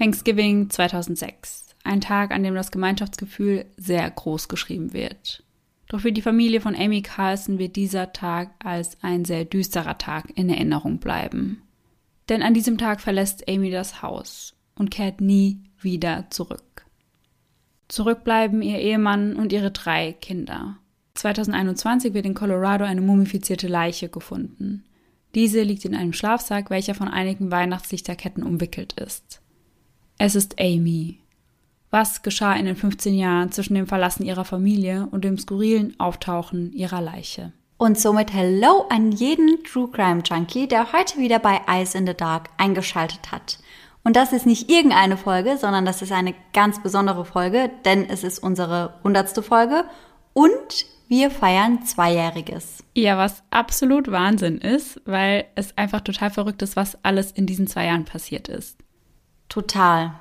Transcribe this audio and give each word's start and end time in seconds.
Thanksgiving 0.00 0.70
2006. 0.70 1.76
Ein 1.84 2.00
Tag, 2.00 2.30
an 2.30 2.42
dem 2.42 2.54
das 2.54 2.70
Gemeinschaftsgefühl 2.70 3.66
sehr 3.76 4.10
groß 4.10 4.48
geschrieben 4.48 4.94
wird. 4.94 5.44
Doch 5.88 6.00
für 6.00 6.10
die 6.10 6.22
Familie 6.22 6.62
von 6.62 6.74
Amy 6.74 7.02
Carlson 7.02 7.58
wird 7.58 7.76
dieser 7.76 8.14
Tag 8.14 8.48
als 8.64 8.96
ein 9.02 9.26
sehr 9.26 9.44
düsterer 9.44 9.98
Tag 9.98 10.30
in 10.36 10.48
Erinnerung 10.48 11.00
bleiben. 11.00 11.60
Denn 12.30 12.42
an 12.42 12.54
diesem 12.54 12.78
Tag 12.78 13.02
verlässt 13.02 13.46
Amy 13.46 13.70
das 13.70 14.00
Haus 14.00 14.54
und 14.74 14.90
kehrt 14.90 15.20
nie 15.20 15.60
wieder 15.78 16.28
zurück. 16.30 16.86
Zurückbleiben 17.88 18.62
ihr 18.62 18.78
Ehemann 18.78 19.36
und 19.36 19.52
ihre 19.52 19.70
drei 19.70 20.14
Kinder. 20.14 20.78
2021 21.12 22.14
wird 22.14 22.24
in 22.24 22.32
Colorado 22.32 22.86
eine 22.86 23.02
mumifizierte 23.02 23.68
Leiche 23.68 24.08
gefunden. 24.08 24.82
Diese 25.34 25.60
liegt 25.62 25.84
in 25.84 25.94
einem 25.94 26.14
Schlafsack, 26.14 26.70
welcher 26.70 26.94
von 26.94 27.08
einigen 27.08 27.50
Weihnachtslichterketten 27.50 28.42
umwickelt 28.42 28.94
ist. 28.94 29.39
Es 30.22 30.34
ist 30.34 30.60
Amy. 30.60 31.18
Was 31.90 32.20
geschah 32.20 32.52
in 32.52 32.66
den 32.66 32.76
15 32.76 33.14
Jahren 33.14 33.52
zwischen 33.52 33.74
dem 33.74 33.86
Verlassen 33.86 34.22
ihrer 34.22 34.44
Familie 34.44 35.08
und 35.10 35.24
dem 35.24 35.38
skurrilen 35.38 35.98
Auftauchen 35.98 36.74
ihrer 36.74 37.00
Leiche? 37.00 37.52
Und 37.78 37.98
somit 37.98 38.30
Hello 38.30 38.84
an 38.90 39.12
jeden 39.12 39.64
True 39.64 39.88
Crime 39.90 40.22
Junkie, 40.22 40.68
der 40.68 40.92
heute 40.92 41.16
wieder 41.16 41.38
bei 41.38 41.62
Eyes 41.66 41.94
in 41.94 42.06
the 42.06 42.12
Dark 42.12 42.50
eingeschaltet 42.58 43.32
hat. 43.32 43.60
Und 44.04 44.14
das 44.14 44.34
ist 44.34 44.44
nicht 44.44 44.70
irgendeine 44.70 45.16
Folge, 45.16 45.56
sondern 45.56 45.86
das 45.86 46.02
ist 46.02 46.12
eine 46.12 46.34
ganz 46.52 46.82
besondere 46.82 47.24
Folge, 47.24 47.70
denn 47.86 48.06
es 48.06 48.22
ist 48.22 48.40
unsere 48.40 48.92
hundertste 49.02 49.42
Folge 49.42 49.84
und 50.34 50.84
wir 51.08 51.30
feiern 51.30 51.86
Zweijähriges. 51.86 52.84
Ja, 52.94 53.16
was 53.16 53.42
absolut 53.48 54.10
Wahnsinn 54.10 54.58
ist, 54.58 55.00
weil 55.06 55.46
es 55.54 55.78
einfach 55.78 56.02
total 56.02 56.28
verrückt 56.28 56.60
ist, 56.60 56.76
was 56.76 57.02
alles 57.06 57.32
in 57.32 57.46
diesen 57.46 57.66
zwei 57.66 57.86
Jahren 57.86 58.04
passiert 58.04 58.48
ist. 58.48 58.76
Total. 59.50 60.12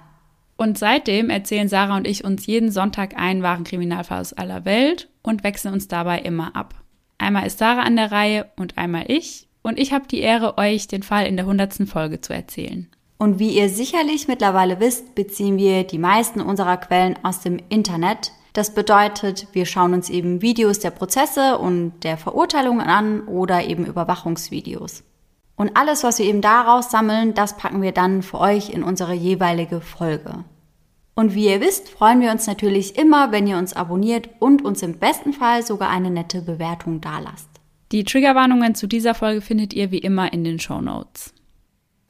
Und 0.58 0.78
seitdem 0.78 1.30
erzählen 1.30 1.70
Sarah 1.70 1.96
und 1.96 2.06
ich 2.06 2.26
uns 2.26 2.46
jeden 2.46 2.70
Sonntag 2.70 3.18
einen 3.18 3.44
wahren 3.44 3.64
Kriminalfall 3.64 4.20
aus 4.20 4.34
aller 4.34 4.66
Welt 4.66 5.08
und 5.22 5.46
wechseln 5.46 5.74
uns 5.74 5.88
dabei 5.88 6.20
immer 6.20 6.54
ab. 6.58 6.76
Einmal 7.18 7.48
ist 7.48 7.60
Sarah 7.60 7.84
an 7.84 7.96
der 7.96 8.12
Reihe 8.12 8.52
und 8.58 8.78
einmal 8.78 9.06
ich. 9.08 9.48
Und 9.62 9.80
ich 9.80 9.94
habe 9.94 10.08
die 10.08 10.20
Ehre, 10.20 10.58
euch 10.58 10.88
den 10.88 11.04
Fall 11.04 11.28
in 11.28 11.38
der 11.38 11.46
hundertsten 11.46 11.88
Folge 11.88 12.20
zu 12.20 12.34
erzählen. 12.34 12.90
Und 13.18 13.40
wie 13.40 13.52
ihr 13.52 13.70
sicherlich 13.70 14.28
mittlerweile 14.28 14.80
wisst, 14.80 15.16
beziehen 15.16 15.58
wir 15.58 15.84
die 15.84 15.98
meisten 15.98 16.42
unserer 16.42 16.78
Quellen 16.78 17.18
aus 17.24 17.42
dem 17.42 17.60
Internet. 17.70 18.32
Das 18.54 18.74
bedeutet, 18.74 19.48
wir 19.54 19.66
schauen 19.66 19.94
uns 19.94 20.10
eben 20.10 20.42
Videos 20.42 20.80
der 20.80 20.92
Prozesse 20.92 21.58
und 21.58 22.00
der 22.04 22.18
Verurteilungen 22.18 22.88
an 22.88 23.22
oder 23.28 23.64
eben 23.64 23.86
Überwachungsvideos. 23.86 25.04
Und 25.60 25.76
alles, 25.76 26.06
was 26.06 26.20
wir 26.20 26.26
eben 26.26 26.40
daraus 26.40 26.90
sammeln, 26.90 27.34
das 27.34 27.58
packen 27.58 27.82
wir 27.82 27.92
dann 27.92 28.24
für 28.24 28.40
euch 28.40 28.70
in 28.70 28.82
unsere 28.82 29.14
jeweilige 29.14 29.82
Folge. 29.82 30.46
Und 31.16 31.36
wie 31.36 31.50
ihr 31.50 31.60
wisst, 31.60 31.90
freuen 31.90 32.22
wir 32.22 32.32
uns 32.32 32.48
natürlich 32.48 32.98
immer, 32.98 33.34
wenn 33.34 33.46
ihr 33.46 33.58
uns 33.58 33.74
abonniert 33.74 34.30
und 34.40 34.64
uns 34.64 34.82
im 34.84 35.00
besten 35.00 35.34
Fall 35.34 35.66
sogar 35.66 35.90
eine 35.90 36.12
nette 36.12 36.42
Bewertung 36.42 37.02
dalasst. 37.02 37.50
Die 37.92 38.06
Triggerwarnungen 38.06 38.74
zu 38.74 38.88
dieser 38.88 39.14
Folge 39.14 39.42
findet 39.42 39.74
ihr 39.74 39.92
wie 39.92 39.98
immer 39.98 40.32
in 40.32 40.46
den 40.46 40.60
Show 40.60 40.80
Notes. 40.80 41.34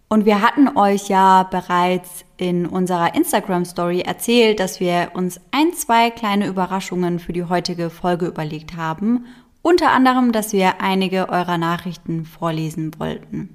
Und 0.10 0.26
wir 0.26 0.44
hatten 0.44 0.78
euch 0.78 1.10
ja 1.10 1.42
bereits 1.42 2.26
in 2.38 2.68
unserer 2.68 3.16
Instagram 3.16 3.66
Story 3.66 4.02
erzählt, 4.02 4.60
dass 4.60 4.80
wir 4.80 5.14
uns 5.16 5.42
ein, 5.50 5.74
zwei 5.74 6.12
kleine 6.12 6.46
Überraschungen 6.46 7.18
für 7.18 7.34
die 7.34 7.46
heutige 7.46 7.90
Folge 7.90 8.28
überlegt 8.28 8.76
haben 8.76 9.26
unter 9.70 9.92
anderem, 9.92 10.32
dass 10.32 10.52
wir 10.52 10.82
einige 10.82 11.30
eurer 11.30 11.60
Nachrichten 11.60 12.26
vorlesen 12.26 12.92
wollten. 12.98 13.50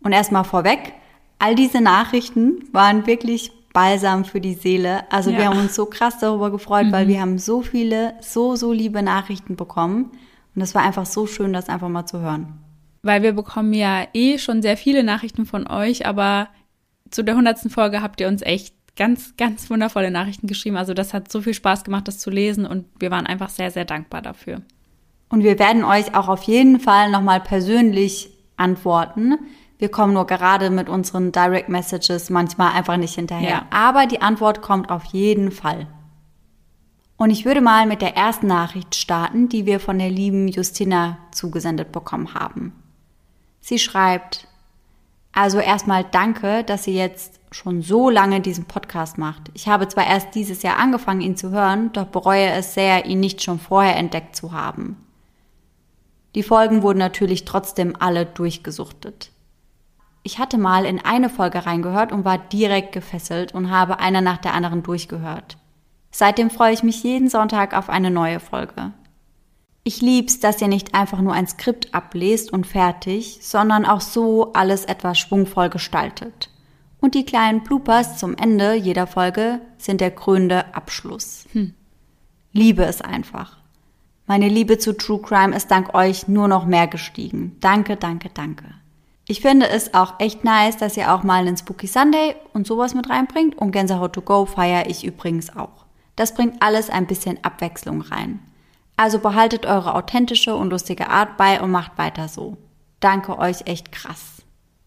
Und 0.00 0.12
erstmal 0.12 0.44
vorweg, 0.44 0.92
all 1.40 1.56
diese 1.56 1.80
Nachrichten 1.80 2.62
waren 2.72 3.06
wirklich 3.08 3.50
balsam 3.72 4.24
für 4.24 4.40
die 4.40 4.54
Seele. 4.54 5.10
Also 5.10 5.30
ja. 5.30 5.38
wir 5.38 5.44
haben 5.46 5.58
uns 5.58 5.74
so 5.74 5.86
krass 5.86 6.18
darüber 6.20 6.50
gefreut, 6.50 6.86
mhm. 6.86 6.92
weil 6.92 7.08
wir 7.08 7.20
haben 7.20 7.38
so 7.38 7.62
viele, 7.62 8.14
so, 8.20 8.54
so 8.54 8.72
liebe 8.72 9.02
Nachrichten 9.02 9.56
bekommen. 9.56 10.12
Und 10.54 10.62
es 10.62 10.74
war 10.74 10.82
einfach 10.82 11.06
so 11.06 11.26
schön, 11.26 11.52
das 11.52 11.68
einfach 11.68 11.88
mal 11.88 12.06
zu 12.06 12.20
hören. 12.20 12.60
Weil 13.02 13.22
wir 13.22 13.32
bekommen 13.32 13.72
ja 13.72 14.06
eh 14.14 14.38
schon 14.38 14.62
sehr 14.62 14.76
viele 14.76 15.02
Nachrichten 15.02 15.46
von 15.46 15.66
euch, 15.66 16.06
aber 16.06 16.48
zu 17.10 17.24
der 17.24 17.34
hundertsten 17.34 17.70
Folge 17.70 18.02
habt 18.02 18.20
ihr 18.20 18.28
uns 18.28 18.42
echt 18.42 18.74
ganz, 18.94 19.36
ganz 19.36 19.68
wundervolle 19.68 20.12
Nachrichten 20.12 20.46
geschrieben. 20.46 20.76
Also 20.76 20.94
das 20.94 21.12
hat 21.12 21.30
so 21.32 21.40
viel 21.40 21.54
Spaß 21.54 21.82
gemacht, 21.82 22.06
das 22.06 22.18
zu 22.18 22.30
lesen 22.30 22.66
und 22.66 22.86
wir 23.00 23.10
waren 23.10 23.26
einfach 23.26 23.48
sehr, 23.48 23.70
sehr 23.72 23.84
dankbar 23.84 24.22
dafür. 24.22 24.62
Und 25.30 25.42
wir 25.42 25.58
werden 25.58 25.84
euch 25.84 26.14
auch 26.14 26.28
auf 26.28 26.42
jeden 26.42 26.80
Fall 26.80 27.10
nochmal 27.10 27.40
persönlich 27.40 28.30
antworten. 28.56 29.38
Wir 29.78 29.88
kommen 29.88 30.12
nur 30.12 30.26
gerade 30.26 30.68
mit 30.68 30.90
unseren 30.90 31.32
Direct 31.32 31.70
Messages 31.70 32.28
manchmal 32.28 32.72
einfach 32.72 32.98
nicht 32.98 33.14
hinterher. 33.14 33.48
Ja. 33.48 33.66
Aber 33.70 34.06
die 34.06 34.20
Antwort 34.20 34.60
kommt 34.60 34.90
auf 34.90 35.04
jeden 35.04 35.52
Fall. 35.52 35.86
Und 37.16 37.30
ich 37.30 37.44
würde 37.44 37.60
mal 37.60 37.86
mit 37.86 38.02
der 38.02 38.16
ersten 38.16 38.46
Nachricht 38.46 38.94
starten, 38.94 39.48
die 39.48 39.66
wir 39.66 39.78
von 39.78 39.98
der 39.98 40.10
lieben 40.10 40.48
Justina 40.48 41.18
zugesendet 41.32 41.92
bekommen 41.92 42.34
haben. 42.34 42.72
Sie 43.60 43.78
schreibt, 43.78 44.48
also 45.32 45.58
erstmal 45.58 46.04
danke, 46.04 46.64
dass 46.64 46.86
ihr 46.86 46.94
jetzt 46.94 47.40
schon 47.52 47.82
so 47.82 48.10
lange 48.10 48.40
diesen 48.40 48.64
Podcast 48.64 49.18
macht. 49.18 49.50
Ich 49.54 49.68
habe 49.68 49.86
zwar 49.88 50.06
erst 50.06 50.34
dieses 50.34 50.62
Jahr 50.62 50.78
angefangen, 50.78 51.20
ihn 51.20 51.36
zu 51.36 51.50
hören, 51.50 51.92
doch 51.92 52.06
bereue 52.06 52.50
es 52.50 52.74
sehr, 52.74 53.06
ihn 53.06 53.20
nicht 53.20 53.42
schon 53.42 53.58
vorher 53.58 53.96
entdeckt 53.96 54.34
zu 54.34 54.52
haben. 54.52 54.96
Die 56.34 56.42
Folgen 56.42 56.82
wurden 56.82 56.98
natürlich 56.98 57.44
trotzdem 57.44 57.96
alle 57.98 58.26
durchgesuchtet. 58.26 59.30
Ich 60.22 60.38
hatte 60.38 60.58
mal 60.58 60.84
in 60.84 61.02
eine 61.04 61.30
Folge 61.30 61.66
reingehört 61.66 62.12
und 62.12 62.24
war 62.24 62.38
direkt 62.38 62.92
gefesselt 62.92 63.54
und 63.54 63.70
habe 63.70 63.98
eine 64.00 64.22
nach 64.22 64.38
der 64.38 64.54
anderen 64.54 64.82
durchgehört. 64.82 65.56
Seitdem 66.10 66.50
freue 66.50 66.72
ich 66.72 66.82
mich 66.82 67.02
jeden 67.02 67.28
Sonntag 67.28 67.74
auf 67.76 67.88
eine 67.88 68.10
neue 68.10 68.40
Folge. 68.40 68.92
Ich 69.82 70.02
lieb's, 70.02 70.40
dass 70.40 70.60
ihr 70.60 70.68
nicht 70.68 70.94
einfach 70.94 71.20
nur 71.20 71.32
ein 71.32 71.46
Skript 71.46 71.94
ablest 71.94 72.52
und 72.52 72.66
fertig, 72.66 73.38
sondern 73.40 73.86
auch 73.86 74.02
so 74.02 74.52
alles 74.52 74.84
etwas 74.84 75.18
schwungvoll 75.18 75.70
gestaltet. 75.70 76.50
Und 77.00 77.14
die 77.14 77.24
kleinen 77.24 77.62
Bloopers 77.62 78.18
zum 78.18 78.36
Ende 78.36 78.74
jeder 78.74 79.06
Folge 79.06 79.60
sind 79.78 80.02
der 80.02 80.10
krönende 80.10 80.74
Abschluss. 80.74 81.46
Hm. 81.52 81.72
Liebe 82.52 82.84
es 82.84 83.00
einfach. 83.00 83.59
Meine 84.30 84.48
Liebe 84.48 84.78
zu 84.78 84.96
True 84.96 85.20
Crime 85.20 85.56
ist 85.56 85.72
dank 85.72 85.92
euch 85.92 86.28
nur 86.28 86.46
noch 86.46 86.64
mehr 86.64 86.86
gestiegen. 86.86 87.56
Danke, 87.58 87.96
danke, 87.96 88.30
danke. 88.32 88.64
Ich 89.26 89.40
finde 89.40 89.68
es 89.68 89.92
auch 89.92 90.20
echt 90.20 90.44
nice, 90.44 90.76
dass 90.76 90.96
ihr 90.96 91.12
auch 91.12 91.24
mal 91.24 91.40
einen 91.40 91.56
Spooky 91.56 91.88
Sunday 91.88 92.36
und 92.52 92.64
sowas 92.64 92.94
mit 92.94 93.10
reinbringt 93.10 93.58
und 93.58 93.72
Gänsehaut 93.72 94.12
to 94.12 94.20
go 94.20 94.46
feiere 94.46 94.88
ich 94.88 95.04
übrigens 95.04 95.56
auch. 95.56 95.84
Das 96.14 96.32
bringt 96.32 96.62
alles 96.62 96.90
ein 96.90 97.08
bisschen 97.08 97.42
Abwechslung 97.42 98.02
rein. 98.02 98.38
Also 98.96 99.18
behaltet 99.18 99.66
eure 99.66 99.96
authentische 99.96 100.54
und 100.54 100.70
lustige 100.70 101.08
Art 101.08 101.36
bei 101.36 101.60
und 101.60 101.72
macht 101.72 101.98
weiter 101.98 102.28
so. 102.28 102.56
Danke 103.00 103.36
euch 103.36 103.62
echt 103.66 103.90
krass. 103.90 104.42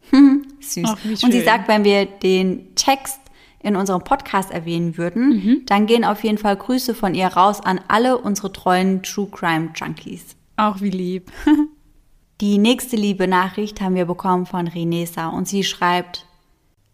Süß. 0.61 0.85
Ach, 0.87 0.97
und 1.21 1.33
sie 1.33 1.41
sagt, 1.41 1.67
wenn 1.67 1.83
wir 1.83 2.05
den 2.05 2.75
Text 2.75 3.19
in 3.63 3.75
unserem 3.75 4.03
Podcast 4.03 4.51
erwähnen 4.51 4.97
würden, 4.97 5.29
mhm. 5.29 5.61
dann 5.65 5.87
gehen 5.87 6.05
auf 6.05 6.23
jeden 6.23 6.37
Fall 6.37 6.55
Grüße 6.55 6.93
von 6.93 7.15
ihr 7.15 7.27
raus 7.27 7.61
an 7.61 7.79
alle 7.87 8.17
unsere 8.17 8.51
treuen 8.51 9.01
True 9.01 9.29
Crime 9.31 9.69
Junkies. 9.73 10.35
Auch 10.57 10.81
wie 10.81 10.91
lieb. 10.91 11.31
Die 12.41 12.57
nächste 12.57 12.95
liebe 12.95 13.27
Nachricht 13.27 13.79
haben 13.79 13.95
wir 13.95 14.05
bekommen 14.05 14.45
von 14.45 14.67
Renesa 14.67 15.29
und 15.29 15.47
sie 15.47 15.63
schreibt, 15.63 16.25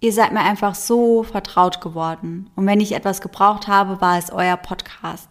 Ihr 0.02 0.14
seid 0.14 0.32
mir 0.32 0.42
einfach 0.42 0.76
so 0.76 1.24
vertraut 1.24 1.82
geworden 1.82 2.50
und 2.56 2.66
wenn 2.66 2.80
ich 2.80 2.94
etwas 2.94 3.20
gebraucht 3.20 3.68
habe, 3.68 4.00
war 4.00 4.18
es 4.18 4.32
euer 4.32 4.56
Podcast. 4.56 5.28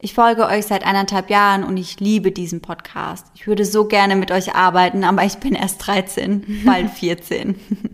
Ich 0.00 0.14
folge 0.14 0.46
euch 0.46 0.66
seit 0.66 0.84
eineinhalb 0.84 1.28
Jahren 1.28 1.62
und 1.62 1.76
ich 1.76 2.00
liebe 2.00 2.32
diesen 2.32 2.62
Podcast. 2.62 3.26
Ich 3.34 3.46
würde 3.46 3.66
so 3.66 3.84
gerne 3.84 4.16
mit 4.16 4.30
euch 4.30 4.54
arbeiten, 4.54 5.04
aber 5.04 5.24
ich 5.24 5.36
bin 5.36 5.54
erst 5.54 5.86
13, 5.86 6.62
bald 6.64 6.90
14. 6.90 7.54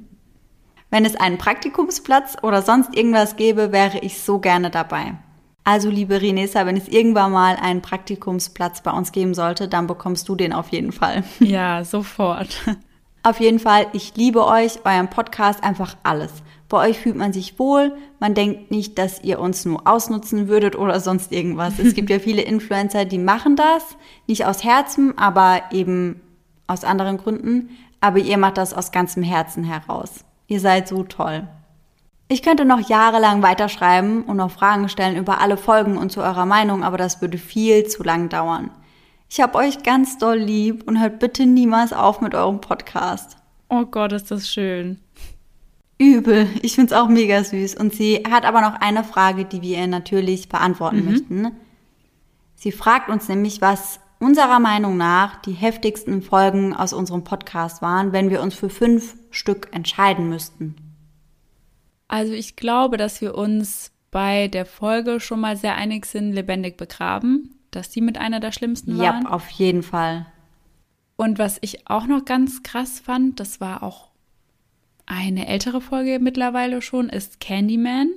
Wenn 0.97 1.05
es 1.05 1.15
einen 1.15 1.37
Praktikumsplatz 1.37 2.39
oder 2.41 2.63
sonst 2.63 2.97
irgendwas 2.97 3.37
gäbe, 3.37 3.71
wäre 3.71 3.99
ich 3.99 4.23
so 4.23 4.39
gerne 4.39 4.71
dabei. 4.71 5.13
Also, 5.63 5.91
liebe 5.91 6.23
Renesa, 6.23 6.65
wenn 6.65 6.79
es 6.79 6.89
irgendwann 6.89 7.33
mal 7.33 7.57
einen 7.57 7.83
Praktikumsplatz 7.83 8.81
bei 8.81 8.93
uns 8.93 9.13
geben 9.13 9.35
sollte, 9.35 9.69
dann 9.69 9.87
bekommst 9.87 10.27
du 10.27 10.37
den 10.37 10.55
auf 10.55 10.71
jeden 10.71 10.93
Fall. 10.93 11.23
Ja, 11.41 11.85
sofort. 11.85 12.63
Auf 13.23 13.41
jeden 13.41 13.59
Fall, 13.59 13.89
ich 13.93 14.17
liebe 14.17 14.47
euch, 14.47 14.87
euren 14.87 15.11
Podcast, 15.11 15.63
einfach 15.63 15.99
alles. 16.03 16.33
Bei 16.71 16.89
euch 16.89 16.99
fühlt 16.99 17.17
man 17.17 17.35
sich 17.35 17.59
wohl, 17.59 17.95
man 18.19 18.33
denkt 18.33 18.71
nicht, 18.71 18.97
dass 18.97 19.23
ihr 19.23 19.39
uns 19.39 19.67
nur 19.67 19.87
ausnutzen 19.87 20.49
würdet 20.49 20.79
oder 20.79 20.99
sonst 21.01 21.31
irgendwas. 21.31 21.79
Es 21.79 21.93
gibt 21.93 22.09
ja 22.09 22.19
viele 22.21 22.41
Influencer, 22.41 23.05
die 23.05 23.19
machen 23.19 23.55
das, 23.55 23.85
nicht 24.27 24.47
aus 24.47 24.65
Herzen, 24.65 25.19
aber 25.19 25.61
eben 25.73 26.23
aus 26.67 26.85
anderen 26.85 27.19
Gründen. 27.19 27.77
Aber 28.01 28.17
ihr 28.19 28.39
macht 28.39 28.57
das 28.57 28.73
aus 28.73 28.93
ganzem 28.93 29.23
Herzen 29.23 29.63
heraus. 29.63 30.25
Ihr 30.47 30.61
seid 30.61 30.89
so 30.89 31.03
toll. 31.03 31.49
Ich 32.29 32.43
könnte 32.43 32.65
noch 32.65 32.89
jahrelang 32.89 33.43
weiterschreiben 33.43 34.25
und 34.25 34.39
noch 34.39 34.51
Fragen 34.51 34.89
stellen 34.89 35.17
über 35.17 35.41
alle 35.41 35.57
Folgen 35.57 35.97
und 35.97 36.11
zu 36.11 36.21
eurer 36.21 36.47
Meinung, 36.47 36.83
aber 36.83 36.97
das 36.97 37.21
würde 37.21 37.39
viel 37.39 37.87
zu 37.87 38.03
lang 38.03 38.29
dauern. 38.29 38.71
Ich 39.29 39.41
hab 39.41 39.55
euch 39.55 39.83
ganz 39.83 40.19
doll 40.19 40.39
lieb 40.39 40.85
und 40.87 41.01
hört 41.01 41.19
bitte 41.19 41.47
niemals 41.47 41.93
auf 41.93 42.21
mit 42.21 42.35
eurem 42.35 42.61
Podcast. 42.61 43.37
Oh 43.69 43.85
Gott, 43.85 44.13
ist 44.13 44.31
das 44.31 44.49
schön. 44.49 44.99
Übel. 45.99 46.49
Ich 46.63 46.75
finde 46.75 46.95
es 46.95 47.01
auch 47.01 47.09
mega 47.09 47.43
süß. 47.43 47.75
Und 47.77 47.93
sie 47.93 48.23
hat 48.31 48.45
aber 48.45 48.61
noch 48.61 48.81
eine 48.81 49.03
Frage, 49.03 49.45
die 49.45 49.63
wir 49.63 49.79
ihr 49.79 49.87
natürlich 49.87 50.49
beantworten 50.49 51.05
mhm. 51.05 51.11
möchten. 51.11 51.53
Sie 52.55 52.73
fragt 52.73 53.09
uns 53.09 53.29
nämlich, 53.29 53.61
was 53.61 54.01
unserer 54.19 54.61
Meinung 54.61 54.97
nach 54.97 55.41
die 55.43 55.53
heftigsten 55.53 56.23
Folgen 56.23 56.75
aus 56.75 56.93
unserem 56.93 57.25
Podcast 57.25 57.83
waren, 57.83 58.13
wenn 58.13 58.31
wir 58.31 58.43
uns 58.43 58.55
für 58.55 58.71
fünf 58.71 59.17
Stück 59.31 59.69
entscheiden 59.73 60.29
müssten. 60.29 60.77
Also 62.09 62.33
ich 62.33 62.57
glaube, 62.57 62.97
dass 62.97 63.21
wir 63.21 63.35
uns 63.35 63.93
bei 64.11 64.49
der 64.49 64.65
Folge 64.65 65.21
schon 65.21 65.41
mal 65.41 65.57
sehr 65.57 65.75
einig 65.75 66.07
sind, 66.07 66.33
lebendig 66.33 66.77
begraben, 66.77 67.59
dass 67.71 67.91
die 67.91 68.01
mit 68.01 68.17
einer 68.19 68.41
der 68.41 68.53
schlimmsten 68.53 68.99
waren. 68.99 69.25
Ja, 69.25 69.31
auf 69.31 69.49
jeden 69.51 69.83
Fall. 69.83 70.27
Und 71.17 71.39
was 71.39 71.59
ich 71.61 71.89
auch 71.89 72.07
noch 72.07 72.25
ganz 72.25 72.63
krass 72.63 73.01
fand, 73.01 73.41
das 73.41 73.61
war 73.61 73.83
auch 73.83 74.11
eine 75.07 75.47
ältere 75.47 75.81
Folge 75.81 76.19
mittlerweile 76.21 76.83
schon, 76.83 77.09
ist 77.09 77.41
Candyman. 77.41 78.09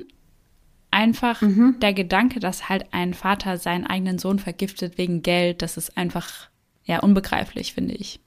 Einfach 0.91 1.41
mhm. 1.41 1.77
der 1.81 1.93
Gedanke, 1.93 2.39
dass 2.39 2.67
halt 2.69 2.93
ein 2.93 3.13
Vater 3.13 3.57
seinen 3.57 3.85
eigenen 3.85 4.17
Sohn 4.17 4.39
vergiftet 4.39 4.97
wegen 4.97 5.21
Geld, 5.21 5.61
das 5.61 5.77
ist 5.77 5.97
einfach 5.97 6.49
ja 6.83 6.99
unbegreiflich, 6.99 7.73
finde 7.73 7.95
ich. 7.95 8.19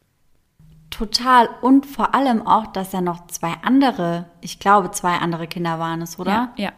Total. 0.91 1.49
Und 1.62 1.87
vor 1.87 2.14
allem 2.14 2.47
auch, 2.47 2.67
dass 2.69 2.94
er 2.94 3.00
noch 3.00 3.26
zwei 3.26 3.55
andere, 3.62 4.26
ich 4.41 4.59
glaube, 4.59 4.91
zwei 4.93 5.14
andere 5.17 5.47
Kinder 5.47 5.79
waren 5.79 6.03
es, 6.03 6.19
oder? 6.19 6.53
Ja. 6.56 6.64
ja. 6.64 6.73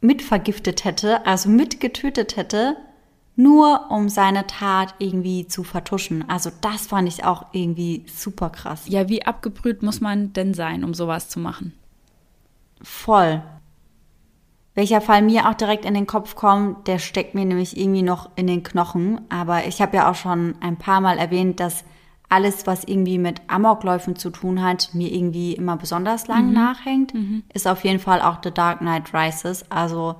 Mitvergiftet 0.00 0.84
hätte, 0.84 1.26
also 1.26 1.48
mitgetötet 1.48 2.36
hätte, 2.36 2.76
nur 3.34 3.90
um 3.90 4.08
seine 4.08 4.46
Tat 4.46 4.94
irgendwie 4.98 5.46
zu 5.46 5.64
vertuschen. 5.64 6.28
Also 6.28 6.50
das 6.60 6.86
fand 6.86 7.08
ich 7.08 7.24
auch 7.24 7.46
irgendwie 7.52 8.04
super 8.06 8.50
krass. 8.50 8.82
Ja, 8.86 9.08
wie 9.08 9.24
abgebrüht 9.24 9.82
muss 9.82 10.00
man 10.00 10.32
denn 10.32 10.54
sein, 10.54 10.84
um 10.84 10.94
sowas 10.94 11.28
zu 11.28 11.40
machen? 11.40 11.72
Voll. 12.82 13.42
Welcher 14.74 15.00
Fall 15.00 15.22
mir 15.22 15.48
auch 15.48 15.54
direkt 15.54 15.84
in 15.84 15.94
den 15.94 16.06
Kopf 16.06 16.36
kommt, 16.36 16.86
der 16.86 16.98
steckt 16.98 17.34
mir 17.34 17.44
nämlich 17.44 17.76
irgendwie 17.76 18.02
noch 18.02 18.30
in 18.36 18.46
den 18.46 18.62
Knochen. 18.62 19.20
Aber 19.28 19.66
ich 19.66 19.82
habe 19.82 19.96
ja 19.96 20.10
auch 20.10 20.14
schon 20.14 20.54
ein 20.60 20.76
paar 20.76 21.00
Mal 21.00 21.18
erwähnt, 21.18 21.58
dass 21.58 21.84
alles, 22.28 22.66
was 22.66 22.84
irgendwie 22.84 23.18
mit 23.18 23.42
Amokläufen 23.48 24.14
zu 24.14 24.30
tun 24.30 24.62
hat, 24.62 24.90
mir 24.94 25.12
irgendwie 25.12 25.52
immer 25.54 25.76
besonders 25.76 26.28
lang 26.28 26.48
mhm. 26.48 26.54
nachhängt, 26.54 27.12
mhm. 27.12 27.42
ist 27.52 27.66
auf 27.66 27.84
jeden 27.84 27.98
Fall 27.98 28.22
auch 28.22 28.38
The 28.42 28.52
Dark 28.52 28.78
Knight 28.78 29.12
Rises. 29.12 29.68
Also 29.68 30.14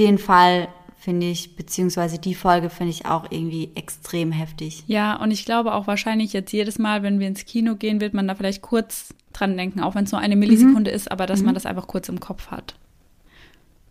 den 0.00 0.18
Fall 0.18 0.68
finde 0.96 1.26
ich, 1.26 1.54
beziehungsweise 1.54 2.18
die 2.18 2.34
Folge 2.34 2.68
finde 2.68 2.90
ich 2.90 3.06
auch 3.06 3.26
irgendwie 3.30 3.70
extrem 3.76 4.32
heftig. 4.32 4.82
Ja, 4.88 5.14
und 5.22 5.30
ich 5.30 5.44
glaube 5.44 5.74
auch 5.74 5.86
wahrscheinlich 5.86 6.32
jetzt 6.32 6.52
jedes 6.52 6.80
Mal, 6.80 7.04
wenn 7.04 7.20
wir 7.20 7.28
ins 7.28 7.44
Kino 7.44 7.76
gehen, 7.76 8.00
wird 8.00 8.12
man 8.12 8.26
da 8.26 8.34
vielleicht 8.34 8.62
kurz 8.62 9.14
dran 9.32 9.56
denken, 9.56 9.80
auch 9.80 9.94
wenn 9.94 10.04
es 10.04 10.12
nur 10.12 10.20
eine 10.20 10.34
Millisekunde 10.34 10.90
mhm. 10.90 10.96
ist, 10.96 11.12
aber 11.12 11.26
dass 11.26 11.40
mhm. 11.40 11.46
man 11.46 11.54
das 11.54 11.66
einfach 11.66 11.86
kurz 11.86 12.08
im 12.08 12.18
Kopf 12.18 12.48
hat. 12.48 12.74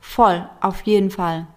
Voll, 0.08 0.48
auf 0.62 0.84
jeden 0.84 1.10
Fall. 1.12 1.48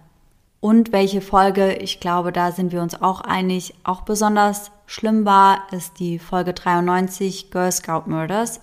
Und 0.59 0.91
welche 0.91 1.21
Folge, 1.21 1.75
ich 1.75 1.99
glaube, 1.99 2.33
da 2.33 2.51
sind 2.51 2.73
wir 2.73 2.81
uns 2.81 3.01
auch 3.01 3.21
einig, 3.21 3.73
auch 3.83 4.01
besonders 4.01 4.71
schlimm 4.85 5.25
war, 5.25 5.71
ist 5.71 5.99
die 5.99 6.19
Folge 6.19 6.53
93 6.53 7.51
Girl 7.51 7.71
Scout 7.71 8.03
Murders. 8.07 8.59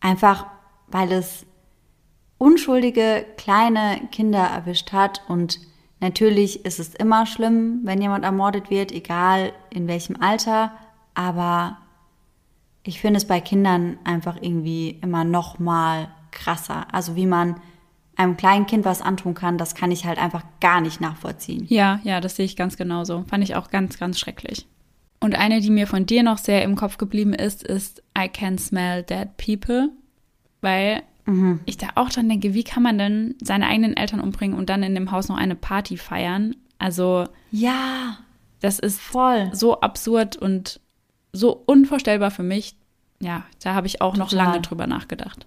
Einfach, 0.00 0.46
weil 0.88 1.10
es 1.12 1.46
unschuldige 2.36 3.24
kleine 3.38 4.00
Kinder 4.10 4.42
erwischt 4.42 4.92
hat 4.92 5.22
und 5.28 5.58
Natürlich 6.00 6.66
ist 6.66 6.80
es 6.80 6.94
immer 6.94 7.24
schlimm, 7.24 7.80
wenn 7.84 8.02
jemand 8.02 8.26
ermordet 8.26 8.68
wird, 8.68 8.92
egal 8.92 9.54
in 9.70 9.88
welchem 9.88 10.20
Alter, 10.20 10.70
aber 11.14 11.78
ich 12.82 13.00
finde 13.00 13.16
es 13.16 13.26
bei 13.26 13.40
Kindern 13.40 13.96
einfach 14.04 14.36
irgendwie 14.38 14.98
immer 15.00 15.24
noch 15.24 15.58
mal 15.58 16.08
krasser. 16.30 16.92
Also 16.92 17.16
wie 17.16 17.24
man 17.24 17.58
einem 18.16 18.36
kleinen 18.36 18.66
Kind 18.66 18.84
was 18.84 19.02
antun 19.02 19.34
kann, 19.34 19.58
das 19.58 19.74
kann 19.74 19.90
ich 19.90 20.04
halt 20.04 20.18
einfach 20.18 20.42
gar 20.60 20.80
nicht 20.80 21.00
nachvollziehen. 21.00 21.66
Ja, 21.68 22.00
ja, 22.04 22.20
das 22.20 22.36
sehe 22.36 22.44
ich 22.44 22.56
ganz 22.56 22.76
genauso. 22.76 23.24
Fand 23.28 23.42
ich 23.44 23.56
auch 23.56 23.70
ganz, 23.70 23.98
ganz 23.98 24.18
schrecklich. 24.18 24.66
Und 25.20 25.34
eine, 25.34 25.60
die 25.60 25.70
mir 25.70 25.86
von 25.86 26.06
dir 26.06 26.22
noch 26.22 26.38
sehr 26.38 26.62
im 26.62 26.76
Kopf 26.76 26.98
geblieben 26.98 27.32
ist, 27.32 27.62
ist 27.62 28.02
I 28.16 28.28
Can 28.28 28.58
Smell 28.58 29.02
Dead 29.02 29.28
People, 29.36 29.90
weil 30.60 31.02
Mhm. 31.26 31.60
Ich 31.64 31.76
da 31.76 31.88
auch 31.94 32.10
dran 32.10 32.28
denke, 32.28 32.54
wie 32.54 32.64
kann 32.64 32.82
man 32.82 32.98
denn 32.98 33.34
seine 33.42 33.66
eigenen 33.66 33.96
Eltern 33.96 34.20
umbringen 34.20 34.58
und 34.58 34.68
dann 34.68 34.82
in 34.82 34.94
dem 34.94 35.10
Haus 35.10 35.28
noch 35.28 35.36
eine 35.36 35.54
Party 35.54 35.96
feiern? 35.96 36.56
Also. 36.78 37.24
Ja. 37.50 38.18
Das 38.60 38.78
ist 38.78 39.00
voll 39.00 39.50
so 39.52 39.80
absurd 39.80 40.36
und 40.36 40.80
so 41.32 41.62
unvorstellbar 41.66 42.30
für 42.30 42.42
mich. 42.42 42.76
Ja, 43.20 43.44
da 43.62 43.74
habe 43.74 43.86
ich 43.86 44.00
auch 44.00 44.14
Total. 44.14 44.24
noch 44.26 44.32
lange 44.32 44.60
drüber 44.60 44.86
nachgedacht. 44.86 45.46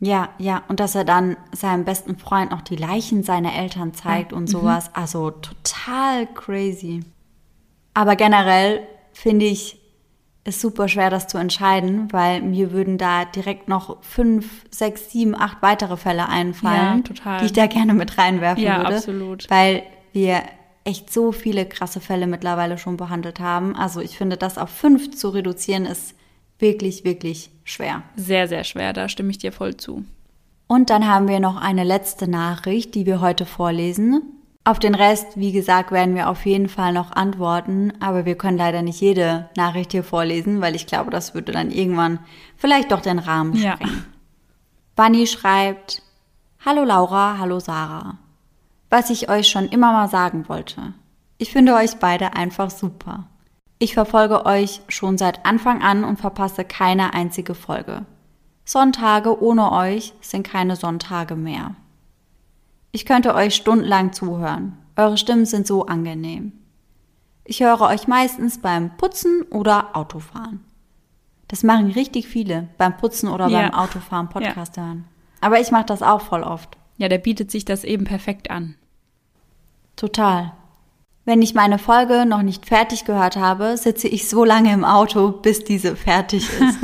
Ja, 0.00 0.28
ja, 0.38 0.62
und 0.68 0.78
dass 0.80 0.94
er 0.94 1.04
dann 1.04 1.36
seinem 1.52 1.84
besten 1.84 2.16
Freund 2.18 2.52
noch 2.52 2.62
die 2.62 2.76
Leichen 2.76 3.24
seiner 3.24 3.54
Eltern 3.54 3.94
zeigt 3.94 4.32
ja. 4.32 4.38
und 4.38 4.44
mhm. 4.44 4.48
sowas. 4.48 4.88
Mhm. 4.88 4.92
Also 4.94 5.30
total 5.30 6.26
crazy. 6.34 7.00
Aber 7.94 8.14
generell 8.14 8.86
finde 9.12 9.46
ich 9.46 9.78
ist 10.44 10.60
super 10.60 10.88
schwer, 10.88 11.10
das 11.10 11.26
zu 11.26 11.36
entscheiden, 11.36 12.10
weil 12.12 12.40
mir 12.40 12.72
würden 12.72 12.96
da 12.96 13.26
direkt 13.26 13.68
noch 13.68 14.02
fünf, 14.02 14.64
sechs, 14.70 15.10
sieben, 15.10 15.38
acht 15.38 15.58
weitere 15.60 15.96
Fälle 15.96 16.28
einfallen, 16.28 17.04
ja, 17.24 17.38
die 17.38 17.46
ich 17.46 17.52
da 17.52 17.66
gerne 17.66 17.92
mit 17.92 18.16
reinwerfen 18.16 18.62
ja, 18.62 18.78
würde. 18.78 18.96
Absolut. 18.96 19.50
Weil 19.50 19.82
wir 20.12 20.42
echt 20.84 21.12
so 21.12 21.32
viele 21.32 21.66
krasse 21.66 22.00
Fälle 22.00 22.26
mittlerweile 22.26 22.78
schon 22.78 22.96
behandelt 22.96 23.40
haben. 23.40 23.76
Also 23.76 24.00
ich 24.00 24.16
finde, 24.16 24.38
das 24.38 24.56
auf 24.56 24.70
fünf 24.70 25.14
zu 25.14 25.28
reduzieren, 25.28 25.84
ist 25.84 26.14
wirklich, 26.58 27.04
wirklich 27.04 27.50
schwer. 27.64 28.02
Sehr, 28.16 28.48
sehr 28.48 28.64
schwer, 28.64 28.92
da 28.92 29.08
stimme 29.08 29.30
ich 29.30 29.38
dir 29.38 29.52
voll 29.52 29.76
zu. 29.76 30.04
Und 30.66 30.90
dann 30.90 31.06
haben 31.06 31.28
wir 31.28 31.40
noch 31.40 31.56
eine 31.56 31.84
letzte 31.84 32.28
Nachricht, 32.28 32.94
die 32.94 33.06
wir 33.06 33.20
heute 33.20 33.46
vorlesen. 33.46 34.22
Auf 34.64 34.78
den 34.78 34.94
Rest, 34.94 35.28
wie 35.36 35.52
gesagt, 35.52 35.92
werden 35.92 36.14
wir 36.14 36.28
auf 36.28 36.44
jeden 36.44 36.68
Fall 36.68 36.92
noch 36.92 37.12
antworten, 37.12 37.94
aber 38.00 38.26
wir 38.26 38.36
können 38.36 38.58
leider 38.58 38.82
nicht 38.82 39.00
jede 39.00 39.48
Nachricht 39.56 39.92
hier 39.92 40.04
vorlesen, 40.04 40.60
weil 40.60 40.74
ich 40.74 40.86
glaube, 40.86 41.10
das 41.10 41.32
würde 41.32 41.52
dann 41.52 41.70
irgendwann 41.70 42.18
vielleicht 42.56 42.92
doch 42.92 43.00
den 43.00 43.18
Rahmen 43.18 43.56
sprengen. 43.56 43.78
Ja. 43.80 45.04
Bunny 45.04 45.26
schreibt, 45.26 46.02
Hallo 46.66 46.84
Laura, 46.84 47.38
hallo 47.38 47.60
Sarah. 47.60 48.18
Was 48.90 49.08
ich 49.08 49.30
euch 49.30 49.48
schon 49.48 49.68
immer 49.68 49.92
mal 49.92 50.08
sagen 50.08 50.48
wollte. 50.48 50.92
Ich 51.38 51.52
finde 51.52 51.74
euch 51.74 51.96
beide 51.96 52.34
einfach 52.34 52.68
super. 52.68 53.26
Ich 53.78 53.94
verfolge 53.94 54.44
euch 54.44 54.80
schon 54.88 55.18
seit 55.18 55.46
Anfang 55.46 55.82
an 55.82 56.04
und 56.04 56.18
verpasse 56.18 56.64
keine 56.64 57.14
einzige 57.14 57.54
Folge. 57.54 58.04
Sonntage 58.64 59.40
ohne 59.40 59.72
euch 59.72 60.12
sind 60.20 60.42
keine 60.42 60.76
Sonntage 60.76 61.36
mehr. 61.36 61.74
Ich 62.90 63.06
könnte 63.06 63.34
euch 63.34 63.54
stundenlang 63.54 64.12
zuhören. 64.12 64.76
Eure 64.96 65.16
Stimmen 65.16 65.46
sind 65.46 65.66
so 65.66 65.86
angenehm. 65.86 66.52
Ich 67.44 67.60
höre 67.60 67.80
euch 67.82 68.08
meistens 68.08 68.58
beim 68.58 68.96
Putzen 68.96 69.42
oder 69.42 69.96
Autofahren. 69.96 70.64
Das 71.46 71.62
machen 71.62 71.90
richtig 71.92 72.26
viele, 72.26 72.68
beim 72.76 72.96
Putzen 72.96 73.28
oder 73.28 73.48
ja. 73.48 73.62
beim 73.62 73.74
Autofahren 73.74 74.28
Podcast 74.28 74.76
ja. 74.76 74.84
hören. 74.84 75.04
Aber 75.40 75.60
ich 75.60 75.70
mache 75.70 75.86
das 75.86 76.02
auch 76.02 76.20
voll 76.20 76.42
oft. 76.42 76.76
Ja, 76.98 77.08
der 77.08 77.18
bietet 77.18 77.50
sich 77.50 77.64
das 77.64 77.84
eben 77.84 78.04
perfekt 78.04 78.50
an. 78.50 78.74
Total. 79.96 80.52
Wenn 81.28 81.42
ich 81.42 81.52
meine 81.52 81.78
Folge 81.78 82.24
noch 82.24 82.40
nicht 82.40 82.64
fertig 82.64 83.04
gehört 83.04 83.36
habe, 83.36 83.76
sitze 83.76 84.08
ich 84.08 84.30
so 84.30 84.46
lange 84.46 84.72
im 84.72 84.82
Auto, 84.82 85.30
bis 85.30 85.62
diese 85.62 85.94
fertig 85.94 86.48
ist. 86.58 86.78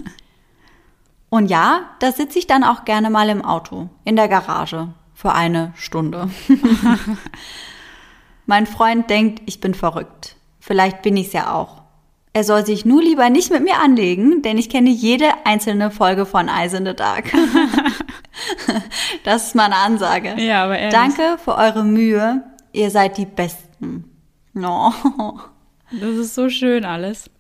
Und 1.31 1.47
ja, 1.47 1.89
da 2.01 2.13
sitze 2.13 2.39
ich 2.39 2.47
dann 2.47 2.63
auch 2.63 2.85
gerne 2.85 3.09
mal 3.09 3.31
im 3.31 3.43
Auto, 3.43 3.89
in 4.05 4.17
der 4.17 4.29
Garage 4.29 4.89
für 5.15 5.33
eine 5.33 5.73
Stunde. 5.77 6.29
mein 8.45 8.67
Freund 8.67 9.09
denkt, 9.09 9.41
ich 9.47 9.63
bin 9.63 9.73
verrückt. 9.73 10.37
Vielleicht 10.61 11.01
bin 11.01 11.17
ich's 11.17 11.33
ja 11.33 11.55
auch. 11.55 11.81
Er 12.35 12.45
soll 12.45 12.67
sich 12.67 12.85
nur 12.85 13.01
lieber 13.01 13.31
nicht 13.31 13.51
mit 13.51 13.65
mir 13.65 13.81
anlegen, 13.81 14.43
denn 14.43 14.59
ich 14.59 14.69
kenne 14.69 14.91
jede 14.91 15.47
einzelne 15.47 15.91
Folge 15.91 16.27
von 16.27 16.49
Eyes 16.49 16.75
in 16.75 16.85
the 16.85 16.95
Dark. 16.95 17.33
das 19.25 19.47
ist 19.47 19.55
meine 19.55 19.77
Ansage. 19.77 20.39
Ja, 20.39 20.65
aber 20.65 20.79
ehrlich. 20.79 20.93
Danke 20.93 21.39
für 21.43 21.57
eure 21.57 21.83
Mühe. 21.83 22.43
Ihr 22.75 22.91
seid 22.91 23.17
die 23.17 23.25
Besten. 23.25 24.11
No. 24.55 24.93
Das 26.01 26.17
ist 26.17 26.35
so 26.35 26.49
schön 26.49 26.85
alles. 26.85 27.31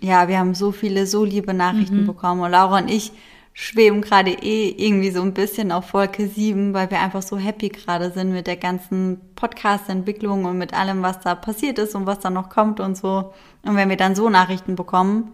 Ja, 0.00 0.28
wir 0.28 0.38
haben 0.38 0.54
so 0.54 0.72
viele, 0.72 1.06
so 1.06 1.24
liebe 1.24 1.54
Nachrichten 1.54 2.02
mhm. 2.02 2.06
bekommen. 2.06 2.42
Und 2.42 2.50
Laura 2.50 2.78
und 2.78 2.90
ich 2.90 3.12
schweben 3.54 4.02
gerade 4.02 4.30
eh 4.30 4.68
irgendwie 4.68 5.10
so 5.10 5.22
ein 5.22 5.32
bisschen 5.32 5.72
auf 5.72 5.94
Wolke 5.94 6.26
7, 6.26 6.74
weil 6.74 6.90
wir 6.90 7.00
einfach 7.00 7.22
so 7.22 7.38
happy 7.38 7.68
gerade 7.68 8.10
sind 8.10 8.32
mit 8.32 8.46
der 8.46 8.56
ganzen 8.56 9.20
Podcast-Entwicklung 9.36 10.44
und 10.44 10.58
mit 10.58 10.74
allem, 10.74 11.02
was 11.02 11.20
da 11.20 11.36
passiert 11.36 11.78
ist 11.78 11.94
und 11.94 12.04
was 12.04 12.18
da 12.18 12.30
noch 12.30 12.50
kommt 12.50 12.80
und 12.80 12.96
so. 12.96 13.32
Und 13.62 13.76
wenn 13.76 13.88
wir 13.88 13.96
dann 13.96 14.16
so 14.16 14.28
Nachrichten 14.28 14.74
bekommen, 14.74 15.30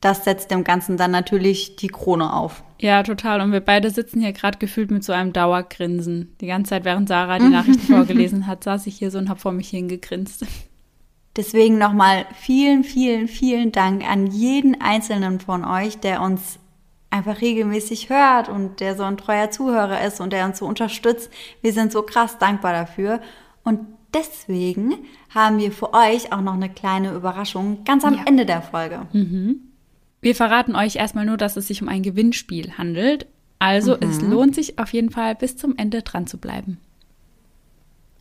das 0.00 0.24
setzt 0.24 0.50
dem 0.50 0.64
Ganzen 0.64 0.96
dann 0.96 1.10
natürlich 1.10 1.76
die 1.76 1.88
Krone 1.88 2.32
auf. 2.32 2.62
Ja, 2.80 3.02
total. 3.02 3.40
Und 3.40 3.52
wir 3.52 3.60
beide 3.60 3.90
sitzen 3.90 4.20
hier 4.20 4.32
gerade 4.32 4.58
gefühlt 4.58 4.90
mit 4.90 5.04
so 5.04 5.12
einem 5.12 5.32
Dauergrinsen. 5.32 6.34
Die 6.40 6.46
ganze 6.46 6.70
Zeit, 6.70 6.84
während 6.84 7.08
Sarah 7.08 7.38
die 7.38 7.48
Nachrichten 7.50 7.92
vorgelesen 7.92 8.46
hat, 8.46 8.64
saß 8.64 8.86
ich 8.86 8.96
hier 8.96 9.10
so 9.10 9.18
und 9.18 9.28
habe 9.28 9.40
vor 9.40 9.52
mich 9.52 9.68
hingegrinst. 9.68 10.46
Deswegen 11.38 11.78
nochmal 11.78 12.26
vielen, 12.34 12.82
vielen, 12.82 13.28
vielen 13.28 13.70
Dank 13.70 14.04
an 14.04 14.26
jeden 14.26 14.80
einzelnen 14.80 15.38
von 15.38 15.64
euch, 15.64 15.96
der 15.98 16.20
uns 16.20 16.58
einfach 17.10 17.40
regelmäßig 17.40 18.10
hört 18.10 18.48
und 18.48 18.80
der 18.80 18.96
so 18.96 19.04
ein 19.04 19.16
treuer 19.16 19.48
Zuhörer 19.48 20.04
ist 20.04 20.20
und 20.20 20.32
der 20.32 20.46
uns 20.46 20.58
so 20.58 20.66
unterstützt. 20.66 21.30
Wir 21.62 21.72
sind 21.72 21.92
so 21.92 22.02
krass 22.02 22.38
dankbar 22.38 22.72
dafür. 22.72 23.20
Und 23.62 23.86
deswegen 24.12 24.94
haben 25.32 25.58
wir 25.58 25.70
für 25.70 25.94
euch 25.94 26.32
auch 26.32 26.40
noch 26.40 26.54
eine 26.54 26.70
kleine 26.70 27.12
Überraschung 27.12 27.84
ganz 27.84 28.04
am 28.04 28.14
ja. 28.14 28.24
Ende 28.26 28.44
der 28.44 28.60
Folge. 28.60 29.06
Mhm. 29.12 29.60
Wir 30.20 30.34
verraten 30.34 30.74
euch 30.74 30.96
erstmal 30.96 31.24
nur, 31.24 31.36
dass 31.36 31.56
es 31.56 31.68
sich 31.68 31.80
um 31.80 31.88
ein 31.88 32.02
Gewinnspiel 32.02 32.76
handelt. 32.76 33.28
Also 33.60 33.94
mhm. 33.94 34.10
es 34.10 34.20
lohnt 34.20 34.56
sich 34.56 34.80
auf 34.80 34.92
jeden 34.92 35.10
Fall 35.10 35.36
bis 35.36 35.56
zum 35.56 35.76
Ende 35.76 36.02
dran 36.02 36.26
zu 36.26 36.38
bleiben. 36.38 36.78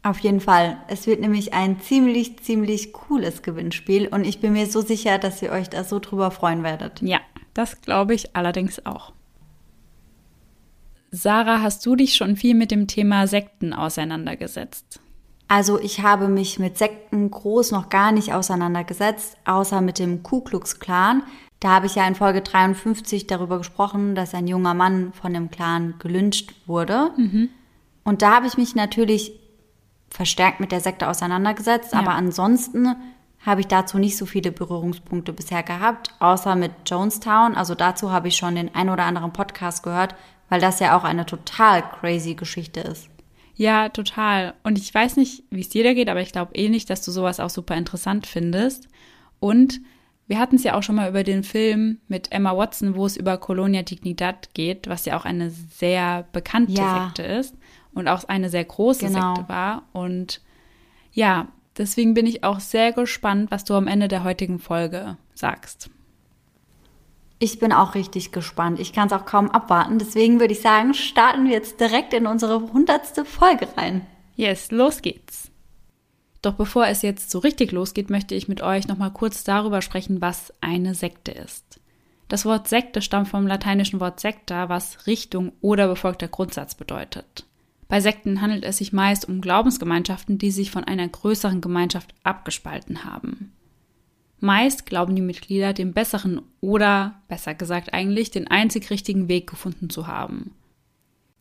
Auf 0.08 0.20
jeden 0.20 0.40
Fall. 0.40 0.78
Es 0.88 1.06
wird 1.06 1.20
nämlich 1.20 1.54
ein 1.54 1.82
ziemlich, 1.82 2.40
ziemlich 2.40 2.94
cooles 2.94 3.42
Gewinnspiel 3.42 4.08
und 4.08 4.24
ich 4.24 4.40
bin 4.40 4.54
mir 4.54 4.66
so 4.66 4.80
sicher, 4.80 5.18
dass 5.18 5.42
ihr 5.42 5.52
euch 5.52 5.70
da 5.70 5.84
so 5.84 6.00
drüber 6.00 6.32
freuen 6.32 6.64
werdet. 6.64 7.02
Ja, 7.02 7.20
das 7.54 7.82
glaube 7.82 8.14
ich 8.14 8.34
allerdings 8.34 8.86
auch. 8.86 9.12
Sarah, 11.12 11.62
hast 11.62 11.86
du 11.86 11.98
dich 11.98 12.16
schon 12.16 12.38
viel 12.38 12.56
mit 12.56 12.72
dem 12.72 12.88
Thema 12.88 13.28
Sekten 13.28 13.74
auseinandergesetzt? 13.74 15.02
Also 15.50 15.78
ich 15.78 16.02
habe 16.02 16.30
mich 16.30 16.58
mit 16.58 16.78
Sekten 16.78 17.30
groß 17.30 17.72
noch 17.72 17.90
gar 17.90 18.14
nicht 18.14 18.34
auseinandergesetzt, 18.34 19.36
außer 19.44 19.82
mit 19.82 20.00
dem 20.00 20.24
Ku 20.24 20.40
Klux 20.40 20.80
Klan. 20.80 21.22
Da 21.60 21.72
habe 21.72 21.88
ich 21.88 21.96
ja 21.96 22.08
in 22.08 22.16
Folge 22.16 22.42
53 22.42 23.28
darüber 23.28 23.58
gesprochen, 23.58 24.16
dass 24.16 24.34
ein 24.34 24.48
junger 24.48 24.74
Mann 24.74 25.12
von 25.12 25.34
dem 25.34 25.52
Clan 25.52 25.96
gelünscht 26.00 26.54
wurde. 26.66 27.12
Mhm. 27.18 27.50
Und 28.06 28.22
da 28.22 28.36
habe 28.36 28.48
ich 28.48 28.56
mich 28.56 28.74
natürlich 28.74 29.34
verstärkt 30.10 30.60
mit 30.60 30.72
der 30.72 30.82
Sekte 30.82 31.08
auseinandergesetzt, 31.08 31.94
ja. 31.94 32.00
aber 32.00 32.12
ansonsten 32.12 32.96
habe 33.46 33.62
ich 33.62 33.68
dazu 33.68 33.98
nicht 33.98 34.18
so 34.18 34.26
viele 34.26 34.52
Berührungspunkte 34.52 35.32
bisher 35.32 35.64
gehabt, 35.64 36.12
außer 36.20 36.56
mit 36.56 36.72
Jonestown. 36.86 37.56
Also 37.56 37.76
dazu 37.76 38.12
habe 38.12 38.28
ich 38.28 38.36
schon 38.36 38.56
den 38.56 38.74
ein 38.76 38.90
oder 38.90 39.04
anderen 39.04 39.32
Podcast 39.32 39.84
gehört, 39.84 40.16
weil 40.50 40.60
das 40.60 40.80
ja 40.80 40.98
auch 40.98 41.04
eine 41.04 41.26
total 41.26 41.82
crazy 41.82 42.34
Geschichte 42.34 42.82
ist. 42.82 43.10
Ja, 43.56 43.90
total. 43.90 44.54
Und 44.64 44.78
ich 44.78 44.94
weiß 44.94 45.18
nicht, 45.18 45.44
wie 45.50 45.62
es 45.62 45.70
dir 45.70 45.84
da 45.84 45.94
geht, 45.94 46.10
aber 46.10 46.22
ich 46.22 46.32
glaube 46.32 46.56
eh 46.56 46.70
nicht, 46.70 46.90
dass 46.90 47.04
du 47.04 47.12
sowas 47.12 47.40
auch 47.40 47.50
super 47.50 47.76
interessant 47.76 48.28
findest. 48.28 48.88
Und 49.40 49.80
wir 50.28 50.40
hatten 50.40 50.58
es 50.58 50.64
ja 50.64 50.74
auch 50.74 50.84
schon 50.84 50.96
mal 50.96 51.10
über 51.10 51.24
den 51.24 51.44
Film 51.44 52.00
mit 52.08 52.32
Emma 52.32 52.56
Watson, 52.56 52.96
wo 52.96 53.06
es 53.06 53.18
über 53.18 53.38
Colonia 53.38 53.82
Dignidad 53.82 54.54
geht, 54.54 54.88
was 54.90 55.06
ja 55.06 55.18
auch 55.18 55.26
eine 55.26 55.50
sehr 55.52 56.28
bekannte 56.34 56.74
ja. 56.74 57.06
Sekte 57.06 57.24
ist 57.24 57.56
und 57.98 58.08
auch 58.08 58.24
eine 58.26 58.50
sehr 58.50 58.64
große 58.64 59.08
genau. 59.08 59.36
Sekte 59.36 59.50
war. 59.50 59.84
Und 59.94 60.42
ja, 61.12 61.48
deswegen 61.78 62.14
bin 62.14 62.26
ich 62.26 62.44
auch 62.44 62.60
sehr 62.60 62.92
gespannt, 62.94 63.52
was 63.52 63.66
du 63.66 63.74
am 63.74 63.88
Ende 63.88 64.08
der 64.08 64.24
heutigen 64.24 64.60
Folge 64.60 65.18
sagst. 65.34 65.90
Ich 67.40 67.60
bin 67.60 67.72
auch 67.72 67.94
richtig 67.94 68.32
gespannt. 68.32 68.80
Ich 68.80 68.94
kann 68.94 69.08
es 69.08 69.14
auch 69.14 69.26
kaum 69.26 69.52
abwarten. 69.52 70.00
Deswegen 70.00 70.40
würde 70.40 70.54
ich 70.54 70.62
sagen, 70.62 70.94
starten 70.94 71.46
wir 71.46 71.52
jetzt 71.52 71.80
direkt 71.80 72.14
in 72.14 72.26
unsere 72.26 72.74
hundertste 72.74 73.26
Folge 73.26 73.68
rein. 73.78 74.06
Yes, 74.36 74.72
los 74.72 75.02
geht's. 75.02 75.52
Doch 76.42 76.54
bevor 76.54 76.88
es 76.88 77.02
jetzt 77.02 77.30
so 77.30 77.40
richtig 77.40 77.72
losgeht, 77.72 78.10
möchte 78.10 78.36
ich 78.36 78.48
mit 78.48 78.62
euch 78.62 78.88
nochmal 78.88 79.12
kurz 79.12 79.44
darüber 79.44 79.82
sprechen, 79.82 80.22
was 80.22 80.54
eine 80.62 80.96
Sekte 80.96 81.32
ist. 81.32 81.80
Das 82.28 82.46
Wort 82.46 82.68
Sekte 82.68 83.02
stammt 83.02 83.30
vom 83.30 83.48
lateinischen 83.48 84.00
Wort 84.00 84.20
secta, 84.20 84.70
was 84.70 85.08
Richtung 85.08 85.54
oder 85.62 85.88
befolgter 85.88 86.28
Grundsatz 86.28 86.76
bedeutet. 86.76 87.47
Bei 87.88 88.02
Sekten 88.02 88.42
handelt 88.42 88.66
es 88.66 88.78
sich 88.78 88.92
meist 88.92 89.28
um 89.30 89.42
Glaubensgemeinschaften, 89.42 90.38
die 90.38 90.52
sich 90.52 90.72
von 90.72 90.84
einer 90.84 91.08
größeren 91.08 91.62
Gemeinschaft 91.62 92.14
abgespalten 92.24 93.06
haben. 93.06 93.54
Meist 94.40 94.86
glauben 94.86 95.16
die 95.16 95.22
Mitglieder, 95.22 95.74
den 95.74 95.94
besseren 95.94 96.42
oder, 96.62 97.22
besser 97.28 97.56
gesagt 97.56 97.94
eigentlich, 97.94 98.30
den 98.30 98.48
einzig 98.48 98.90
richtigen 98.90 99.28
Weg 99.28 99.50
gefunden 99.50 99.90
zu 99.90 100.06
haben. 100.06 100.52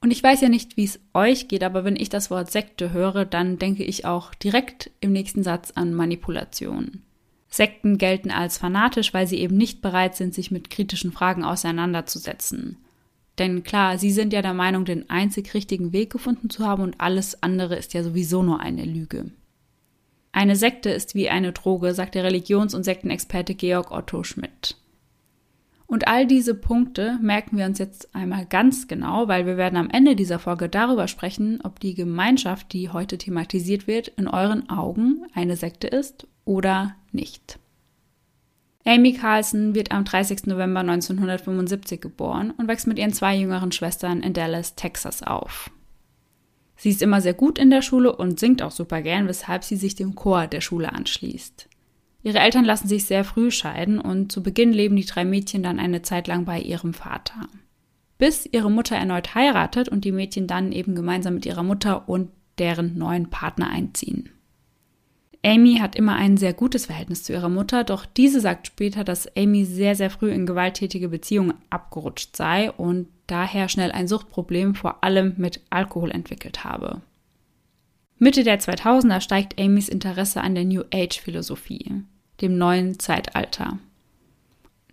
Und 0.01 0.13
ich 0.13 0.23
weiß 0.23 0.41
ja 0.41 0.49
nicht, 0.49 0.77
wie 0.77 0.85
es 0.85 1.01
euch 1.15 1.49
geht, 1.49 1.65
aber 1.65 1.85
wenn 1.85 1.97
ich 1.97 2.09
das 2.09 2.31
Wort 2.31 2.51
Sekte 2.51 2.93
höre, 2.93 3.25
dann 3.25 3.59
denke 3.59 3.83
ich 3.83 4.05
auch 4.05 4.35
direkt 4.35 4.91
im 5.01 5.13
nächsten 5.13 5.43
Satz 5.43 5.73
an 5.73 5.95
Manipulation. 5.95 7.03
Sekten 7.49 7.99
gelten 7.99 8.31
als 8.31 8.59
fanatisch, 8.59 9.13
weil 9.15 9.27
sie 9.27 9.39
eben 9.39 9.57
nicht 9.57 9.83
bereit 9.83 10.15
sind, 10.15 10.35
sich 10.35 10.51
mit 10.51 10.71
kritischen 10.71 11.13
Fragen 11.13 11.45
auseinanderzusetzen. 11.45 12.77
Denn 13.39 13.63
klar, 13.63 13.99
sie 13.99 14.11
sind 14.11 14.33
ja 14.33 14.43
der 14.43 14.55
Meinung, 14.55 14.85
den 14.85 15.11
einzig 15.11 15.53
richtigen 15.53 15.93
Weg 15.93 16.11
gefunden 16.11 16.49
zu 16.49 16.65
haben 16.65 16.83
und 16.83 17.01
alles 17.01 17.43
andere 17.43 17.77
ist 17.77 17.93
ja 17.93 18.03
sowieso 18.03 18.43
nur 18.43 18.61
eine 18.61 18.85
Lüge. 18.85 19.31
Eine 20.33 20.57
Sekte 20.57 20.91
ist 20.91 21.15
wie 21.15 21.29
eine 21.29 21.53
Droge, 21.53 21.95
sagt 21.95 22.15
der 22.15 22.25
Religions- 22.25 22.75
und 22.75 22.85
Sektenexperte 22.85 23.55
Georg 23.55 23.91
Otto 23.91 24.23
Schmidt. 24.23 24.77
Und 25.87 26.09
all 26.09 26.27
diese 26.27 26.55
Punkte 26.55 27.19
merken 27.23 27.57
wir 27.57 27.65
uns 27.65 27.79
jetzt 27.79 28.15
einmal 28.15 28.45
ganz 28.45 28.89
genau, 28.89 29.29
weil 29.29 29.47
wir 29.47 29.57
werden 29.57 29.77
am 29.77 29.89
Ende 29.89 30.17
dieser 30.17 30.39
Folge 30.39 30.69
darüber 30.69 31.07
sprechen, 31.07 31.61
ob 31.63 31.79
die 31.79 31.95
Gemeinschaft, 31.95 32.73
die 32.73 32.91
heute 32.91 33.19
thematisiert 33.19 33.87
wird, 33.87 34.09
in 34.09 34.27
euren 34.27 34.69
Augen 34.69 35.25
eine 35.33 35.57
Sekte 35.57 35.87
ist 35.87 36.27
oder 36.45 36.97
nicht. 37.13 37.59
Amy 38.89 39.15
Carlson 39.15 39.75
wird 39.75 39.91
am 39.91 40.05
30. 40.05 40.47
November 40.47 40.81
1975 40.81 42.01
geboren 42.01 42.53
und 42.57 42.69
wächst 42.69 42.87
mit 42.87 43.01
ihren 43.01 43.13
zwei 43.13 43.35
jüngeren 43.35 43.73
Schwestern 43.73 44.23
in 44.23 44.33
Dallas, 44.33 44.77
Texas 44.77 45.25
auf. 45.25 45.71
Sie 46.77 46.91
ist 46.91 47.03
immer 47.03 47.21
sehr 47.21 47.35
gut 47.35 47.59
in 47.59 47.71
der 47.71 47.83
Schule 47.83 48.15
und 48.15 48.39
singt 48.39 48.63
auch 48.63 48.71
super 48.71 49.03
gern, 49.03 49.27
weshalb 49.27 49.65
sie 49.65 49.75
sich 49.75 49.97
dem 49.97 50.15
Chor 50.15 50.47
der 50.47 50.61
Schule 50.61 50.93
anschließt. 50.93 51.69
Ihre 52.23 52.39
Eltern 52.39 52.65
lassen 52.65 52.87
sich 52.87 53.07
sehr 53.07 53.25
früh 53.25 53.51
scheiden 53.51 53.99
und 53.99 54.31
zu 54.31 54.41
Beginn 54.41 54.73
leben 54.73 54.95
die 54.95 55.05
drei 55.05 55.25
Mädchen 55.25 55.65
dann 55.65 55.81
eine 55.81 56.03
Zeit 56.03 56.29
lang 56.29 56.45
bei 56.45 56.61
ihrem 56.61 56.95
Vater. 56.95 57.49
Bis 58.19 58.47
ihre 58.47 58.71
Mutter 58.71 58.95
erneut 58.95 59.35
heiratet 59.35 59.89
und 59.89 60.05
die 60.05 60.13
Mädchen 60.13 60.47
dann 60.47 60.71
eben 60.71 60.95
gemeinsam 60.95 61.35
mit 61.35 61.45
ihrer 61.45 61.65
Mutter 61.65 62.09
und 62.09 62.31
deren 62.59 62.97
neuen 62.97 63.31
Partner 63.31 63.69
einziehen. 63.69 64.31
Amy 65.47 65.77
hat 65.77 65.95
immer 65.95 66.17
ein 66.17 66.37
sehr 66.37 66.53
gutes 66.53 66.87
Verhältnis 66.87 67.23
zu 67.23 67.33
ihrer 67.33 67.49
Mutter, 67.49 67.85
doch 67.85 68.05
diese 68.05 68.41
sagt 68.41 68.67
später, 68.67 69.05
dass 69.05 69.29
Amy 69.37 69.65
sehr, 69.65 69.95
sehr 69.95 70.11
früh 70.11 70.33
in 70.33 70.45
gewalttätige 70.45 71.09
Beziehungen 71.09 71.55
abgerutscht 71.71 72.35
sei 72.35 72.73
und 72.73 73.07
daher 73.29 73.69
schnell 73.69 73.93
ein 73.93 74.09
Suchtproblem 74.09 74.75
vor 74.75 75.05
allem 75.05 75.35
mit 75.37 75.61
Alkohol 75.71 76.11
entwickelt 76.11 76.65
habe. 76.65 77.01
Mitte 78.19 78.43
der 78.43 78.59
2000er 78.59 79.21
steigt 79.21 79.61
Amys 79.61 79.89
Interesse 79.89 80.41
an 80.41 80.57
der 80.57 80.65
New 80.65 80.83
Age-Philosophie, 80.93 82.03
dem 82.41 82.59
neuen 82.59 82.99
Zeitalter. 82.99 83.79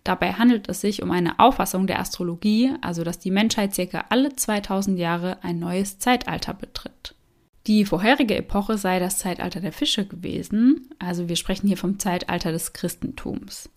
Dabei 0.04 0.34
handelt 0.34 0.68
es 0.68 0.80
sich 0.80 1.02
um 1.02 1.10
eine 1.10 1.40
Auffassung 1.40 1.88
der 1.88 1.98
Astrologie, 1.98 2.70
also 2.80 3.02
dass 3.02 3.18
die 3.18 3.32
Menschheit 3.32 3.74
circa 3.74 4.04
alle 4.10 4.36
2000 4.36 5.00
Jahre 5.00 5.42
ein 5.42 5.58
neues 5.58 5.98
Zeitalter 5.98 6.54
betritt. 6.54 7.16
Die 7.66 7.86
vorherige 7.86 8.36
Epoche 8.36 8.76
sei 8.76 8.98
das 8.98 9.18
Zeitalter 9.18 9.60
der 9.60 9.72
Fische 9.72 10.06
gewesen, 10.06 10.90
also 10.98 11.28
wir 11.28 11.36
sprechen 11.36 11.66
hier 11.66 11.78
vom 11.78 11.98
Zeitalter 11.98 12.52
des 12.52 12.74
Christentums. 12.74 13.70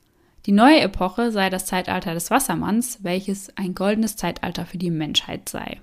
Die 0.45 0.51
neue 0.51 0.81
Epoche 0.81 1.31
sei 1.31 1.49
das 1.49 1.65
Zeitalter 1.65 2.13
des 2.13 2.29
Wassermanns, 2.29 3.03
welches 3.03 3.55
ein 3.57 3.75
goldenes 3.75 4.17
Zeitalter 4.17 4.65
für 4.65 4.77
die 4.77 4.91
Menschheit 4.91 5.47
sei. 5.47 5.79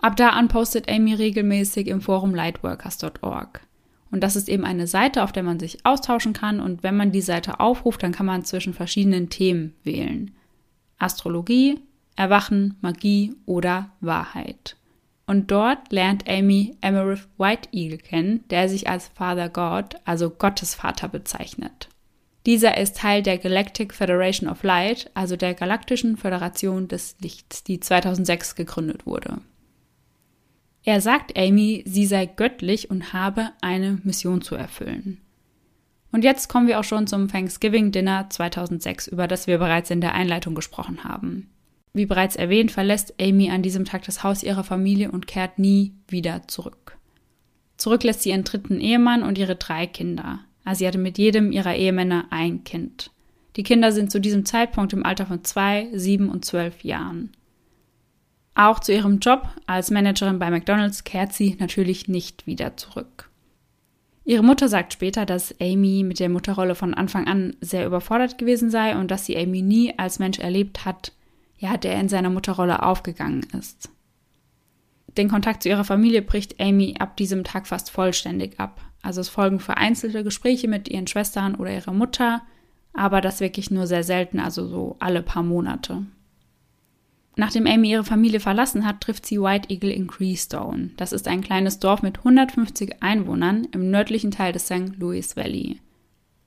Ab 0.00 0.16
da 0.16 0.30
an 0.30 0.48
postet 0.48 0.90
Amy 0.90 1.14
regelmäßig 1.14 1.86
im 1.86 2.00
Forum 2.00 2.34
lightworkers.org. 2.34 3.60
Und 4.10 4.22
das 4.22 4.36
ist 4.36 4.48
eben 4.48 4.64
eine 4.64 4.86
Seite, 4.86 5.22
auf 5.22 5.32
der 5.32 5.42
man 5.42 5.60
sich 5.60 5.84
austauschen 5.86 6.32
kann 6.32 6.60
und 6.60 6.82
wenn 6.82 6.96
man 6.96 7.12
die 7.12 7.20
Seite 7.20 7.60
aufruft, 7.60 8.02
dann 8.02 8.12
kann 8.12 8.26
man 8.26 8.44
zwischen 8.44 8.74
verschiedenen 8.74 9.28
Themen 9.28 9.74
wählen. 9.84 10.32
Astrologie, 10.98 11.80
Erwachen, 12.16 12.76
Magie 12.80 13.34
oder 13.46 13.90
Wahrheit. 14.00 14.76
Und 15.30 15.52
dort 15.52 15.92
lernt 15.92 16.28
Amy 16.28 16.76
Emerith 16.80 17.28
White 17.38 17.68
Eagle 17.70 17.98
kennen, 17.98 18.42
der 18.50 18.68
sich 18.68 18.88
als 18.88 19.06
Father 19.06 19.48
God, 19.48 19.94
also 20.04 20.28
Gottesvater, 20.28 21.06
bezeichnet. 21.06 21.88
Dieser 22.46 22.76
ist 22.76 22.96
Teil 22.96 23.22
der 23.22 23.38
Galactic 23.38 23.94
Federation 23.94 24.50
of 24.50 24.64
Light, 24.64 25.08
also 25.14 25.36
der 25.36 25.54
Galaktischen 25.54 26.16
Föderation 26.16 26.88
des 26.88 27.14
Lichts, 27.20 27.62
die 27.62 27.78
2006 27.78 28.56
gegründet 28.56 29.06
wurde. 29.06 29.40
Er 30.82 31.00
sagt 31.00 31.38
Amy, 31.38 31.84
sie 31.86 32.06
sei 32.06 32.26
göttlich 32.26 32.90
und 32.90 33.12
habe 33.12 33.50
eine 33.60 34.00
Mission 34.02 34.42
zu 34.42 34.56
erfüllen. 34.56 35.20
Und 36.10 36.24
jetzt 36.24 36.48
kommen 36.48 36.66
wir 36.66 36.80
auch 36.80 36.84
schon 36.84 37.06
zum 37.06 37.28
Thanksgiving 37.28 37.92
Dinner 37.92 38.28
2006, 38.30 39.06
über 39.06 39.28
das 39.28 39.46
wir 39.46 39.58
bereits 39.58 39.92
in 39.92 40.00
der 40.00 40.12
Einleitung 40.12 40.56
gesprochen 40.56 41.04
haben. 41.04 41.50
Wie 41.92 42.06
bereits 42.06 42.36
erwähnt, 42.36 42.70
verlässt 42.70 43.14
Amy 43.20 43.50
an 43.50 43.62
diesem 43.62 43.84
Tag 43.84 44.04
das 44.04 44.22
Haus 44.22 44.42
ihrer 44.42 44.64
Familie 44.64 45.10
und 45.10 45.26
kehrt 45.26 45.58
nie 45.58 45.92
wieder 46.08 46.46
zurück. 46.46 46.96
Zurück 47.76 48.04
lässt 48.04 48.22
sie 48.22 48.30
ihren 48.30 48.44
dritten 48.44 48.80
Ehemann 48.80 49.22
und 49.22 49.38
ihre 49.38 49.56
drei 49.56 49.86
Kinder. 49.86 50.40
Also 50.64 50.80
sie 50.80 50.86
hatte 50.86 50.98
mit 50.98 51.18
jedem 51.18 51.50
ihrer 51.50 51.74
Ehemänner 51.74 52.26
ein 52.30 52.62
Kind. 52.62 53.10
Die 53.56 53.62
Kinder 53.62 53.90
sind 53.90 54.12
zu 54.12 54.20
diesem 54.20 54.44
Zeitpunkt 54.44 54.92
im 54.92 55.04
Alter 55.04 55.26
von 55.26 55.42
zwei, 55.42 55.88
sieben 55.92 56.28
und 56.28 56.44
zwölf 56.44 56.84
Jahren. 56.84 57.32
Auch 58.54 58.78
zu 58.78 58.92
ihrem 58.92 59.18
Job 59.18 59.48
als 59.66 59.90
Managerin 59.90 60.38
bei 60.38 60.50
McDonald's 60.50 61.04
kehrt 61.04 61.32
sie 61.32 61.56
natürlich 61.58 62.08
nicht 62.08 62.46
wieder 62.46 62.76
zurück. 62.76 63.30
Ihre 64.24 64.44
Mutter 64.44 64.68
sagt 64.68 64.92
später, 64.92 65.24
dass 65.24 65.58
Amy 65.60 66.04
mit 66.04 66.20
der 66.20 66.28
Mutterrolle 66.28 66.74
von 66.74 66.94
Anfang 66.94 67.26
an 67.26 67.56
sehr 67.60 67.86
überfordert 67.86 68.38
gewesen 68.38 68.70
sei 68.70 68.96
und 68.96 69.10
dass 69.10 69.26
sie 69.26 69.36
Amy 69.36 69.62
nie 69.62 69.98
als 69.98 70.18
Mensch 70.18 70.38
erlebt 70.38 70.84
hat, 70.84 71.12
ja, 71.60 71.76
der 71.76 72.00
in 72.00 72.08
seiner 72.08 72.30
Mutterrolle 72.30 72.82
aufgegangen 72.82 73.46
ist. 73.58 73.90
Den 75.16 75.28
Kontakt 75.28 75.62
zu 75.62 75.68
ihrer 75.68 75.84
Familie 75.84 76.22
bricht 76.22 76.60
Amy 76.60 76.96
ab 76.98 77.16
diesem 77.16 77.44
Tag 77.44 77.66
fast 77.66 77.90
vollständig 77.90 78.58
ab. 78.58 78.80
Also 79.02 79.20
es 79.20 79.28
folgen 79.28 79.60
vereinzelte 79.60 80.24
Gespräche 80.24 80.68
mit 80.68 80.88
ihren 80.88 81.06
Schwestern 81.06 81.54
oder 81.54 81.72
ihrer 81.72 81.92
Mutter, 81.92 82.42
aber 82.92 83.20
das 83.20 83.40
wirklich 83.40 83.70
nur 83.70 83.86
sehr 83.86 84.04
selten, 84.04 84.40
also 84.40 84.66
so 84.66 84.96
alle 84.98 85.22
paar 85.22 85.42
Monate. 85.42 86.06
Nachdem 87.36 87.66
Amy 87.66 87.90
ihre 87.90 88.04
Familie 88.04 88.40
verlassen 88.40 88.86
hat, 88.86 89.00
trifft 89.00 89.26
sie 89.26 89.40
White 89.40 89.70
Eagle 89.70 89.90
in 89.90 90.06
Creestone. 90.06 90.90
Das 90.96 91.12
ist 91.12 91.28
ein 91.28 91.42
kleines 91.42 91.78
Dorf 91.78 92.02
mit 92.02 92.18
150 92.18 93.02
Einwohnern 93.02 93.68
im 93.72 93.90
nördlichen 93.90 94.30
Teil 94.30 94.52
des 94.52 94.66
St. 94.66 94.96
Louis 94.98 95.36
Valley. 95.36 95.80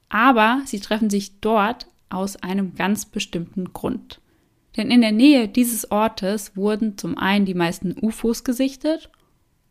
Aber 0.09 0.61
sie 0.65 0.79
treffen 0.79 1.09
sich 1.09 1.39
dort 1.39 1.87
aus 2.09 2.35
einem 2.37 2.75
ganz 2.75 3.05
bestimmten 3.05 3.73
Grund. 3.73 4.19
Denn 4.75 4.89
in 4.89 5.01
der 5.01 5.11
Nähe 5.11 5.47
dieses 5.47 5.91
Ortes 5.91 6.55
wurden 6.55 6.97
zum 6.97 7.17
einen 7.17 7.45
die 7.45 7.53
meisten 7.53 7.95
UFOs 8.01 8.43
gesichtet 8.43 9.09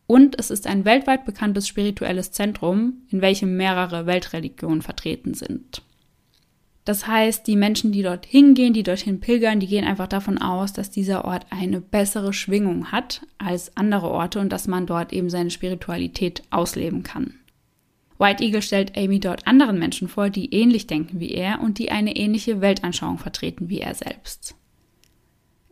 und 0.07 0.39
es 0.39 0.51
ist 0.51 0.67
ein 0.67 0.85
weltweit 0.85 1.25
bekanntes 1.25 1.67
spirituelles 1.67 2.33
Zentrum, 2.33 3.03
in 3.11 3.21
welchem 3.21 3.57
mehrere 3.57 4.07
Weltreligionen 4.07 4.83
vertreten 4.83 5.35
sind. 5.35 5.83
Das 6.85 7.07
heißt, 7.07 7.47
die 7.47 7.57
Menschen, 7.57 7.93
die 7.93 8.03
dorthin 8.03 8.55
gehen, 8.55 8.73
die 8.73 8.83
dorthin 8.83 9.21
pilgern, 9.21 9.61
die 9.61 9.69
gehen 9.69 9.85
einfach 9.85 10.09
davon 10.09 10.39
aus, 10.39 10.73
dass 10.73 10.91
dieser 10.91 11.25
Ort 11.25 11.47
eine 11.51 11.81
bessere 11.81 12.33
Schwingung 12.33 12.91
hat 12.91 13.23
als 13.39 13.77
andere 13.77 14.11
Orte 14.11 14.41
und 14.41 14.53
dass 14.53 14.67
man 14.67 14.87
dort 14.87 15.13
eben 15.13 15.31
seine 15.31 15.51
Spiritualität 15.51 16.43
ausleben 16.51 17.05
kann. 17.05 17.35
White 18.19 18.43
Eagle 18.43 18.63
stellt 18.63 18.97
Amy 18.97 19.21
dort 19.21 19.47
anderen 19.47 19.79
Menschen 19.79 20.09
vor, 20.09 20.29
die 20.29 20.53
ähnlich 20.53 20.87
denken 20.87 21.21
wie 21.21 21.33
er 21.33 21.61
und 21.61 21.79
die 21.79 21.91
eine 21.91 22.17
ähnliche 22.17 22.61
Weltanschauung 22.61 23.19
vertreten 23.19 23.69
wie 23.69 23.81
er 23.81 23.95
selbst. 23.95 24.57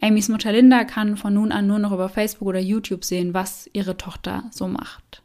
Amys 0.03 0.29
Mutter 0.29 0.53
Linda 0.53 0.85
kann 0.85 1.17
von 1.19 1.35
nun 1.35 1.53
an 1.53 1.67
nur 1.67 1.79
noch 1.79 1.93
über 1.93 2.09
Facebook 2.09 2.49
oder 2.49 2.61
YouTube 2.61 3.05
sehen, 3.05 3.35
was 3.35 3.69
ihre 3.75 3.99
Tochter 3.99 4.45
so 4.51 4.67
macht. 4.67 5.23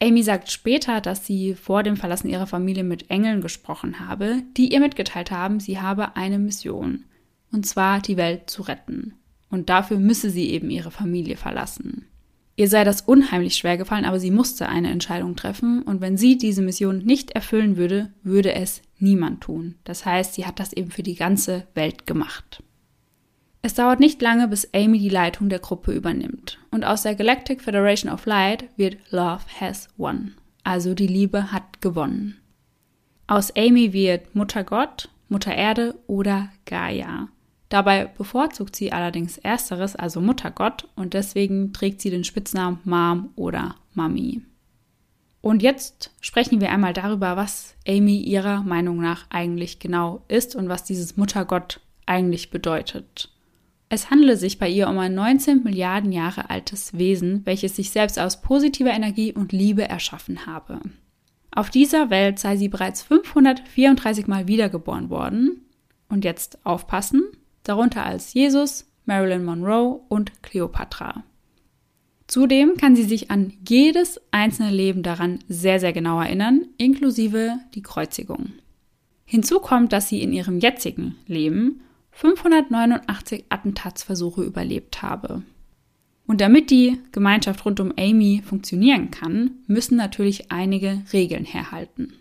Amy 0.00 0.22
sagt 0.22 0.50
später, 0.50 1.00
dass 1.00 1.26
sie 1.26 1.54
vor 1.54 1.82
dem 1.82 1.96
Verlassen 1.96 2.28
ihrer 2.28 2.46
Familie 2.46 2.84
mit 2.84 3.10
Engeln 3.10 3.40
gesprochen 3.40 4.06
habe, 4.06 4.42
die 4.56 4.72
ihr 4.72 4.80
mitgeteilt 4.80 5.30
haben, 5.30 5.60
sie 5.60 5.80
habe 5.80 6.14
eine 6.14 6.38
Mission, 6.38 7.04
und 7.50 7.66
zwar 7.66 8.00
die 8.00 8.16
Welt 8.16 8.48
zu 8.50 8.62
retten. 8.62 9.14
Und 9.50 9.70
dafür 9.70 9.98
müsse 9.98 10.30
sie 10.30 10.50
eben 10.50 10.70
ihre 10.70 10.90
Familie 10.90 11.36
verlassen. 11.36 12.04
Ihr 12.54 12.68
sei 12.68 12.84
das 12.84 13.00
unheimlich 13.00 13.56
schwer 13.56 13.78
gefallen, 13.78 14.04
aber 14.04 14.20
sie 14.20 14.30
musste 14.30 14.68
eine 14.68 14.90
Entscheidung 14.90 15.36
treffen, 15.36 15.82
und 15.82 16.00
wenn 16.00 16.16
sie 16.16 16.36
diese 16.36 16.60
Mission 16.60 16.98
nicht 16.98 17.30
erfüllen 17.30 17.76
würde, 17.76 18.12
würde 18.22 18.52
es 18.52 18.82
niemand 18.98 19.40
tun. 19.40 19.76
Das 19.84 20.04
heißt, 20.04 20.34
sie 20.34 20.44
hat 20.44 20.60
das 20.60 20.72
eben 20.72 20.90
für 20.90 21.02
die 21.02 21.14
ganze 21.14 21.66
Welt 21.74 22.06
gemacht. 22.06 22.62
Es 23.60 23.74
dauert 23.74 24.00
nicht 24.00 24.22
lange, 24.22 24.48
bis 24.48 24.72
Amy 24.72 24.98
die 24.98 25.08
Leitung 25.08 25.48
der 25.48 25.58
Gruppe 25.58 25.92
übernimmt. 25.92 26.58
Und 26.70 26.84
aus 26.84 27.02
der 27.02 27.14
Galactic 27.14 27.62
Federation 27.62 28.12
of 28.12 28.26
Light 28.26 28.68
wird 28.76 28.98
Love 29.10 29.42
has 29.60 29.88
won. 29.96 30.34
Also 30.62 30.94
die 30.94 31.06
Liebe 31.06 31.50
hat 31.50 31.80
gewonnen. 31.80 32.40
Aus 33.26 33.54
Amy 33.56 33.92
wird 33.92 34.34
Mutter 34.34 34.64
Gott, 34.64 35.08
Mutter 35.28 35.54
Erde 35.54 35.94
oder 36.06 36.50
Gaia. 36.64 37.28
Dabei 37.68 38.06
bevorzugt 38.06 38.74
sie 38.76 38.92
allerdings 38.92 39.36
ersteres, 39.36 39.94
also 39.94 40.20
Mutter 40.20 40.50
Gott, 40.50 40.88
und 40.96 41.12
deswegen 41.12 41.72
trägt 41.72 42.00
sie 42.00 42.10
den 42.10 42.24
Spitznamen 42.24 42.78
Mom 42.84 43.30
oder 43.36 43.74
Mami. 43.92 44.40
Und 45.40 45.62
jetzt 45.62 46.12
sprechen 46.20 46.60
wir 46.60 46.70
einmal 46.70 46.94
darüber, 46.94 47.36
was 47.36 47.74
Amy 47.86 48.18
ihrer 48.18 48.62
Meinung 48.62 49.00
nach 49.00 49.26
eigentlich 49.30 49.78
genau 49.78 50.24
ist 50.28 50.56
und 50.56 50.68
was 50.68 50.84
dieses 50.84 51.16
Muttergott 51.16 51.80
eigentlich 52.06 52.50
bedeutet. 52.50 53.30
Es 53.90 54.10
handele 54.10 54.36
sich 54.36 54.58
bei 54.58 54.68
ihr 54.68 54.88
um 54.88 54.98
ein 54.98 55.14
19 55.14 55.62
Milliarden 55.62 56.12
Jahre 56.12 56.50
altes 56.50 56.98
Wesen, 56.98 57.46
welches 57.46 57.76
sich 57.76 57.90
selbst 57.90 58.18
aus 58.18 58.42
positiver 58.42 58.90
Energie 58.90 59.32
und 59.32 59.52
Liebe 59.52 59.88
erschaffen 59.88 60.46
habe. 60.46 60.80
Auf 61.50 61.70
dieser 61.70 62.10
Welt 62.10 62.38
sei 62.38 62.56
sie 62.56 62.68
bereits 62.68 63.02
534 63.02 64.26
Mal 64.26 64.46
wiedergeboren 64.46 65.08
worden. 65.10 65.62
Und 66.10 66.24
jetzt 66.24 66.64
aufpassen, 66.64 67.24
darunter 67.64 68.04
als 68.04 68.34
Jesus, 68.34 68.86
Marilyn 69.06 69.44
Monroe 69.44 70.00
und 70.08 70.42
Cleopatra. 70.42 71.24
Zudem 72.26 72.76
kann 72.76 72.94
sie 72.94 73.04
sich 73.04 73.30
an 73.30 73.54
jedes 73.66 74.20
einzelne 74.30 74.70
Leben 74.70 75.02
daran 75.02 75.38
sehr, 75.48 75.80
sehr 75.80 75.94
genau 75.94 76.20
erinnern, 76.20 76.66
inklusive 76.76 77.58
die 77.74 77.82
Kreuzigung. 77.82 78.52
Hinzu 79.24 79.60
kommt, 79.60 79.94
dass 79.94 80.08
sie 80.08 80.22
in 80.22 80.34
ihrem 80.34 80.58
jetzigen 80.58 81.16
Leben 81.26 81.80
589 82.20 83.44
Attentatsversuche 83.48 84.42
überlebt 84.42 85.02
habe. 85.02 85.42
Und 86.26 86.40
damit 86.40 86.68
die 86.68 86.98
Gemeinschaft 87.12 87.64
rund 87.64 87.78
um 87.78 87.92
Amy 87.96 88.42
funktionieren 88.44 89.12
kann, 89.12 89.52
müssen 89.68 89.96
natürlich 89.96 90.50
einige 90.50 91.04
Regeln 91.12 91.44
herhalten. 91.44 92.14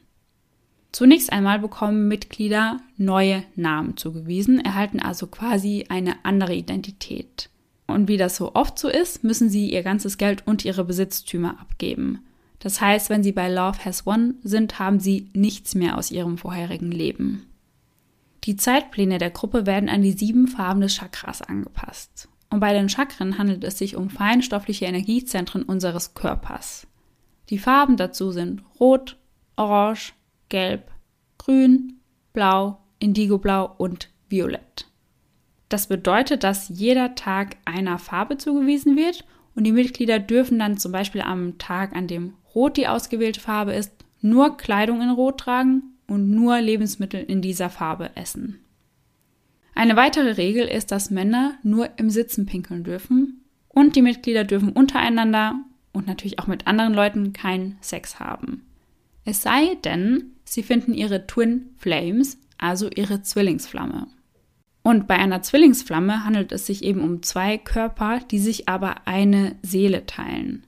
Zunächst 0.92 1.34
einmal 1.34 1.58
bekommen 1.58 2.08
Mitglieder 2.08 2.80
neue 2.98 3.44
Namen 3.56 3.98
zugewiesen, 3.98 4.60
erhalten 4.60 5.00
also 5.00 5.26
quasi 5.26 5.88
eine 5.90 6.24
andere 6.24 6.54
Identität. 6.54 7.50
Und 7.88 8.08
wie 8.08 8.18
das 8.18 8.36
so 8.36 8.54
oft 8.54 8.78
so 8.78 8.90
ist, 8.90 9.24
müssen 9.24 9.50
sie 9.50 9.72
ihr 9.72 9.82
ganzes 9.82 10.20
Geld 10.20 10.46
und 10.46 10.64
ihre 10.64 10.84
Besitztümer 10.86 11.60
abgeben. 11.60 12.20
Das 12.60 12.82
heißt, 12.82 13.10
wenn 13.10 13.24
sie 13.24 13.32
bei 13.32 13.50
Love 13.50 13.84
Has 13.84 14.06
Won 14.06 14.36
sind, 14.44 14.78
haben 14.78 15.00
sie 15.00 15.32
nichts 15.34 15.74
mehr 15.74 15.98
aus 15.98 16.12
ihrem 16.12 16.38
vorherigen 16.38 16.92
Leben. 16.92 17.47
Die 18.48 18.56
Zeitpläne 18.56 19.18
der 19.18 19.30
Gruppe 19.30 19.66
werden 19.66 19.90
an 19.90 20.02
die 20.02 20.14
sieben 20.14 20.48
Farben 20.48 20.80
des 20.80 20.96
Chakras 20.96 21.42
angepasst. 21.42 22.30
Und 22.50 22.62
bei 22.62 22.72
den 22.72 22.88
Chakren 22.88 23.38
handelt 23.38 23.66
es 23.66 23.78
sich 23.78 23.98
um 23.98 24.10
feinstoffliche 24.10 24.86
Energiezentren 24.86 25.64
unseres 25.64 26.14
Körpers. 26.14 26.88
Die 27.50 27.58
Farben 27.58 27.98
dazu 27.98 28.32
sind 28.32 28.64
Rot, 28.80 29.18
Orange, 29.58 30.14
Gelb, 30.48 30.90
Grün, 31.38 32.00
Blau, 32.32 32.78
Indigoblau 33.00 33.70
und 33.78 34.10
Violett. 34.30 34.88
Das 35.68 35.88
bedeutet, 35.88 36.46
dass 36.46 36.70
jeder 36.70 37.16
Tag 37.16 37.58
einer 37.66 38.00
Farbe 38.00 38.38
zugewiesen 38.38 38.96
wird 38.96 39.26
und 39.56 39.66
die 39.66 39.74
Mitglieder 39.74 40.20
dürfen 40.20 40.58
dann 40.58 40.78
zum 40.78 40.94
Beispiel 40.94 41.20
am 41.20 41.58
Tag, 41.58 41.94
an 41.98 42.08
dem 42.08 42.36
Rot 42.56 42.78
die 42.78 42.88
ausgewählte 42.88 43.42
Farbe 43.42 43.74
ist, 43.74 43.92
nur 44.22 44.56
Kleidung 44.56 45.02
in 45.02 45.10
Rot 45.10 45.42
tragen 45.42 45.97
und 46.08 46.30
nur 46.32 46.60
Lebensmittel 46.60 47.24
in 47.24 47.42
dieser 47.42 47.70
Farbe 47.70 48.12
essen. 48.16 48.60
Eine 49.76 49.96
weitere 49.96 50.32
Regel 50.32 50.68
ist, 50.68 50.92
dass 50.92 51.12
Männer 51.12 51.60
nur 51.62 51.90
im 51.98 52.10
Sitzen 52.10 52.46
pinkeln 52.46 52.84
dürfen 52.84 53.44
und 53.70 53.96
die 53.96 54.02
Mitglieder 54.02 54.44
dürfen 54.44 54.72
untereinander 54.72 55.60
und 55.92 56.08
natürlich 56.08 56.40
auch 56.40 56.48
mit 56.48 56.66
anderen 56.66 56.94
Leuten 56.94 57.34
keinen 57.34 57.78
Sex 57.82 58.20
haben. 58.20 58.64
Es 59.24 59.42
sei 59.42 59.76
denn, 59.84 60.32
sie 60.46 60.64
finden 60.64 60.94
ihre 60.94 61.28
Twin 61.28 61.72
Flames, 61.78 62.40
also 62.58 62.90
ihre 62.90 63.22
Zwillingsflamme. 63.22 64.08
Und 64.84 65.06
bei 65.06 65.16
einer 65.16 65.42
Zwillingsflamme 65.42 66.24
handelt 66.24 66.54
es 66.54 66.66
sich 66.66 66.82
eben 66.82 67.02
um 67.02 67.22
zwei 67.22 67.58
Körper, 67.58 68.22
die 68.32 68.40
sich 68.40 68.70
aber 68.70 69.06
eine 69.06 69.58
Seele 69.62 70.06
teilen. 70.06 70.64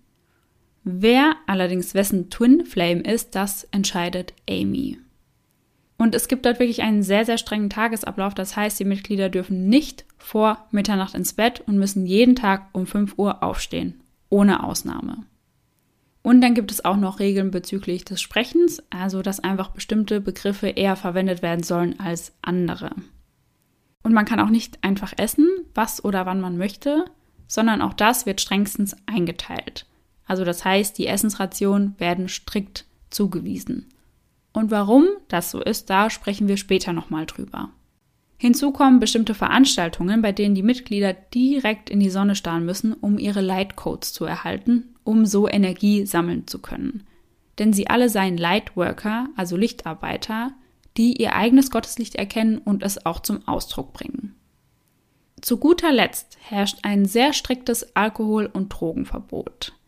Wer 0.83 1.35
allerdings 1.47 1.93
wessen 1.93 2.29
Twin 2.29 2.65
Flame 2.65 3.01
ist, 3.01 3.33
das 3.35 3.63
entscheidet 3.71 4.33
Amy. 4.49 4.97
Und 5.99 6.15
es 6.15 6.29
gibt 6.29 6.45
dort 6.45 6.59
wirklich 6.59 6.81
einen 6.81 7.03
sehr, 7.03 7.25
sehr 7.25 7.37
strengen 7.37 7.69
Tagesablauf. 7.69 8.33
Das 8.33 8.55
heißt, 8.55 8.79
die 8.79 8.85
Mitglieder 8.85 9.29
dürfen 9.29 9.67
nicht 9.67 10.05
vor 10.17 10.65
Mitternacht 10.71 11.13
ins 11.13 11.33
Bett 11.33 11.61
und 11.67 11.77
müssen 11.77 12.05
jeden 12.05 12.37
Tag 12.37 12.69
um 12.71 12.87
5 12.87 13.15
Uhr 13.17 13.43
aufstehen. 13.43 14.01
Ohne 14.29 14.63
Ausnahme. 14.63 15.25
Und 16.21 16.39
dann 16.39 16.53
gibt 16.53 16.71
es 16.71 16.85
auch 16.85 16.95
noch 16.95 17.19
Regeln 17.19 17.51
bezüglich 17.51 18.05
des 18.05 18.21
Sprechens, 18.21 18.81
also 18.89 19.21
dass 19.21 19.41
einfach 19.41 19.71
bestimmte 19.71 20.21
Begriffe 20.21 20.69
eher 20.69 20.95
verwendet 20.95 21.41
werden 21.41 21.63
sollen 21.63 21.99
als 21.99 22.31
andere. 22.41 22.91
Und 24.01 24.13
man 24.13 24.25
kann 24.25 24.39
auch 24.39 24.49
nicht 24.49 24.81
einfach 24.83 25.13
essen, 25.17 25.49
was 25.75 26.03
oder 26.03 26.25
wann 26.25 26.39
man 26.39 26.57
möchte, 26.57 27.05
sondern 27.47 27.81
auch 27.81 27.93
das 27.93 28.25
wird 28.25 28.39
strengstens 28.39 28.95
eingeteilt. 29.05 29.85
Also 30.25 30.45
das 30.45 30.63
heißt, 30.63 30.97
die 30.97 31.07
Essensrationen 31.07 31.95
werden 31.97 32.29
strikt 32.29 32.85
zugewiesen. 33.09 33.89
Und 34.59 34.71
warum 34.71 35.07
das 35.29 35.51
so 35.51 35.61
ist, 35.61 35.89
da 35.89 36.09
sprechen 36.09 36.49
wir 36.49 36.57
später 36.57 36.91
nochmal 36.91 37.25
drüber. 37.25 37.69
Hinzu 38.35 38.71
kommen 38.71 38.99
bestimmte 38.99 39.33
Veranstaltungen, 39.33 40.21
bei 40.21 40.33
denen 40.33 40.53
die 40.53 40.63
Mitglieder 40.63 41.13
direkt 41.13 41.89
in 41.89 42.01
die 42.01 42.09
Sonne 42.09 42.35
starren 42.35 42.65
müssen, 42.65 42.91
um 42.91 43.17
ihre 43.17 43.39
Lightcodes 43.39 44.11
zu 44.11 44.25
erhalten, 44.25 44.95
um 45.05 45.25
so 45.25 45.47
Energie 45.47 46.05
sammeln 46.05 46.45
zu 46.45 46.59
können. 46.59 47.07
Denn 47.57 47.71
sie 47.71 47.89
alle 47.89 48.09
seien 48.09 48.35
Lightworker, 48.35 49.29
also 49.37 49.55
Lichtarbeiter, 49.55 50.51
die 50.97 51.13
ihr 51.13 51.37
eigenes 51.37 51.71
Gotteslicht 51.71 52.15
erkennen 52.15 52.57
und 52.57 52.83
es 52.83 53.05
auch 53.05 53.21
zum 53.21 53.47
Ausdruck 53.47 53.93
bringen. 53.93 54.35
Zu 55.39 55.55
guter 55.55 55.93
Letzt 55.93 56.37
herrscht 56.41 56.79
ein 56.81 57.05
sehr 57.05 57.31
striktes 57.31 57.95
Alkohol- 57.95 58.49
und 58.51 58.67
Drogenverbot. 58.67 59.78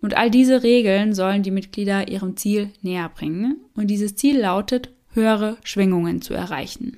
Und 0.00 0.16
all 0.16 0.30
diese 0.30 0.62
Regeln 0.62 1.14
sollen 1.14 1.42
die 1.42 1.50
Mitglieder 1.50 2.08
ihrem 2.08 2.36
Ziel 2.36 2.70
näher 2.82 3.08
bringen. 3.08 3.60
Und 3.74 3.88
dieses 3.88 4.16
Ziel 4.16 4.38
lautet, 4.40 4.90
höhere 5.12 5.58
Schwingungen 5.64 6.22
zu 6.22 6.34
erreichen. 6.34 6.96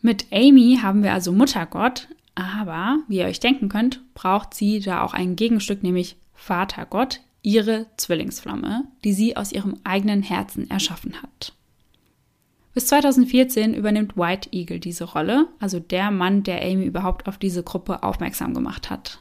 Mit 0.00 0.26
Amy 0.32 0.78
haben 0.82 1.02
wir 1.02 1.12
also 1.12 1.32
Muttergott, 1.32 2.08
Aber, 2.34 3.00
wie 3.08 3.18
ihr 3.18 3.26
euch 3.26 3.40
denken 3.40 3.68
könnt, 3.68 4.00
braucht 4.14 4.54
sie 4.54 4.78
da 4.80 5.02
auch 5.02 5.12
ein 5.12 5.34
Gegenstück, 5.34 5.82
nämlich 5.82 6.16
Vater 6.34 6.86
Gott, 6.86 7.20
ihre 7.42 7.86
Zwillingsflamme, 7.96 8.84
die 9.04 9.12
sie 9.12 9.36
aus 9.36 9.52
ihrem 9.52 9.76
eigenen 9.82 10.22
Herzen 10.22 10.70
erschaffen 10.70 11.20
hat. 11.22 11.52
Bis 12.74 12.86
2014 12.86 13.74
übernimmt 13.74 14.16
White 14.16 14.50
Eagle 14.52 14.78
diese 14.78 15.04
Rolle, 15.04 15.48
also 15.58 15.80
der 15.80 16.12
Mann, 16.12 16.44
der 16.44 16.62
Amy 16.62 16.84
überhaupt 16.84 17.26
auf 17.26 17.38
diese 17.38 17.64
Gruppe 17.64 18.04
aufmerksam 18.04 18.54
gemacht 18.54 18.88
hat. 18.88 19.20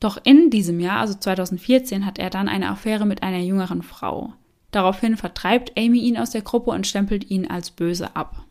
Doch 0.00 0.18
in 0.22 0.50
diesem 0.50 0.80
Jahr, 0.80 1.00
also 1.00 1.14
2014, 1.14 2.06
hat 2.06 2.18
er 2.18 2.30
dann 2.30 2.48
eine 2.48 2.68
Affäre 2.70 3.06
mit 3.06 3.22
einer 3.22 3.38
jüngeren 3.38 3.82
Frau. 3.82 4.32
Daraufhin 4.70 5.16
vertreibt 5.16 5.76
Amy 5.78 5.98
ihn 6.00 6.18
aus 6.18 6.30
der 6.30 6.42
Gruppe 6.42 6.70
und 6.70 6.86
stempelt 6.86 7.30
ihn 7.30 7.50
als 7.50 7.70
böse 7.70 8.14
ab. 8.14 8.44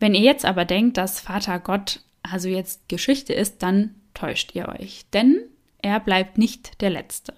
Wenn 0.00 0.14
ihr 0.14 0.20
jetzt 0.20 0.44
aber 0.44 0.64
denkt, 0.64 0.96
dass 0.96 1.20
Vater 1.20 1.58
Gott 1.58 2.00
also 2.22 2.48
jetzt 2.48 2.88
Geschichte 2.88 3.32
ist, 3.32 3.62
dann 3.62 3.94
täuscht 4.14 4.54
ihr 4.54 4.68
euch. 4.68 5.06
Denn 5.12 5.40
er 5.78 6.00
bleibt 6.00 6.38
nicht 6.38 6.80
der 6.80 6.90
Letzte. 6.90 7.32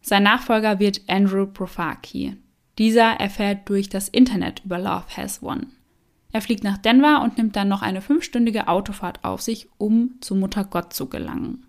Sein 0.00 0.22
Nachfolger 0.22 0.78
wird 0.78 1.00
Andrew 1.08 1.46
Profaki. 1.46 2.36
Dieser 2.78 3.12
erfährt 3.12 3.68
durch 3.68 3.88
das 3.88 4.08
Internet 4.08 4.62
über 4.64 4.78
Love 4.78 5.06
Has 5.16 5.42
Won. 5.42 5.72
Er 6.32 6.42
fliegt 6.42 6.64
nach 6.64 6.78
Denver 6.78 7.22
und 7.22 7.38
nimmt 7.38 7.56
dann 7.56 7.68
noch 7.68 7.82
eine 7.82 8.02
fünfstündige 8.02 8.68
Autofahrt 8.68 9.24
auf 9.24 9.40
sich, 9.40 9.68
um 9.78 10.16
zu 10.20 10.34
Mutter 10.34 10.64
Gott 10.64 10.92
zu 10.92 11.08
gelangen. 11.08 11.65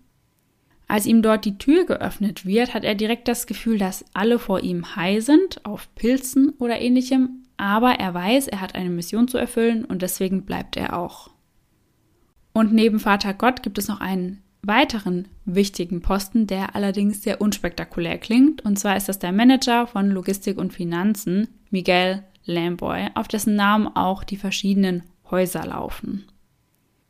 Als 0.88 1.04
ihm 1.04 1.20
dort 1.20 1.44
die 1.44 1.58
Tür 1.58 1.84
geöffnet 1.84 2.46
wird, 2.46 2.72
hat 2.72 2.82
er 2.82 2.94
direkt 2.94 3.28
das 3.28 3.46
Gefühl, 3.46 3.78
dass 3.78 4.06
alle 4.14 4.38
vor 4.38 4.60
ihm 4.60 4.96
high 4.96 5.22
sind, 5.22 5.64
auf 5.66 5.94
Pilzen 5.94 6.54
oder 6.58 6.80
ähnlichem, 6.80 7.44
aber 7.58 7.92
er 7.92 8.14
weiß, 8.14 8.48
er 8.48 8.62
hat 8.62 8.74
eine 8.74 8.88
Mission 8.88 9.28
zu 9.28 9.36
erfüllen 9.36 9.84
und 9.84 10.00
deswegen 10.00 10.46
bleibt 10.46 10.78
er 10.78 10.98
auch. 10.98 11.30
Und 12.54 12.72
neben 12.72 13.00
Vater 13.00 13.34
Gott 13.34 13.62
gibt 13.62 13.76
es 13.76 13.86
noch 13.86 14.00
einen 14.00 14.42
weiteren 14.62 15.28
wichtigen 15.44 16.00
Posten, 16.00 16.46
der 16.46 16.74
allerdings 16.74 17.22
sehr 17.22 17.40
unspektakulär 17.40 18.18
klingt. 18.18 18.64
Und 18.64 18.78
zwar 18.78 18.96
ist 18.96 19.08
das 19.08 19.18
der 19.18 19.32
Manager 19.32 19.86
von 19.86 20.10
Logistik 20.10 20.58
und 20.58 20.72
Finanzen, 20.72 21.48
Miguel 21.70 22.24
Lamboy, 22.44 23.08
auf 23.14 23.28
dessen 23.28 23.54
Namen 23.56 23.88
auch 23.88 24.24
die 24.24 24.36
verschiedenen 24.36 25.02
Häuser 25.30 25.66
laufen. 25.66 26.24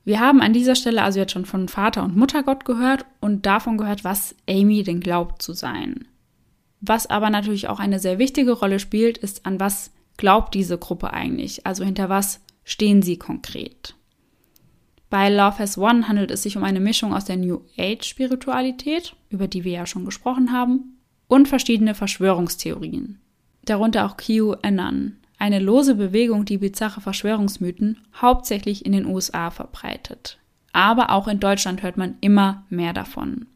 Wir 0.09 0.21
haben 0.21 0.41
an 0.41 0.55
dieser 0.55 0.75
Stelle 0.75 1.03
also 1.03 1.19
jetzt 1.19 1.33
schon 1.33 1.45
von 1.45 1.69
Vater 1.69 2.03
und 2.03 2.17
Muttergott 2.17 2.65
gehört 2.65 3.05
und 3.21 3.45
davon 3.45 3.77
gehört, 3.77 4.05
was 4.05 4.35
Amy 4.49 4.83
denn 4.83 5.01
glaubt 5.01 5.43
zu 5.43 5.53
sein. 5.53 6.09
Was 6.81 7.11
aber 7.11 7.29
natürlich 7.29 7.69
auch 7.69 7.79
eine 7.79 7.99
sehr 7.99 8.19
wichtige 8.19 8.53
Rolle 8.53 8.79
spielt, 8.79 9.19
ist, 9.19 9.45
an 9.45 9.61
was 9.61 9.91
glaubt 10.17 10.55
diese 10.55 10.79
Gruppe 10.79 11.13
eigentlich? 11.13 11.67
Also 11.67 11.85
hinter 11.85 12.09
was 12.09 12.41
stehen 12.65 13.03
sie 13.03 13.19
konkret? 13.19 13.97
Bei 15.11 15.29
Love 15.29 15.59
Has 15.59 15.77
One 15.77 16.09
handelt 16.09 16.31
es 16.31 16.43
sich 16.43 16.57
um 16.57 16.65
eine 16.65 16.81
Mischung 16.81 17.13
aus 17.13 17.27
der 17.27 17.37
New 17.37 17.61
Age-Spiritualität, 17.77 19.15
über 19.29 19.47
die 19.47 19.65
wir 19.65 19.73
ja 19.73 19.85
schon 19.85 20.07
gesprochen 20.07 20.53
haben, 20.53 20.97
und 21.27 21.49
verschiedene 21.49 21.95
Verschwörungstheorien. 21.95 23.21
Darunter 23.67 24.07
auch 24.07 24.17
QAnon, 24.17 25.19
eine 25.39 25.59
lose 25.61 25.95
Bewegung, 25.95 26.45
die 26.45 26.59
bizarre 26.59 27.01
Verschwörungsmythen 27.01 27.99
hauptsächlich 28.21 28.85
in 28.85 28.93
den 28.93 29.07
USA 29.07 29.51
verbreitet. 29.51 30.39
Aber 30.73 31.11
auch 31.11 31.29
in 31.29 31.41
Deutschland 31.41 31.83
hört 31.83 31.97
man 31.97 32.17
immer 32.21 32.65
mehr 32.69 32.93
davon. 32.93 33.47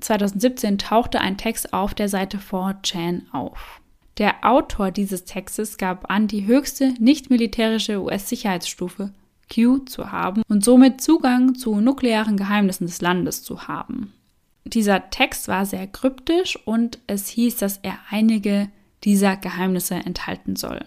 2017 0.00 0.78
tauchte 0.78 1.20
ein 1.20 1.38
Text 1.38 1.72
auf 1.72 1.94
der 1.94 2.08
Seite 2.08 2.38
4chan 2.38 3.22
auf. 3.32 3.80
Der 4.18 4.36
Autor 4.42 4.90
dieses 4.90 5.24
Textes 5.24 5.76
gab 5.76 6.10
an, 6.10 6.26
die 6.26 6.46
höchste 6.46 6.94
nicht 6.98 7.30
militärische 7.30 8.02
US-Sicherheitsstufe 8.02 9.12
Q 9.52 9.78
zu 9.80 10.10
haben 10.10 10.42
und 10.48 10.64
somit 10.64 11.00
Zugang 11.00 11.54
zu 11.54 11.80
nuklearen 11.80 12.36
Geheimnissen 12.36 12.86
des 12.86 13.00
Landes 13.00 13.42
zu 13.42 13.68
haben. 13.68 14.12
Dieser 14.64 15.10
Text 15.10 15.48
war 15.48 15.64
sehr 15.64 15.86
kryptisch 15.86 16.58
und 16.66 16.98
es 17.06 17.28
hieß, 17.28 17.56
dass 17.56 17.78
er 17.78 17.98
einige 18.10 18.68
dieser 19.06 19.36
Geheimnisse 19.36 19.94
enthalten 19.94 20.56
soll. 20.56 20.82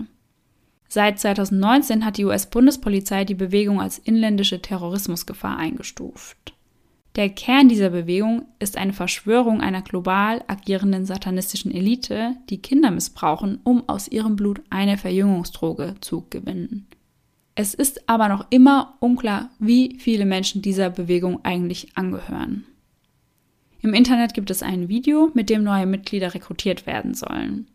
Seit 0.89 1.19
2019 1.19 2.05
hat 2.05 2.17
die 2.17 2.25
US-Bundespolizei 2.25 3.23
die 3.23 3.35
Bewegung 3.35 3.79
als 3.79 3.97
inländische 3.97 4.61
Terrorismusgefahr 4.61 5.57
eingestuft. 5.57 6.53
Der 7.15 7.29
Kern 7.29 7.69
dieser 7.69 7.89
Bewegung 7.89 8.45
ist 8.59 8.77
eine 8.77 8.93
Verschwörung 8.93 9.61
einer 9.61 9.81
global 9.81 10.43
agierenden 10.47 11.05
satanistischen 11.05 11.71
Elite, 11.71 12.35
die 12.49 12.61
Kinder 12.61 12.91
missbrauchen, 12.91 13.59
um 13.63 13.87
aus 13.87 14.07
ihrem 14.07 14.35
Blut 14.35 14.61
eine 14.69 14.97
Verjüngungsdroge 14.97 15.95
zu 16.01 16.27
gewinnen. 16.29 16.87
Es 17.55 17.73
ist 17.73 18.07
aber 18.07 18.27
noch 18.27 18.47
immer 18.51 18.95
unklar, 18.99 19.49
wie 19.59 19.97
viele 19.99 20.25
Menschen 20.25 20.61
dieser 20.61 20.89
Bewegung 20.89 21.43
eigentlich 21.43 21.97
angehören. 21.97 22.65
Im 23.81 23.93
Internet 23.93 24.33
gibt 24.33 24.49
es 24.49 24.61
ein 24.61 24.89
Video, 24.89 25.31
mit 25.33 25.49
dem 25.49 25.63
neue 25.63 25.85
Mitglieder 25.85 26.33
rekrutiert 26.33 26.85
werden 26.85 27.13
sollen. 27.13 27.67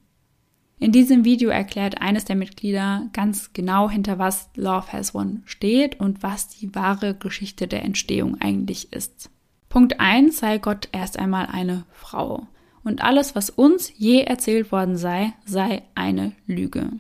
In 0.79 0.93
diesem 0.93 1.25
Video 1.25 1.51
erklärt 1.51 2.01
eines 2.01 2.25
der 2.25 2.37
Mitglieder 2.37 3.09
ganz 3.13 3.53
genau, 3.53 3.89
hinter 3.89 4.19
was 4.19 4.51
Love 4.57 4.93
Has 4.93 5.15
One 5.15 5.43
steht 5.45 6.01
und 6.01 6.23
was 6.23 6.49
die 6.49 6.75
wahre 6.75 7.15
Geschichte 7.15 7.69
der 7.69 7.85
Entstehung 7.85 8.41
eigentlich 8.41 8.93
ist. 8.93 9.31
Punkt 9.69 10.01
1 10.01 10.39
sei 10.39 10.59
Gott 10.59 10.89
erst 10.93 11.19
einmal 11.19 11.47
eine 11.47 11.85
Frau. 11.93 12.47
Und 12.83 13.03
alles, 13.03 13.35
was 13.35 13.51
uns 13.51 13.93
je 13.97 14.21
erzählt 14.21 14.71
worden 14.73 14.97
sei, 14.97 15.33
sei 15.47 15.83
eine 15.95 16.33
Lüge. 16.47 16.91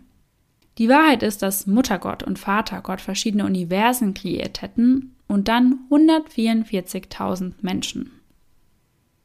Die 0.79 0.89
Wahrheit 0.89 1.23
ist, 1.23 1.43
dass 1.43 1.67
Muttergott 1.67 2.23
und 2.23 2.39
Vatergott 2.39 3.01
verschiedene 3.01 3.45
Universen 3.45 4.15
kreiert 4.15 4.63
hätten 4.63 5.15
und 5.29 5.49
dann 5.49 5.81
144.000 5.91 7.53
Menschen. 7.61 8.11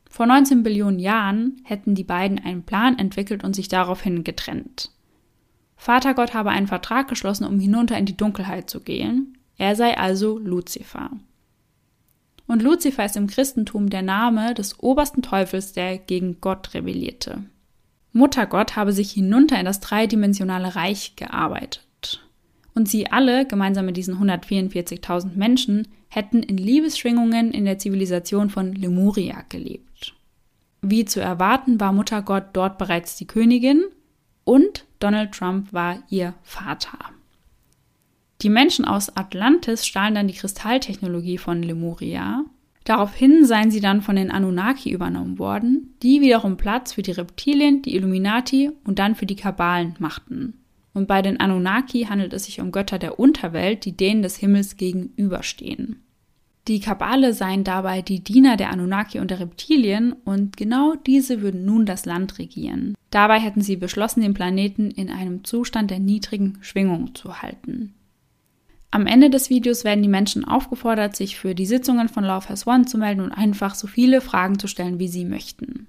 Vor 0.10 0.26
19 0.26 0.64
Billionen 0.64 1.00
Jahren 1.00 1.62
hätten 1.64 1.96
die 1.96 2.04
beiden 2.04 2.40
einen 2.44 2.64
Plan 2.64 2.98
entwickelt 2.98 3.44
und 3.44 3.56
sich 3.56 3.68
daraufhin 3.68 4.24
getrennt. 4.24 4.92
Vatergott 5.78 6.34
habe 6.34 6.50
einen 6.50 6.68
Vertrag 6.68 7.08
geschlossen, 7.08 7.46
um 7.46 7.60
hinunter 7.60 7.98
in 7.98 8.06
die 8.06 8.18
Dunkelheit 8.18 8.70
zu 8.70 8.82
gehen. 8.82 9.38
Er 9.58 9.76
sei 9.76 9.98
also 9.98 10.38
Luzifer. 10.38 11.12
Und 12.48 12.64
Luzifer 12.64 13.06
ist 13.06 13.16
im 13.16 13.28
Christentum 13.28 13.90
der 13.90 14.02
Name 14.02 14.56
des 14.56 14.80
obersten 14.80 15.22
Teufels, 15.22 15.72
der 15.72 16.00
gegen 16.00 16.42
Gott 16.42 16.74
rebellierte. 16.74 17.44
Muttergott 18.12 18.76
habe 18.76 18.92
sich 18.92 19.12
hinunter 19.12 19.60
in 19.60 19.66
das 19.66 19.80
dreidimensionale 19.80 20.76
Reich 20.76 21.16
gearbeitet. 21.16 22.26
Und 22.74 22.90
sie 22.90 23.12
alle, 23.12 23.46
gemeinsam 23.46 23.86
mit 23.86 23.98
diesen 23.98 24.16
144.000 24.16 25.36
Menschen, 25.36 25.88
hätten 26.08 26.42
in 26.42 26.58
Liebesschwingungen 26.58 27.52
in 27.52 27.66
der 27.66 27.78
Zivilisation 27.78 28.50
von 28.50 28.74
Lemuria 28.74 29.44
gelebt. 29.48 29.89
Wie 30.82 31.06
zu 31.06 31.20
erwarten, 31.20 31.80
war 31.80 31.92
Muttergott 31.92 32.46
dort 32.54 32.78
bereits 32.78 33.16
die 33.16 33.28
Königin 33.28 33.84
und 34.44 34.86
Donald 35.00 35.34
Trump 35.34 35.74
war 35.74 36.00
ihr 36.10 36.34
Vater. 36.44 36.98
Die 38.42 38.50
Menschen 38.50 38.86
aus 38.86 39.16
Atlantis 39.16 39.86
stahlen 39.86 40.16
dann 40.16 40.28
die 40.28 40.34
Kristalltechnologie 40.34 41.38
von 41.38 41.62
Lemuria 41.62 42.46
Daraufhin 42.90 43.46
seien 43.46 43.70
sie 43.70 43.82
dann 43.82 44.02
von 44.02 44.16
den 44.16 44.32
Anunnaki 44.32 44.90
übernommen 44.90 45.38
worden, 45.38 45.94
die 46.02 46.22
wiederum 46.22 46.58
Platz 46.58 46.94
für 46.94 47.04
die 47.04 47.12
Reptilien, 47.12 47.84
die 47.84 47.96
Illuminati 47.96 48.72
und 48.84 48.98
dann 48.98 49.14
für 49.14 49.28
die 49.28 49.36
Kabalen 49.36 49.94
machten. 50.00 50.56
Und 50.96 51.08
bei 51.08 51.22
den 51.22 51.40
Anunnaki 51.40 52.06
handelt 52.10 52.34
es 52.34 52.46
sich 52.46 52.60
um 52.60 52.72
Götter 52.72 52.98
der 52.98 53.20
Unterwelt, 53.20 53.86
die 53.86 53.96
denen 53.96 54.24
des 54.24 54.38
Himmels 54.38 54.76
gegenüberstehen. 54.76 56.02
Die 56.70 56.80
Kabale 56.80 57.34
seien 57.34 57.64
dabei 57.64 58.04
die 58.04 58.24
Diener 58.24 58.56
der 58.56 58.70
Anunnaki 58.70 59.18
und 59.18 59.32
der 59.32 59.40
Reptilien 59.40 60.14
und 60.24 60.56
genau 60.56 60.94
diese 60.94 61.42
würden 61.42 61.66
nun 61.66 61.88
das 61.88 62.06
Land 62.06 62.38
regieren. 62.38 62.94
Dabei 63.10 63.40
hätten 63.40 63.62
sie 63.62 63.76
beschlossen, 63.76 64.22
den 64.22 64.36
Planeten 64.36 64.92
in 64.92 65.10
einem 65.10 65.44
Zustand 65.44 65.90
der 65.90 65.98
niedrigen 65.98 66.60
Schwingung 66.62 67.16
zu 67.16 67.42
halten. 67.42 67.96
Am 68.92 69.08
Ende 69.08 69.32
des 69.32 69.50
Videos 69.50 69.84
werden 69.84 70.04
die 70.04 70.10
Menschen 70.10 70.46
aufgefordert, 70.46 71.16
sich 71.16 71.40
für 71.40 71.56
die 71.56 71.66
Sitzungen 71.66 72.08
von 72.08 72.24
Love 72.24 72.50
Has 72.50 72.68
One 72.68 72.86
zu 72.86 73.00
melden 73.00 73.22
und 73.22 73.32
einfach 73.32 73.74
so 73.74 73.88
viele 73.88 74.22
Fragen 74.22 74.60
zu 74.60 74.68
stellen, 74.68 75.00
wie 75.00 75.08
sie 75.08 75.26
möchten. 75.26 75.88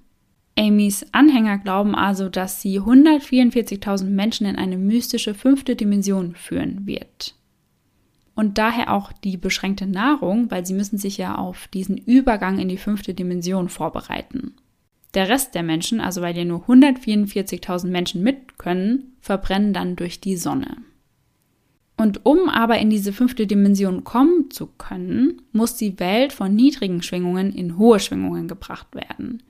Amys 0.57 1.05
Anhänger 1.11 1.59
glauben 1.59 1.93
also, 1.93 2.27
dass 2.27 2.59
sie 2.59 2.79
144.000 2.79 4.05
Menschen 4.05 4.47
in 4.47 4.55
eine 4.55 4.77
mystische 4.77 5.35
fünfte 5.35 5.75
Dimension 5.75 6.33
führen 6.33 6.87
wird. 6.87 7.35
Und 8.41 8.57
daher 8.57 8.91
auch 8.91 9.11
die 9.11 9.37
beschränkte 9.37 9.85
Nahrung, 9.85 10.49
weil 10.49 10.65
sie 10.65 10.73
müssen 10.73 10.97
sich 10.97 11.15
ja 11.15 11.35
auf 11.35 11.67
diesen 11.67 11.95
Übergang 11.95 12.57
in 12.57 12.69
die 12.69 12.77
fünfte 12.77 13.13
Dimension 13.13 13.69
vorbereiten. 13.69 14.55
Der 15.13 15.29
Rest 15.29 15.53
der 15.53 15.61
Menschen, 15.61 16.01
also 16.01 16.23
weil 16.23 16.35
ja 16.35 16.43
nur 16.43 16.67
144.000 16.67 17.89
Menschen 17.89 18.23
mit 18.23 18.57
können, 18.57 19.15
verbrennen 19.19 19.73
dann 19.73 19.95
durch 19.95 20.21
die 20.21 20.37
Sonne. 20.37 20.77
Und 21.97 22.25
um 22.25 22.49
aber 22.49 22.79
in 22.79 22.89
diese 22.89 23.13
fünfte 23.13 23.45
Dimension 23.45 24.03
kommen 24.03 24.49
zu 24.49 24.65
können, 24.65 25.43
muss 25.51 25.75
die 25.75 25.99
Welt 25.99 26.33
von 26.33 26.55
niedrigen 26.55 27.03
Schwingungen 27.03 27.53
in 27.53 27.77
hohe 27.77 27.99
Schwingungen 27.99 28.47
gebracht 28.47 28.95
werden. 28.95 29.43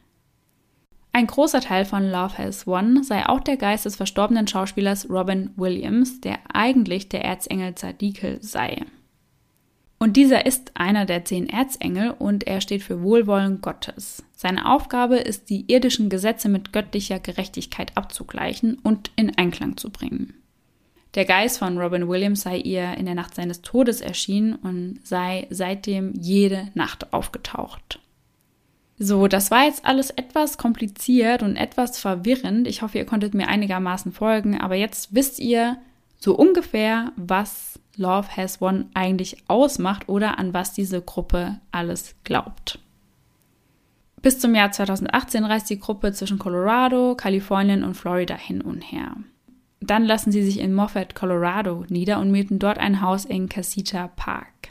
Ein 1.14 1.28
großer 1.28 1.60
Teil 1.60 1.84
von 1.84 2.10
Love 2.10 2.38
Has 2.38 2.66
Won 2.66 3.04
sei 3.04 3.26
auch 3.28 3.42
der 3.42 3.58
Geist 3.58 3.86
des 3.86 3.98
verstorbenen 3.98 4.48
Schauspielers 4.48 5.10
Robin 5.10 5.52
Williams, 5.58 6.22
der 6.22 6.40
eigentlich 6.54 7.10
der 7.10 7.26
Erzengel 7.26 7.76
Zadikel 7.76 8.42
sei. 8.42 8.86
Und 10.00 10.18
dieser 10.18 10.46
ist 10.46 10.72
einer 10.74 11.06
der 11.06 11.26
zehn 11.26 11.48
Erzengel 11.48 12.12
und 12.18 12.48
er 12.48 12.60
steht 12.62 12.82
für 12.82 13.04
Wohlwollen 13.04 13.62
Gottes. 13.62 14.24
Seine 14.34 14.72
Aufgabe 14.72 15.18
ist, 15.18 15.50
die 15.50 15.72
irdischen 15.72 16.10
Gesetze 16.10 16.50
mit 16.50 16.74
göttlicher 16.74 17.20
Gerechtigkeit 17.20 17.96
abzugleichen 17.96 18.80
und 18.82 19.12
in 19.16 19.38
Einklang 19.38 19.78
zu 19.78 19.92
bringen. 19.92 20.34
Der 21.14 21.26
Geist 21.26 21.60
von 21.60 21.78
Robin 21.78 22.08
Williams 22.08 22.42
sei 22.42 22.58
ihr 22.58 22.98
in 22.98 23.06
der 23.06 23.16
Nacht 23.16 23.36
seines 23.36 23.62
Todes 23.62 24.00
erschienen 24.00 24.56
und 24.56 25.02
sei 25.04 25.46
seitdem 25.50 26.14
jede 26.16 26.70
Nacht 26.74 27.14
aufgetaucht. 27.14 28.00
So, 29.04 29.28
das 29.28 29.50
war 29.50 29.64
jetzt 29.64 29.84
alles 29.84 30.12
etwas 30.12 30.60
kompliziert 30.60 31.42
und 31.42 31.56
etwas 31.56 31.98
verwirrend. 31.98 32.68
Ich 32.68 32.84
hoffe, 32.84 33.00
ihr 33.00 33.06
konntet 33.08 33.34
mir 33.34 33.48
einigermaßen 33.48 34.12
folgen, 34.12 34.62
aber 34.62 34.76
jetzt 34.76 35.16
wisst 35.16 35.40
ihr 35.40 35.78
so 36.20 36.36
ungefähr, 36.36 37.12
was 37.16 37.80
Love 37.96 38.38
Has 38.38 38.62
One 38.62 38.90
eigentlich 38.94 39.38
ausmacht 39.48 40.08
oder 40.08 40.38
an 40.38 40.54
was 40.54 40.74
diese 40.74 41.02
Gruppe 41.02 41.60
alles 41.72 42.14
glaubt. 42.24 42.78
Bis 44.22 44.38
zum 44.38 44.54
Jahr 44.54 44.72
2018 44.72 45.46
reist 45.46 45.72
die 45.72 45.80
Gruppe 45.80 46.14
zwischen 46.14 46.38
Colorado, 46.38 47.16
Kalifornien 47.16 47.84
und 47.84 47.96
Florida 47.96 48.36
hin 48.36 48.62
und 48.62 48.82
her. 48.82 49.16
Dann 49.80 50.06
lassen 50.06 50.32
sie 50.32 50.44
sich 50.44 50.60
in 50.60 50.76
Moffat, 50.76 51.16
Colorado 51.16 51.86
nieder 51.90 52.20
und 52.20 52.30
mieten 52.30 52.60
dort 52.60 52.78
ein 52.78 53.02
Haus 53.02 53.26
in 53.26 53.50
Casita 53.50 54.10
Park. 54.16 54.70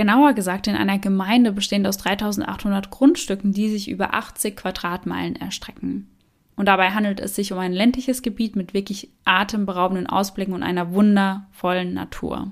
Genauer 0.00 0.32
gesagt 0.32 0.66
in 0.66 0.76
einer 0.76 0.98
Gemeinde 0.98 1.52
bestehend 1.52 1.86
aus 1.86 1.98
3800 1.98 2.88
Grundstücken, 2.88 3.52
die 3.52 3.68
sich 3.68 3.90
über 3.90 4.14
80 4.14 4.56
Quadratmeilen 4.56 5.36
erstrecken. 5.36 6.08
Und 6.56 6.68
dabei 6.68 6.92
handelt 6.92 7.20
es 7.20 7.34
sich 7.34 7.52
um 7.52 7.58
ein 7.58 7.74
ländliches 7.74 8.22
Gebiet 8.22 8.56
mit 8.56 8.72
wirklich 8.72 9.10
atemberaubenden 9.26 10.06
Ausblicken 10.06 10.54
und 10.54 10.62
einer 10.62 10.94
wundervollen 10.94 11.92
Natur. 11.92 12.50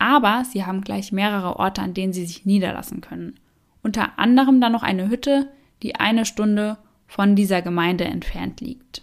Aber 0.00 0.44
sie 0.44 0.64
haben 0.64 0.80
gleich 0.80 1.12
mehrere 1.12 1.60
Orte, 1.60 1.82
an 1.82 1.94
denen 1.94 2.12
sie 2.12 2.26
sich 2.26 2.44
niederlassen 2.44 3.00
können. 3.00 3.38
Unter 3.84 4.18
anderem 4.18 4.60
dann 4.60 4.72
noch 4.72 4.82
eine 4.82 5.08
Hütte, 5.08 5.52
die 5.84 5.94
eine 5.94 6.26
Stunde 6.26 6.78
von 7.06 7.36
dieser 7.36 7.62
Gemeinde 7.62 8.06
entfernt 8.06 8.60
liegt. 8.60 9.02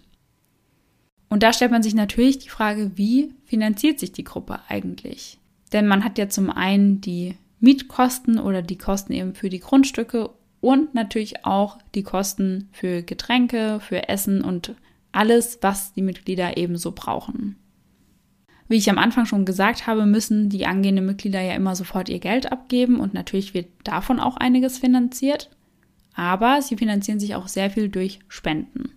Und 1.30 1.44
da 1.44 1.54
stellt 1.54 1.72
man 1.72 1.82
sich 1.82 1.96
natürlich 1.96 2.40
die 2.40 2.50
Frage, 2.50 2.92
wie 2.96 3.34
finanziert 3.46 4.00
sich 4.00 4.12
die 4.12 4.26
Gruppe 4.26 4.60
eigentlich? 4.68 5.38
Denn 5.72 5.88
man 5.88 6.04
hat 6.04 6.18
ja 6.18 6.30
zum 6.30 6.50
einen 6.50 7.02
die 7.02 7.36
Mietkosten 7.60 8.40
oder 8.40 8.62
die 8.62 8.78
Kosten 8.78 9.14
eben 9.14 9.36
für 9.36 9.50
die 9.50 9.60
Grundstücke 9.60 10.30
und 10.62 10.94
natürlich 10.94 11.46
auch 11.46 11.78
die 11.96 12.04
Kosten 12.04 12.70
für 12.72 13.04
Getränke, 13.04 13.80
für 13.80 14.10
Essen 14.10 14.44
und 14.44 14.76
alles, 15.12 15.60
was 15.62 15.94
die 15.94 16.02
Mitglieder 16.02 16.58
ebenso 16.58 16.92
brauchen. 16.92 17.56
Wie 18.68 18.76
ich 18.76 18.90
am 18.90 19.00
Anfang 19.00 19.26
schon 19.26 19.46
gesagt 19.46 19.88
habe, 19.88 20.06
müssen 20.06 20.50
die 20.50 20.68
angehenden 20.68 21.06
Mitglieder 21.06 21.42
ja 21.42 21.54
immer 21.54 21.76
sofort 21.76 22.08
ihr 22.08 22.20
Geld 22.20 22.52
abgeben 22.52 23.00
und 23.00 23.14
natürlich 23.14 23.54
wird 23.54 23.68
davon 23.84 24.20
auch 24.20 24.38
einiges 24.38 24.78
finanziert, 24.78 25.50
aber 26.14 26.62
sie 26.62 26.78
finanzieren 26.78 27.20
sich 27.20 27.34
auch 27.36 27.48
sehr 27.48 27.72
viel 27.72 27.90
durch 27.90 28.20
Spenden. 28.28 28.92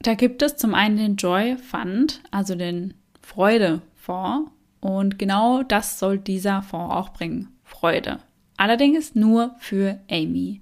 Da 0.00 0.12
gibt 0.12 0.42
es 0.42 0.56
zum 0.56 0.74
einen 0.74 0.98
den 0.98 1.16
Joy 1.16 1.56
Fund, 1.56 2.20
also 2.30 2.54
den 2.54 2.92
Freudefonds 3.22 4.50
und 4.84 5.18
genau 5.18 5.62
das 5.62 5.98
soll 5.98 6.18
dieser 6.18 6.60
Fonds 6.60 6.94
auch 6.94 7.08
bringen, 7.08 7.48
Freude. 7.62 8.18
Allerdings 8.58 9.14
nur 9.14 9.54
für 9.58 9.98
Amy. 10.10 10.60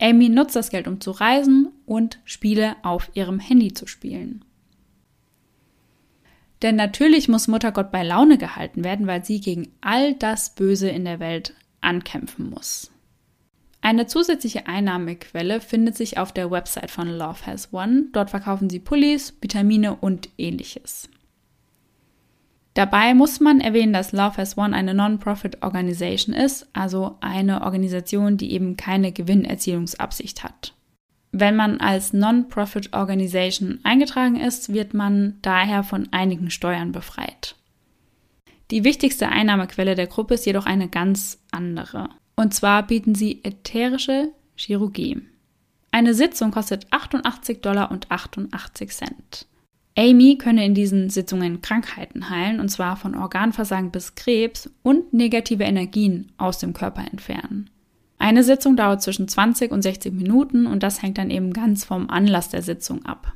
Amy 0.00 0.28
nutzt 0.28 0.56
das 0.56 0.70
Geld, 0.70 0.88
um 0.88 1.00
zu 1.00 1.12
reisen 1.12 1.68
und 1.86 2.18
Spiele 2.24 2.74
auf 2.82 3.12
ihrem 3.14 3.38
Handy 3.38 3.72
zu 3.72 3.86
spielen. 3.86 4.44
Denn 6.60 6.74
natürlich 6.74 7.28
muss 7.28 7.46
Muttergott 7.46 7.92
bei 7.92 8.02
Laune 8.02 8.36
gehalten 8.36 8.82
werden, 8.82 9.06
weil 9.06 9.24
sie 9.24 9.40
gegen 9.40 9.68
all 9.80 10.14
das 10.14 10.56
Böse 10.56 10.88
in 10.88 11.04
der 11.04 11.20
Welt 11.20 11.54
ankämpfen 11.80 12.50
muss. 12.50 12.90
Eine 13.80 14.08
zusätzliche 14.08 14.66
Einnahmequelle 14.66 15.60
findet 15.60 15.96
sich 15.96 16.18
auf 16.18 16.32
der 16.32 16.50
Website 16.50 16.90
von 16.90 17.06
Love 17.06 17.46
Has 17.46 17.72
One. 17.72 18.06
Dort 18.12 18.30
verkaufen 18.30 18.68
sie 18.68 18.80
Pullis, 18.80 19.36
Vitamine 19.40 19.94
und 19.94 20.30
ähnliches. 20.36 21.08
Dabei 22.74 23.12
muss 23.12 23.40
man 23.40 23.60
erwähnen, 23.60 23.92
dass 23.92 24.12
Love 24.12 24.38
Has 24.38 24.56
One 24.56 24.74
eine 24.74 24.94
Non-Profit 24.94 25.62
Organisation 25.62 26.34
ist, 26.34 26.66
also 26.72 27.16
eine 27.20 27.62
Organisation, 27.62 28.38
die 28.38 28.52
eben 28.52 28.76
keine 28.76 29.12
Gewinnerzielungsabsicht 29.12 30.42
hat. 30.42 30.74
Wenn 31.32 31.56
man 31.56 31.80
als 31.80 32.12
Non-Profit 32.12 32.92
Organisation 32.94 33.80
eingetragen 33.82 34.36
ist, 34.36 34.72
wird 34.72 34.94
man 34.94 35.38
daher 35.42 35.82
von 35.82 36.08
einigen 36.12 36.50
Steuern 36.50 36.92
befreit. 36.92 37.56
Die 38.70 38.84
wichtigste 38.84 39.28
Einnahmequelle 39.28 39.94
der 39.94 40.06
Gruppe 40.06 40.34
ist 40.34 40.46
jedoch 40.46 40.64
eine 40.64 40.88
ganz 40.88 41.38
andere. 41.50 42.08
Und 42.36 42.54
zwar 42.54 42.86
bieten 42.86 43.14
sie 43.14 43.44
ätherische 43.44 44.30
Chirurgie. 44.56 45.20
Eine 45.90 46.14
Sitzung 46.14 46.50
kostet 46.50 46.86
88 46.90 47.60
Dollar 47.60 47.90
und 47.90 48.10
88 48.10 48.90
Cent. 48.90 49.46
Amy 49.96 50.38
könne 50.38 50.64
in 50.64 50.74
diesen 50.74 51.10
Sitzungen 51.10 51.60
Krankheiten 51.60 52.30
heilen, 52.30 52.60
und 52.60 52.70
zwar 52.70 52.96
von 52.96 53.14
Organversagen 53.14 53.90
bis 53.90 54.14
Krebs 54.14 54.70
und 54.82 55.12
negative 55.12 55.64
Energien 55.64 56.32
aus 56.38 56.58
dem 56.58 56.72
Körper 56.72 57.04
entfernen. 57.10 57.68
Eine 58.18 58.44
Sitzung 58.44 58.76
dauert 58.76 59.02
zwischen 59.02 59.28
20 59.28 59.72
und 59.72 59.82
60 59.82 60.12
Minuten 60.12 60.66
und 60.66 60.82
das 60.82 61.02
hängt 61.02 61.18
dann 61.18 61.30
eben 61.30 61.52
ganz 61.52 61.84
vom 61.84 62.08
Anlass 62.08 62.48
der 62.48 62.62
Sitzung 62.62 63.04
ab. 63.04 63.32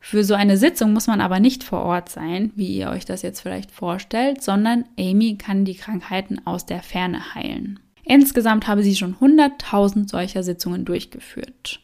Für 0.00 0.24
so 0.24 0.32
eine 0.32 0.56
Sitzung 0.56 0.94
muss 0.94 1.06
man 1.06 1.20
aber 1.20 1.40
nicht 1.40 1.62
vor 1.62 1.80
Ort 1.80 2.08
sein, 2.08 2.52
wie 2.56 2.74
ihr 2.78 2.88
euch 2.88 3.04
das 3.04 3.20
jetzt 3.20 3.40
vielleicht 3.40 3.70
vorstellt, 3.70 4.42
sondern 4.42 4.86
Amy 4.98 5.36
kann 5.36 5.66
die 5.66 5.74
Krankheiten 5.74 6.44
aus 6.46 6.64
der 6.64 6.82
Ferne 6.82 7.34
heilen. 7.34 7.78
Insgesamt 8.02 8.66
habe 8.66 8.82
sie 8.82 8.96
schon 8.96 9.14
100.000 9.16 10.08
solcher 10.08 10.42
Sitzungen 10.42 10.86
durchgeführt. 10.86 11.80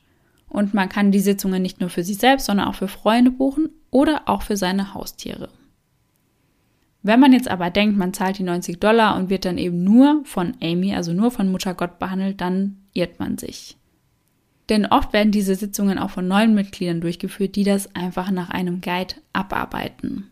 Und 0.57 0.73
man 0.73 0.89
kann 0.89 1.13
die 1.13 1.21
Sitzungen 1.21 1.61
nicht 1.61 1.81
nur 1.83 1.91
für 1.91 2.03
sich 2.03 2.17
selbst, 2.17 2.47
sondern 2.47 2.69
auch 2.69 2.77
für 2.77 2.89
Freunde 2.89 3.31
buchen 3.31 3.69
oder 3.91 4.23
auch 4.25 4.41
für 4.41 4.57
seine 4.57 4.95
Haustiere. 4.95 5.51
Wenn 7.03 7.21
man 7.21 7.35
jetzt 7.35 7.49
aber 7.49 7.69
denkt, 7.69 7.99
man 7.99 8.15
zahlt 8.15 8.39
die 8.39 8.43
90 8.43 8.81
Dollar 8.81 9.17
und 9.17 9.29
wird 9.29 9.45
dann 9.45 9.59
eben 9.59 9.85
nur 9.85 10.23
von 10.25 10.55
Amy, 10.63 10.95
also 10.95 11.13
nur 11.13 11.31
von 11.31 11.53
Mutter 11.53 11.75
Gott 11.75 11.99
behandelt, 11.99 12.41
dann 12.41 12.79
irrt 12.95 13.21
man 13.21 13.37
sich. 13.37 13.77
Denn 14.71 14.87
oft 14.87 15.13
werden 15.13 15.31
diese 15.31 15.57
Sitzungen 15.57 15.99
auch 15.99 16.09
von 16.09 16.27
neuen 16.27 16.55
Mitgliedern 16.55 17.03
durchgeführt, 17.03 17.55
die 17.55 17.65
das 17.65 17.95
einfach 17.95 18.31
nach 18.31 18.49
einem 18.49 18.81
Guide 18.81 19.17
abarbeiten. 19.35 20.31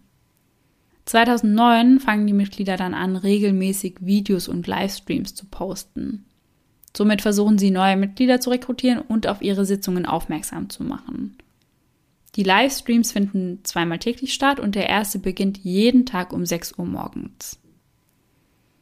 2009 1.05 2.01
fangen 2.01 2.27
die 2.27 2.33
Mitglieder 2.33 2.79
dann 2.79 2.95
an, 2.95 3.17
regelmäßig 3.17 3.97
Videos 4.01 4.49
und 4.49 4.67
Livestreams 4.67 5.35
zu 5.35 5.45
posten. 5.45 6.25
Somit 6.97 7.23
versuchen 7.23 7.59
sie 7.59 7.71
neue 7.71 7.97
Mitglieder 7.97 8.41
zu 8.41 8.51
rekrutieren 8.51 9.01
und 9.01 9.27
auf 9.27 9.43
ihre 9.43 9.65
Sitzungen 9.65 10.07
aufmerksam 10.07 10.71
zu 10.71 10.85
machen. 10.85 11.37
Die 12.37 12.43
Livestreams 12.43 13.13
finden 13.13 13.61
zweimal 13.65 13.99
täglich 13.99 14.35
statt 14.35 14.59
und 14.59 14.75
der 14.75 14.89
erste 14.89 15.19
beginnt 15.19 15.59
jeden 15.59 16.07
Tag 16.07 16.33
um 16.33 16.45
6 16.45 16.79
Uhr 16.79 16.87
morgens. 16.87 17.61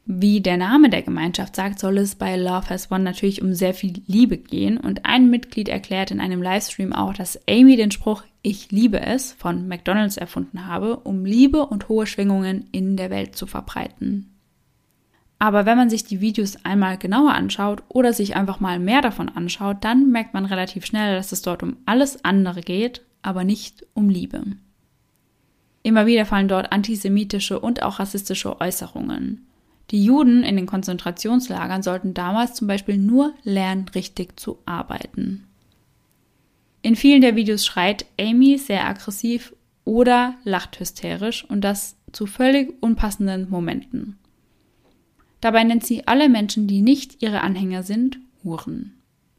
Wie 0.05 0.41
der 0.41 0.57
Name 0.57 0.89
der 0.89 1.01
Gemeinschaft 1.01 1.55
sagt, 1.55 1.79
soll 1.79 1.97
es 1.97 2.15
bei 2.15 2.35
Love 2.35 2.69
Has 2.69 2.91
One 2.91 3.03
natürlich 3.03 3.41
um 3.41 3.53
sehr 3.53 3.73
viel 3.73 4.01
Liebe 4.05 4.37
gehen 4.37 4.77
und 4.77 5.05
ein 5.05 5.29
Mitglied 5.29 5.69
erklärt 5.69 6.11
in 6.11 6.19
einem 6.19 6.41
Livestream 6.41 6.91
auch, 6.91 7.13
dass 7.13 7.39
Amy 7.47 7.77
den 7.77 7.91
Spruch 7.91 8.23
Ich 8.41 8.69
liebe 8.71 8.99
es 8.99 9.31
von 9.31 9.67
McDonald's 9.67 10.17
erfunden 10.17 10.65
habe, 10.67 10.97
um 10.97 11.23
Liebe 11.23 11.65
und 11.65 11.87
hohe 11.87 12.05
Schwingungen 12.05 12.67
in 12.73 12.97
der 12.97 13.11
Welt 13.11 13.37
zu 13.37 13.47
verbreiten. 13.47 14.32
Aber 15.43 15.65
wenn 15.65 15.75
man 15.75 15.89
sich 15.89 16.05
die 16.05 16.21
Videos 16.21 16.55
einmal 16.63 16.97
genauer 16.97 17.33
anschaut 17.33 17.83
oder 17.89 18.13
sich 18.13 18.37
einfach 18.37 18.61
mal 18.61 18.79
mehr 18.79 19.01
davon 19.01 19.27
anschaut, 19.27 19.75
dann 19.81 20.09
merkt 20.09 20.33
man 20.33 20.45
relativ 20.45 20.85
schnell, 20.85 21.17
dass 21.17 21.33
es 21.33 21.41
dort 21.41 21.63
um 21.63 21.75
alles 21.85 22.23
andere 22.23 22.61
geht, 22.61 23.01
aber 23.23 23.43
nicht 23.43 23.85
um 23.93 24.07
Liebe. 24.07 24.41
Immer 25.81 26.05
wieder 26.05 26.25
fallen 26.25 26.47
dort 26.47 26.71
antisemitische 26.71 27.59
und 27.59 27.83
auch 27.83 27.99
rassistische 27.99 28.61
Äußerungen. 28.61 29.45
Die 29.91 30.05
Juden 30.05 30.43
in 30.43 30.55
den 30.55 30.65
Konzentrationslagern 30.65 31.83
sollten 31.83 32.13
damals 32.13 32.53
zum 32.53 32.69
Beispiel 32.69 32.97
nur 32.97 33.33
lernen, 33.43 33.89
richtig 33.93 34.39
zu 34.39 34.59
arbeiten. 34.65 35.43
In 36.83 36.95
vielen 36.95 37.19
der 37.19 37.35
Videos 37.35 37.65
schreit 37.65 38.05
Amy 38.17 38.57
sehr 38.57 38.87
aggressiv 38.87 39.53
oder 39.83 40.35
lacht 40.45 40.79
hysterisch 40.79 41.43
und 41.43 41.65
das 41.65 41.97
zu 42.13 42.27
völlig 42.27 42.81
unpassenden 42.81 43.49
Momenten. 43.49 44.19
Dabei 45.43 45.65
nennt 45.65 45.85
sie 45.85 46.07
alle 46.07 46.29
Menschen, 46.29 46.67
die 46.67 46.81
nicht 46.81 47.21
ihre 47.21 47.41
Anhänger 47.41 47.83
sind, 47.83 48.17
Huren. 48.45 48.93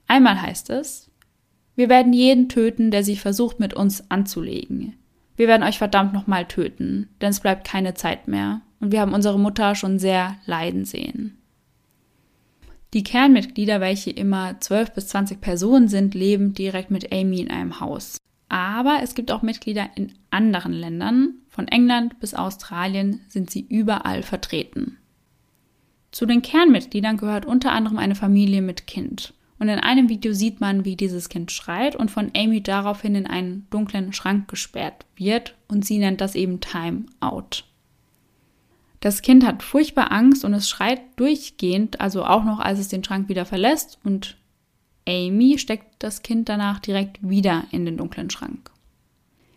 Einmal 0.06 0.42
heißt 0.42 0.68
es, 0.68 1.10
wir 1.76 1.88
werden 1.88 2.12
jeden 2.12 2.50
töten, 2.50 2.90
der 2.90 3.02
sich 3.02 3.22
versucht, 3.22 3.58
mit 3.58 3.72
uns 3.72 4.10
anzulegen. 4.10 4.92
Wir 5.34 5.48
werden 5.48 5.62
euch 5.62 5.78
verdammt 5.78 6.12
nochmal 6.12 6.44
töten, 6.44 7.08
denn 7.22 7.30
es 7.30 7.40
bleibt 7.40 7.66
keine 7.66 7.94
Zeit 7.94 8.28
mehr 8.28 8.60
und 8.80 8.92
wir 8.92 9.00
haben 9.00 9.14
unsere 9.14 9.38
Mutter 9.38 9.74
schon 9.74 9.98
sehr 9.98 10.36
leiden 10.44 10.84
sehen. 10.84 11.38
Die 12.92 13.02
Kernmitglieder, 13.02 13.80
welche 13.80 14.10
immer 14.10 14.60
12 14.60 14.92
bis 14.92 15.06
20 15.08 15.40
Personen 15.40 15.88
sind, 15.88 16.14
leben 16.14 16.52
direkt 16.52 16.90
mit 16.90 17.14
Amy 17.14 17.40
in 17.40 17.50
einem 17.50 17.80
Haus. 17.80 18.18
Aber 18.50 18.98
es 19.02 19.14
gibt 19.14 19.32
auch 19.32 19.40
Mitglieder 19.40 19.88
in 19.94 20.12
anderen 20.28 20.74
Ländern, 20.74 21.36
Von 21.48 21.66
England 21.66 22.20
bis 22.20 22.34
Australien 22.34 23.20
sind 23.28 23.50
sie 23.50 23.62
überall 23.62 24.22
vertreten. 24.22 24.98
Zu 26.14 26.26
den 26.26 26.42
Kernmitgliedern 26.42 27.16
gehört 27.16 27.44
unter 27.44 27.72
anderem 27.72 27.98
eine 27.98 28.14
Familie 28.14 28.62
mit 28.62 28.86
Kind. 28.86 29.34
Und 29.58 29.68
in 29.68 29.80
einem 29.80 30.08
Video 30.08 30.32
sieht 30.32 30.60
man, 30.60 30.84
wie 30.84 30.94
dieses 30.94 31.28
Kind 31.28 31.50
schreit 31.50 31.96
und 31.96 32.08
von 32.08 32.30
Amy 32.36 32.62
daraufhin 32.62 33.16
in 33.16 33.26
einen 33.26 33.66
dunklen 33.70 34.12
Schrank 34.12 34.46
gesperrt 34.46 35.06
wird 35.16 35.56
und 35.66 35.84
sie 35.84 35.98
nennt 35.98 36.20
das 36.20 36.36
eben 36.36 36.60
Time 36.60 37.06
Out. 37.18 37.64
Das 39.00 39.22
Kind 39.22 39.44
hat 39.44 39.64
furchtbar 39.64 40.12
Angst 40.12 40.44
und 40.44 40.54
es 40.54 40.68
schreit 40.68 41.00
durchgehend, 41.16 42.00
also 42.00 42.24
auch 42.24 42.44
noch, 42.44 42.60
als 42.60 42.78
es 42.78 42.86
den 42.86 43.02
Schrank 43.02 43.28
wieder 43.28 43.44
verlässt 43.44 43.98
und 44.04 44.36
Amy 45.08 45.58
steckt 45.58 45.96
das 45.98 46.22
Kind 46.22 46.48
danach 46.48 46.78
direkt 46.78 47.28
wieder 47.28 47.64
in 47.72 47.84
den 47.86 47.96
dunklen 47.96 48.30
Schrank. 48.30 48.70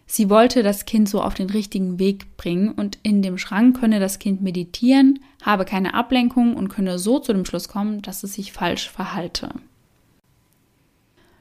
Sie 0.09 0.29
wollte 0.29 0.63
das 0.63 0.85
Kind 0.85 1.09
so 1.09 1.21
auf 1.21 1.33
den 1.33 1.49
richtigen 1.49 1.99
Weg 1.99 2.37
bringen 2.37 2.71
und 2.71 2.97
in 3.03 3.21
dem 3.21 3.37
Schrank 3.37 3.77
könne 3.77 3.99
das 3.99 4.19
Kind 4.19 4.41
meditieren, 4.41 5.19
habe 5.43 5.65
keine 5.65 5.93
Ablenkung 5.93 6.55
und 6.55 6.69
könne 6.69 6.97
so 6.97 7.19
zu 7.19 7.33
dem 7.33 7.43
Schluss 7.43 7.67
kommen, 7.67 8.01
dass 8.01 8.23
es 8.23 8.33
sich 8.33 8.53
falsch 8.53 8.89
verhalte. 8.89 9.49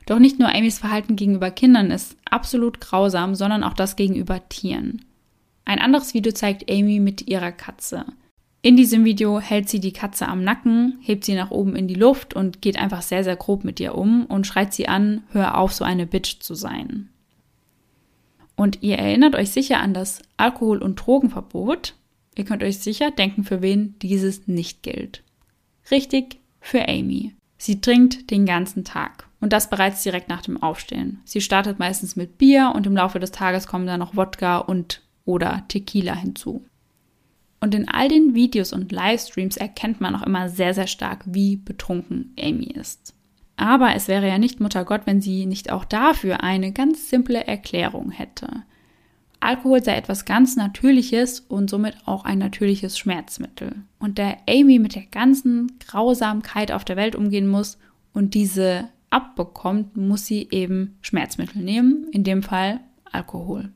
Doch 0.04 0.18
nicht 0.18 0.38
nur 0.38 0.52
Amys 0.52 0.80
Verhalten 0.80 1.16
gegenüber 1.16 1.50
Kindern 1.50 1.90
ist 1.90 2.16
absolut 2.28 2.80
grausam, 2.80 3.36
sondern 3.36 3.62
auch 3.62 3.74
das 3.74 3.96
gegenüber 3.96 4.48
Tieren. 4.48 5.04
Ein 5.64 5.80
anderes 5.80 6.14
Video 6.14 6.32
zeigt 6.32 6.70
Amy 6.70 7.00
mit 7.00 7.28
ihrer 7.28 7.52
Katze. 7.52 8.04
In 8.62 8.76
diesem 8.76 9.04
Video 9.04 9.38
hält 9.38 9.68
sie 9.68 9.78
die 9.78 9.92
Katze 9.92 10.26
am 10.26 10.42
Nacken, 10.42 10.98
hebt 11.00 11.24
sie 11.24 11.34
nach 11.34 11.52
oben 11.52 11.76
in 11.76 11.86
die 11.86 11.94
Luft 11.94 12.34
und 12.34 12.62
geht 12.62 12.78
einfach 12.78 13.02
sehr, 13.02 13.22
sehr 13.22 13.36
grob 13.36 13.62
mit 13.62 13.78
ihr 13.78 13.94
um 13.94 14.26
und 14.26 14.46
schreit 14.46 14.74
sie 14.74 14.88
an, 14.88 15.22
hör 15.30 15.56
auf, 15.58 15.72
so 15.72 15.84
eine 15.84 16.06
Bitch 16.06 16.40
zu 16.40 16.54
sein. 16.54 17.08
Und 18.56 18.82
ihr 18.82 18.98
erinnert 18.98 19.34
euch 19.34 19.50
sicher 19.50 19.80
an 19.80 19.94
das 19.94 20.20
Alkohol- 20.36 20.82
und 20.82 20.96
Drogenverbot. 20.96 21.94
Ihr 22.36 22.44
könnt 22.44 22.62
euch 22.62 22.78
sicher 22.78 23.10
denken, 23.10 23.44
für 23.44 23.62
wen 23.62 23.98
dieses 24.00 24.48
nicht 24.48 24.82
gilt. 24.82 25.22
Richtig, 25.90 26.38
für 26.60 26.88
Amy. 26.88 27.34
Sie 27.58 27.80
trinkt 27.80 28.30
den 28.30 28.46
ganzen 28.46 28.84
Tag. 28.84 29.28
Und 29.40 29.52
das 29.52 29.70
bereits 29.70 30.02
direkt 30.02 30.28
nach 30.28 30.42
dem 30.42 30.62
Aufstehen. 30.62 31.20
Sie 31.24 31.40
startet 31.40 31.78
meistens 31.78 32.16
mit 32.16 32.38
Bier 32.38 32.72
und 32.74 32.86
im 32.86 32.96
Laufe 32.96 33.20
des 33.20 33.30
Tages 33.30 33.66
kommen 33.66 33.86
dann 33.86 34.00
noch 34.00 34.16
Wodka 34.16 34.58
und 34.58 35.02
oder 35.24 35.64
Tequila 35.68 36.14
hinzu. 36.14 36.64
Und 37.60 37.74
in 37.74 37.88
all 37.88 38.08
den 38.08 38.34
Videos 38.34 38.72
und 38.72 38.92
Livestreams 38.92 39.56
erkennt 39.56 40.00
man 40.00 40.14
auch 40.14 40.22
immer 40.22 40.48
sehr, 40.48 40.74
sehr 40.74 40.86
stark, 40.86 41.24
wie 41.26 41.56
betrunken 41.56 42.34
Amy 42.40 42.66
ist. 42.66 43.14
Aber 43.56 43.94
es 43.94 44.08
wäre 44.08 44.28
ja 44.28 44.38
nicht 44.38 44.60
Mutter 44.60 44.84
Gott, 44.84 45.02
wenn 45.06 45.20
sie 45.20 45.46
nicht 45.46 45.70
auch 45.72 45.84
dafür 45.84 46.42
eine 46.42 46.72
ganz 46.72 47.08
simple 47.08 47.46
Erklärung 47.46 48.10
hätte. 48.10 48.48
Alkohol 49.40 49.82
sei 49.82 49.96
etwas 49.96 50.24
ganz 50.24 50.56
Natürliches 50.56 51.40
und 51.40 51.70
somit 51.70 51.96
auch 52.04 52.24
ein 52.24 52.38
natürliches 52.38 52.98
Schmerzmittel. 52.98 53.74
Und 53.98 54.18
der 54.18 54.38
Amy 54.48 54.78
mit 54.78 54.94
der 54.94 55.06
ganzen 55.06 55.78
Grausamkeit 55.78 56.72
auf 56.72 56.84
der 56.84 56.96
Welt 56.96 57.14
umgehen 57.16 57.46
muss 57.46 57.78
und 58.12 58.34
diese 58.34 58.88
abbekommt, 59.10 59.96
muss 59.96 60.26
sie 60.26 60.48
eben 60.50 60.96
Schmerzmittel 61.00 61.62
nehmen, 61.62 62.08
in 62.12 62.24
dem 62.24 62.42
Fall 62.42 62.80
Alkohol. 63.10 63.70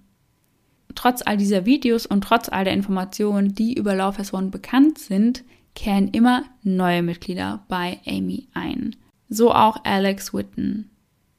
Trotz 0.94 1.22
all 1.22 1.36
dieser 1.36 1.66
Videos 1.66 2.04
und 2.04 2.22
trotz 2.24 2.48
all 2.48 2.64
der 2.64 2.74
Informationen, 2.74 3.54
die 3.54 3.74
über 3.74 3.94
Love 3.94 4.18
Has 4.18 4.34
One 4.34 4.48
bekannt 4.48 4.98
sind, 4.98 5.44
kehren 5.74 6.08
immer 6.08 6.44
neue 6.62 7.02
Mitglieder 7.02 7.64
bei 7.68 8.00
Amy 8.06 8.48
ein. 8.54 8.96
So 9.32 9.52
auch 9.52 9.84
Alex 9.84 10.34
Whitten, 10.34 10.90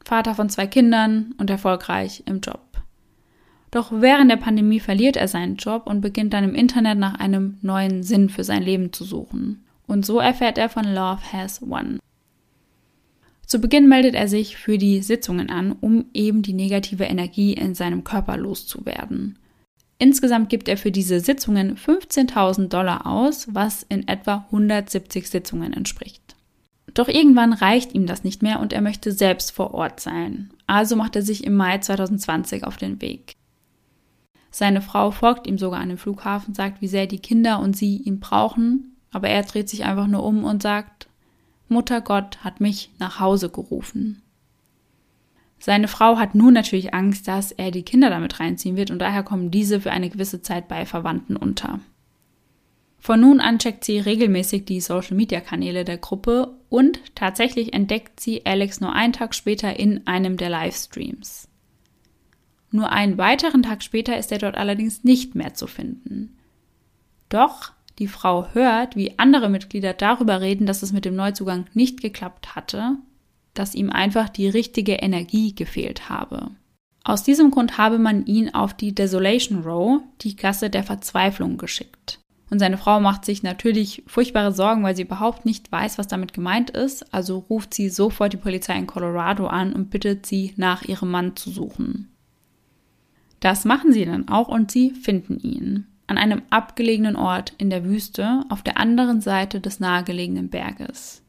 Vater 0.06 0.34
von 0.34 0.50
zwei 0.50 0.66
Kindern 0.66 1.36
und 1.38 1.50
erfolgreich 1.50 2.24
im 2.26 2.40
Job. 2.40 2.62
Doch 3.70 3.92
während 3.94 4.32
der 4.32 4.38
Pandemie 4.38 4.80
verliert 4.80 5.18
er 5.18 5.28
seinen 5.28 5.58
Job 5.58 5.88
und 5.88 6.00
beginnt 6.00 6.34
dann 6.34 6.46
im 6.46 6.56
Internet 6.56 6.98
nach 6.98 7.16
einem 7.16 7.58
neuen 7.62 8.02
Sinn 8.02 8.30
für 8.30 8.46
sein 8.46 8.64
Leben 8.64 8.94
zu 8.94 9.04
suchen. 9.04 9.66
Und 9.88 10.06
so 10.06 10.20
erfährt 10.20 10.58
er 10.58 10.70
von 10.70 10.86
Love 10.86 11.22
Has 11.34 11.62
One. 11.62 12.00
Zu 13.46 13.60
Beginn 13.60 13.90
meldet 13.90 14.16
er 14.16 14.30
sich 14.30 14.56
für 14.56 14.78
die 14.78 15.02
Sitzungen 15.02 15.50
an, 15.50 15.74
um 15.74 16.06
eben 16.14 16.42
die 16.42 16.54
negative 16.54 17.04
Energie 17.04 17.52
in 17.52 17.76
seinem 17.76 18.06
Körper 18.06 18.38
loszuwerden. 18.38 19.38
Insgesamt 19.98 20.48
gibt 20.48 20.70
er 20.70 20.78
für 20.78 20.92
diese 20.92 21.20
Sitzungen 21.20 21.76
15.000 21.76 22.70
Dollar 22.70 23.06
aus, 23.06 23.54
was 23.54 23.84
in 23.84 24.08
etwa 24.08 24.46
170 24.50 25.30
Sitzungen 25.30 25.74
entspricht. 25.74 26.31
Doch 26.94 27.08
irgendwann 27.08 27.54
reicht 27.54 27.94
ihm 27.94 28.06
das 28.06 28.24
nicht 28.24 28.42
mehr 28.42 28.60
und 28.60 28.74
er 28.74 28.82
möchte 28.82 29.12
selbst 29.12 29.52
vor 29.52 29.74
Ort 29.74 30.00
sein. 30.00 30.52
Also 30.68 30.96
macht 30.96 31.16
er 31.16 31.22
sich 31.22 31.44
im 31.44 31.56
Mai 31.56 31.78
2020 31.78 32.64
auf 32.64 32.78
den 32.78 33.02
Weg. 33.02 33.36
Seine 34.50 34.82
Frau 34.82 35.12
folgt 35.12 35.48
ihm 35.48 35.58
sogar 35.58 35.80
an 35.80 35.90
den 35.90 35.98
Flughafen, 35.98 36.54
sagt, 36.54 36.82
wie 36.82 36.88
sehr 36.88 37.08
die 37.08 37.20
Kinder 37.20 37.60
und 37.60 37.76
sie 37.76 37.98
ihn 37.98 38.20
brauchen, 38.20 38.98
aber 39.12 39.30
er 39.30 39.44
dreht 39.44 39.70
sich 39.70 39.86
einfach 39.86 40.08
nur 40.08 40.24
um 40.24 40.44
und 40.44 40.62
sagt, 40.62 41.08
Mutter 41.70 42.02
Gott 42.02 42.44
hat 42.44 42.60
mich 42.60 42.90
nach 43.00 43.22
Hause 43.22 43.50
gerufen. 43.50 44.22
Seine 45.58 45.88
Frau 45.88 46.18
hat 46.18 46.36
nun 46.36 46.54
natürlich 46.54 46.94
Angst, 46.94 47.28
dass 47.28 47.52
er 47.52 47.72
die 47.72 47.84
Kinder 47.84 48.10
damit 48.10 48.40
reinziehen 48.40 48.76
wird 48.76 48.92
und 48.92 49.00
daher 49.00 49.24
kommen 49.24 49.52
diese 49.52 49.80
für 49.80 49.92
eine 49.92 50.10
gewisse 50.10 50.42
Zeit 50.42 50.68
bei 50.68 50.86
Verwandten 50.86 51.38
unter. 51.38 51.80
Von 53.02 53.20
nun 53.20 53.40
an 53.40 53.58
checkt 53.58 53.84
sie 53.84 54.00
regelmäßig 54.00 54.66
die 54.66 54.80
Social-Media-Kanäle 54.80 55.84
der 55.84 55.98
Gruppe 55.98 56.56
und 56.70 57.00
tatsächlich 57.16 57.74
entdeckt 57.74 58.20
sie 58.20 58.46
Alex 58.46 58.80
nur 58.80 58.94
einen 58.94 59.12
Tag 59.12 59.34
später 59.34 59.78
in 59.80 60.06
einem 60.06 60.38
der 60.38 60.52
Livestreams. 60.52 61.48
Nur 62.70 62.92
einen 62.92 63.18
weiteren 63.18 63.64
Tag 63.64 63.82
später 63.82 64.18
ist 64.18 64.32
er 64.32 64.38
dort 64.38 64.56
allerdings 64.56 65.04
nicht 65.04 65.34
mehr 65.34 65.56
zu 65.56 65.66
finden. 65.66 66.38
Doch 67.28 67.72
die 67.98 68.08
Frau 68.08 68.48
hört, 68.54 68.96
wie 68.96 69.18
andere 69.18 69.50
Mitglieder 69.50 69.94
darüber 69.94 70.40
reden, 70.40 70.68
dass 70.68 70.84
es 70.84 70.94
mit 70.94 71.04
dem 71.04 71.16
Neuzugang 71.16 71.66
nicht 71.74 72.02
geklappt 72.02 72.56
hatte, 72.56 72.98
dass 73.56 73.74
ihm 73.74 73.90
einfach 73.90 74.30
die 74.30 74.48
richtige 74.48 74.94
Energie 74.94 75.56
gefehlt 75.56 76.08
habe. 76.08 76.52
Aus 77.04 77.24
diesem 77.24 77.50
Grund 77.50 77.80
habe 77.80 77.98
man 77.98 78.28
ihn 78.28 78.54
auf 78.54 78.76
die 78.76 78.94
Desolation 78.94 79.64
Row, 79.64 80.02
die 80.22 80.36
Gasse 80.36 80.70
der 80.70 80.84
Verzweiflung, 80.84 81.58
geschickt. 81.58 82.21
Und 82.52 82.60
seine 82.60 82.78
Frau 82.78 83.00
macht 83.00 83.24
sich 83.24 83.44
natürlich 83.44 84.04
furchtbare 84.08 84.52
Sorgen, 84.52 84.84
weil 84.84 84.96
sie 84.96 85.04
überhaupt 85.04 85.46
nicht 85.46 85.72
weiß, 85.72 85.98
was 85.98 86.10
damit 86.10 86.34
gemeint 86.34 86.70
ist. 86.70 87.14
Also 87.14 87.40
ruft 87.50 87.74
sie 87.74 87.88
sofort 87.88 88.34
die 88.34 88.38
Polizei 88.38 88.76
in 88.78 88.88
Colorado 88.88 89.48
an 89.48 89.72
und 89.72 89.90
bittet 89.90 90.26
sie, 90.26 90.54
nach 90.58 90.84
ihrem 90.84 91.10
Mann 91.12 91.38
zu 91.38 91.50
suchen. 91.50 92.10
Das 93.40 93.64
machen 93.64 93.94
sie 93.94 94.04
dann 94.04 94.28
auch 94.28 94.50
und 94.50 94.70
sie 94.70 94.92
finden 94.92 95.40
ihn. 95.40 95.88
An 96.08 96.18
einem 96.18 96.42
abgelegenen 96.50 97.16
Ort 97.16 97.54
in 97.58 97.70
der 97.70 97.86
Wüste 97.86 98.44
auf 98.50 98.64
der 98.64 98.78
anderen 98.78 99.22
Seite 99.22 99.62
des 99.62 99.80
nahegelegenen 99.80 100.50
Berges. 100.50 101.24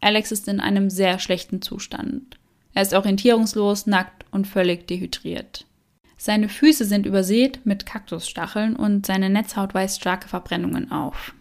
Alex 0.00 0.32
ist 0.32 0.48
in 0.48 0.58
einem 0.58 0.90
sehr 0.90 1.20
schlechten 1.20 1.62
Zustand. 1.62 2.38
Er 2.74 2.82
ist 2.82 2.92
orientierungslos, 2.92 3.86
nackt 3.86 4.24
und 4.32 4.48
völlig 4.48 4.88
dehydriert. 4.88 5.65
Seine 6.26 6.48
Füße 6.48 6.84
sind 6.84 7.06
übersät 7.06 7.60
mit 7.62 7.86
Kaktusstacheln 7.86 8.74
und 8.74 9.06
seine 9.06 9.30
Netzhaut 9.30 9.74
weist 9.74 10.00
starke 10.00 10.26
Verbrennungen 10.26 10.90
auf. 10.90 11.32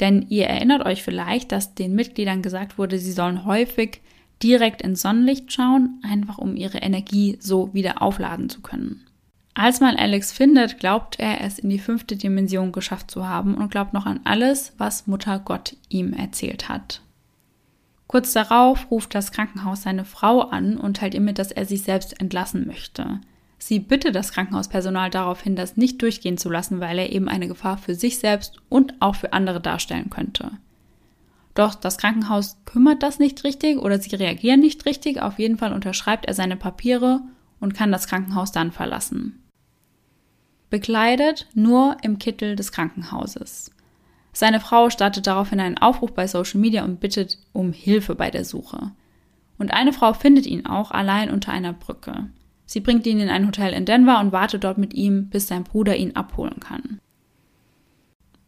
Denn 0.00 0.26
ihr 0.28 0.48
erinnert 0.48 0.84
euch 0.84 1.02
vielleicht, 1.02 1.50
dass 1.50 1.74
den 1.74 1.94
Mitgliedern 1.94 2.42
gesagt 2.42 2.76
wurde, 2.76 2.98
sie 2.98 3.12
sollen 3.12 3.46
häufig 3.46 4.02
direkt 4.42 4.82
ins 4.82 5.00
Sonnenlicht 5.00 5.50
schauen, 5.50 5.98
einfach 6.02 6.36
um 6.36 6.56
ihre 6.56 6.76
Energie 6.76 7.38
so 7.40 7.72
wieder 7.72 8.02
aufladen 8.02 8.50
zu 8.50 8.60
können. 8.60 9.06
Als 9.54 9.80
man 9.80 9.96
Alex 9.96 10.32
findet, 10.32 10.78
glaubt 10.78 11.18
er, 11.18 11.40
es 11.40 11.58
in 11.58 11.70
die 11.70 11.78
fünfte 11.78 12.16
Dimension 12.16 12.70
geschafft 12.70 13.10
zu 13.10 13.26
haben 13.26 13.54
und 13.54 13.70
glaubt 13.70 13.94
noch 13.94 14.04
an 14.04 14.20
alles, 14.24 14.74
was 14.76 15.06
Mutter 15.06 15.38
Gott 15.38 15.74
ihm 15.88 16.12
erzählt 16.12 16.68
hat. 16.68 17.00
Kurz 18.06 18.32
darauf 18.32 18.90
ruft 18.90 19.14
das 19.14 19.32
Krankenhaus 19.32 19.82
seine 19.82 20.04
Frau 20.04 20.40
an 20.42 20.78
und 20.78 20.98
teilt 20.98 21.14
ihr 21.14 21.20
mit, 21.20 21.38
dass 21.38 21.50
er 21.50 21.66
sich 21.66 21.82
selbst 21.82 22.20
entlassen 22.20 22.66
möchte. 22.66 23.20
Sie 23.58 23.80
bittet 23.80 24.14
das 24.14 24.32
Krankenhauspersonal 24.32 25.10
daraufhin, 25.10 25.56
das 25.56 25.76
nicht 25.76 26.00
durchgehen 26.02 26.38
zu 26.38 26.50
lassen, 26.50 26.78
weil 26.80 26.98
er 26.98 27.12
eben 27.12 27.28
eine 27.28 27.48
Gefahr 27.48 27.78
für 27.78 27.94
sich 27.94 28.18
selbst 28.18 28.60
und 28.68 28.94
auch 29.00 29.16
für 29.16 29.32
andere 29.32 29.60
darstellen 29.60 30.10
könnte. 30.10 30.52
Doch 31.54 31.74
das 31.74 31.96
Krankenhaus 31.96 32.58
kümmert 32.66 33.02
das 33.02 33.18
nicht 33.18 33.42
richtig 33.42 33.78
oder 33.78 33.98
sie 33.98 34.14
reagieren 34.14 34.60
nicht 34.60 34.84
richtig. 34.84 35.22
Auf 35.22 35.38
jeden 35.38 35.56
Fall 35.56 35.72
unterschreibt 35.72 36.26
er 36.26 36.34
seine 36.34 36.56
Papiere 36.56 37.22
und 37.60 37.74
kann 37.74 37.90
das 37.90 38.06
Krankenhaus 38.06 38.52
dann 38.52 38.72
verlassen. 38.72 39.42
Bekleidet 40.68 41.48
nur 41.54 41.96
im 42.02 42.18
Kittel 42.18 42.56
des 42.56 42.72
Krankenhauses. 42.72 43.70
Seine 44.36 44.60
Frau 44.60 44.90
startet 44.90 45.26
daraufhin 45.26 45.60
einen 45.60 45.78
Aufruf 45.78 46.12
bei 46.12 46.26
Social 46.26 46.60
Media 46.60 46.84
und 46.84 47.00
bittet 47.00 47.38
um 47.54 47.72
Hilfe 47.72 48.14
bei 48.14 48.30
der 48.30 48.44
Suche. 48.44 48.92
Und 49.56 49.72
eine 49.72 49.94
Frau 49.94 50.12
findet 50.12 50.44
ihn 50.44 50.66
auch 50.66 50.90
allein 50.90 51.30
unter 51.30 51.52
einer 51.52 51.72
Brücke. 51.72 52.28
Sie 52.66 52.80
bringt 52.80 53.06
ihn 53.06 53.18
in 53.18 53.30
ein 53.30 53.46
Hotel 53.46 53.72
in 53.72 53.86
Denver 53.86 54.20
und 54.20 54.32
wartet 54.32 54.64
dort 54.64 54.76
mit 54.76 54.92
ihm, 54.92 55.30
bis 55.30 55.48
sein 55.48 55.64
Bruder 55.64 55.96
ihn 55.96 56.16
abholen 56.16 56.60
kann. 56.60 57.00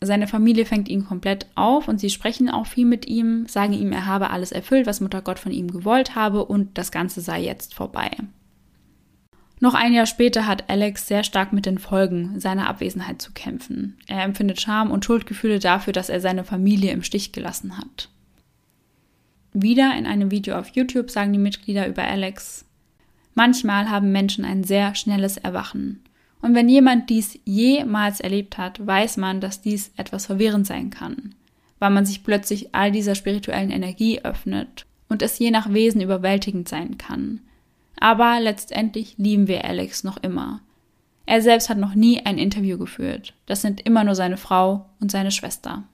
Seine 0.02 0.26
Familie 0.26 0.66
fängt 0.66 0.90
ihn 0.90 1.06
komplett 1.06 1.46
auf 1.54 1.88
und 1.88 1.98
sie 1.98 2.10
sprechen 2.10 2.50
auch 2.50 2.66
viel 2.66 2.84
mit 2.84 3.06
ihm, 3.06 3.46
sagen 3.46 3.72
ihm, 3.72 3.90
er 3.90 4.04
habe 4.04 4.28
alles 4.28 4.52
erfüllt, 4.52 4.86
was 4.86 5.00
Mutter 5.00 5.22
Gott 5.22 5.38
von 5.38 5.52
ihm 5.52 5.70
gewollt 5.70 6.14
habe 6.14 6.44
und 6.44 6.76
das 6.76 6.92
Ganze 6.92 7.22
sei 7.22 7.40
jetzt 7.42 7.72
vorbei. 7.72 8.10
Noch 9.60 9.74
ein 9.74 9.92
Jahr 9.92 10.06
später 10.06 10.46
hat 10.46 10.70
Alex 10.70 11.08
sehr 11.08 11.24
stark 11.24 11.52
mit 11.52 11.66
den 11.66 11.78
Folgen 11.78 12.38
seiner 12.38 12.68
Abwesenheit 12.68 13.20
zu 13.20 13.32
kämpfen. 13.32 13.98
Er 14.06 14.22
empfindet 14.22 14.60
Scham 14.60 14.90
und 14.90 15.04
Schuldgefühle 15.04 15.58
dafür, 15.58 15.92
dass 15.92 16.08
er 16.08 16.20
seine 16.20 16.44
Familie 16.44 16.92
im 16.92 17.02
Stich 17.02 17.32
gelassen 17.32 17.76
hat. 17.76 18.08
Wieder 19.52 19.96
in 19.98 20.06
einem 20.06 20.30
Video 20.30 20.56
auf 20.56 20.68
YouTube 20.68 21.10
sagen 21.10 21.32
die 21.32 21.38
Mitglieder 21.38 21.88
über 21.88 22.04
Alex, 22.04 22.64
manchmal 23.34 23.90
haben 23.90 24.12
Menschen 24.12 24.44
ein 24.44 24.62
sehr 24.62 24.94
schnelles 24.94 25.36
Erwachen. 25.36 26.02
Und 26.40 26.54
wenn 26.54 26.68
jemand 26.68 27.10
dies 27.10 27.40
jemals 27.44 28.20
erlebt 28.20 28.58
hat, 28.58 28.86
weiß 28.86 29.16
man, 29.16 29.40
dass 29.40 29.60
dies 29.60 29.90
etwas 29.96 30.26
verwirrend 30.26 30.68
sein 30.68 30.90
kann, 30.90 31.34
weil 31.80 31.90
man 31.90 32.06
sich 32.06 32.22
plötzlich 32.22 32.74
all 32.76 32.92
dieser 32.92 33.16
spirituellen 33.16 33.70
Energie 33.70 34.20
öffnet 34.22 34.86
und 35.08 35.22
es 35.22 35.38
je 35.40 35.50
nach 35.50 35.72
Wesen 35.72 36.00
überwältigend 36.00 36.68
sein 36.68 36.96
kann. 36.96 37.40
Aber 38.00 38.38
letztendlich 38.40 39.16
lieben 39.18 39.48
wir 39.48 39.64
Alex 39.64 40.04
noch 40.04 40.16
immer. 40.18 40.60
Er 41.26 41.42
selbst 41.42 41.68
hat 41.68 41.78
noch 41.78 41.94
nie 41.94 42.24
ein 42.24 42.38
Interview 42.38 42.78
geführt. 42.78 43.34
Das 43.46 43.60
sind 43.60 43.80
immer 43.82 44.04
nur 44.04 44.14
seine 44.14 44.36
Frau 44.36 44.88
und 45.00 45.10
seine 45.10 45.30
Schwester. 45.30 45.84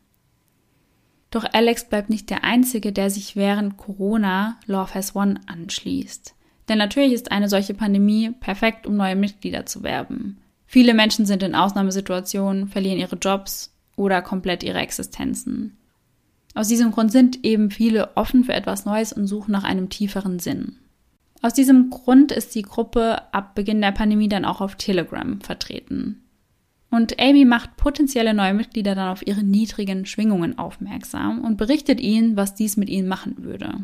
Doch 1.30 1.44
Alex 1.52 1.88
bleibt 1.88 2.10
nicht 2.10 2.30
der 2.30 2.44
Einzige, 2.44 2.92
der 2.92 3.10
sich 3.10 3.34
während 3.34 3.76
Corona 3.76 4.60
Love 4.66 4.94
Has 4.94 5.16
One 5.16 5.40
anschließt. 5.46 6.34
Denn 6.68 6.78
natürlich 6.78 7.12
ist 7.12 7.32
eine 7.32 7.48
solche 7.48 7.74
Pandemie 7.74 8.30
perfekt, 8.30 8.86
um 8.86 8.96
neue 8.96 9.16
Mitglieder 9.16 9.66
zu 9.66 9.82
werben. 9.82 10.38
Viele 10.66 10.94
Menschen 10.94 11.26
sind 11.26 11.42
in 11.42 11.56
Ausnahmesituationen, 11.56 12.68
verlieren 12.68 12.98
ihre 12.98 13.16
Jobs 13.16 13.74
oder 13.96 14.22
komplett 14.22 14.62
ihre 14.62 14.78
Existenzen. 14.78 15.76
Aus 16.54 16.68
diesem 16.68 16.92
Grund 16.92 17.10
sind 17.10 17.44
eben 17.44 17.70
viele 17.72 18.16
offen 18.16 18.44
für 18.44 18.54
etwas 18.54 18.84
Neues 18.84 19.12
und 19.12 19.26
suchen 19.26 19.50
nach 19.50 19.64
einem 19.64 19.88
tieferen 19.88 20.38
Sinn. 20.38 20.78
Aus 21.44 21.52
diesem 21.52 21.90
Grund 21.90 22.32
ist 22.32 22.54
die 22.54 22.62
Gruppe 22.62 23.20
ab 23.34 23.54
Beginn 23.54 23.82
der 23.82 23.92
Pandemie 23.92 24.30
dann 24.30 24.46
auch 24.46 24.62
auf 24.62 24.76
Telegram 24.76 25.42
vertreten. 25.42 26.22
Und 26.90 27.20
Amy 27.20 27.44
macht 27.44 27.76
potenzielle 27.76 28.32
neue 28.32 28.54
Mitglieder 28.54 28.94
dann 28.94 29.10
auf 29.10 29.26
ihre 29.26 29.42
niedrigen 29.42 30.06
Schwingungen 30.06 30.56
aufmerksam 30.56 31.44
und 31.44 31.58
berichtet 31.58 32.00
ihnen, 32.00 32.38
was 32.38 32.54
dies 32.54 32.78
mit 32.78 32.88
ihnen 32.88 33.08
machen 33.08 33.44
würde. 33.44 33.74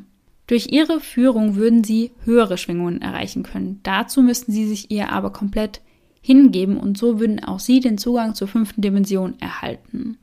Durch 0.47 0.69
ihre 0.73 1.01
Führung 1.01 1.57
würden 1.57 1.85
sie 1.85 2.13
höhere 2.25 2.57
Schwingungen 2.57 3.03
erreichen 3.03 3.43
können. 3.43 3.81
Dazu 3.83 4.23
müssten 4.23 4.53
sie 4.53 4.67
sich 4.67 4.91
ihr 4.91 5.13
aber 5.13 5.31
komplett 5.31 5.83
hingeben 6.23 6.79
und 6.79 6.97
so 6.97 7.21
würden 7.21 7.45
auch 7.45 7.61
sie 7.61 7.81
den 7.81 7.99
Zugang 7.99 8.35
zur 8.35 8.49
fünften 8.49 8.81
Dimension 8.81 9.39
erhalten. 9.39 10.17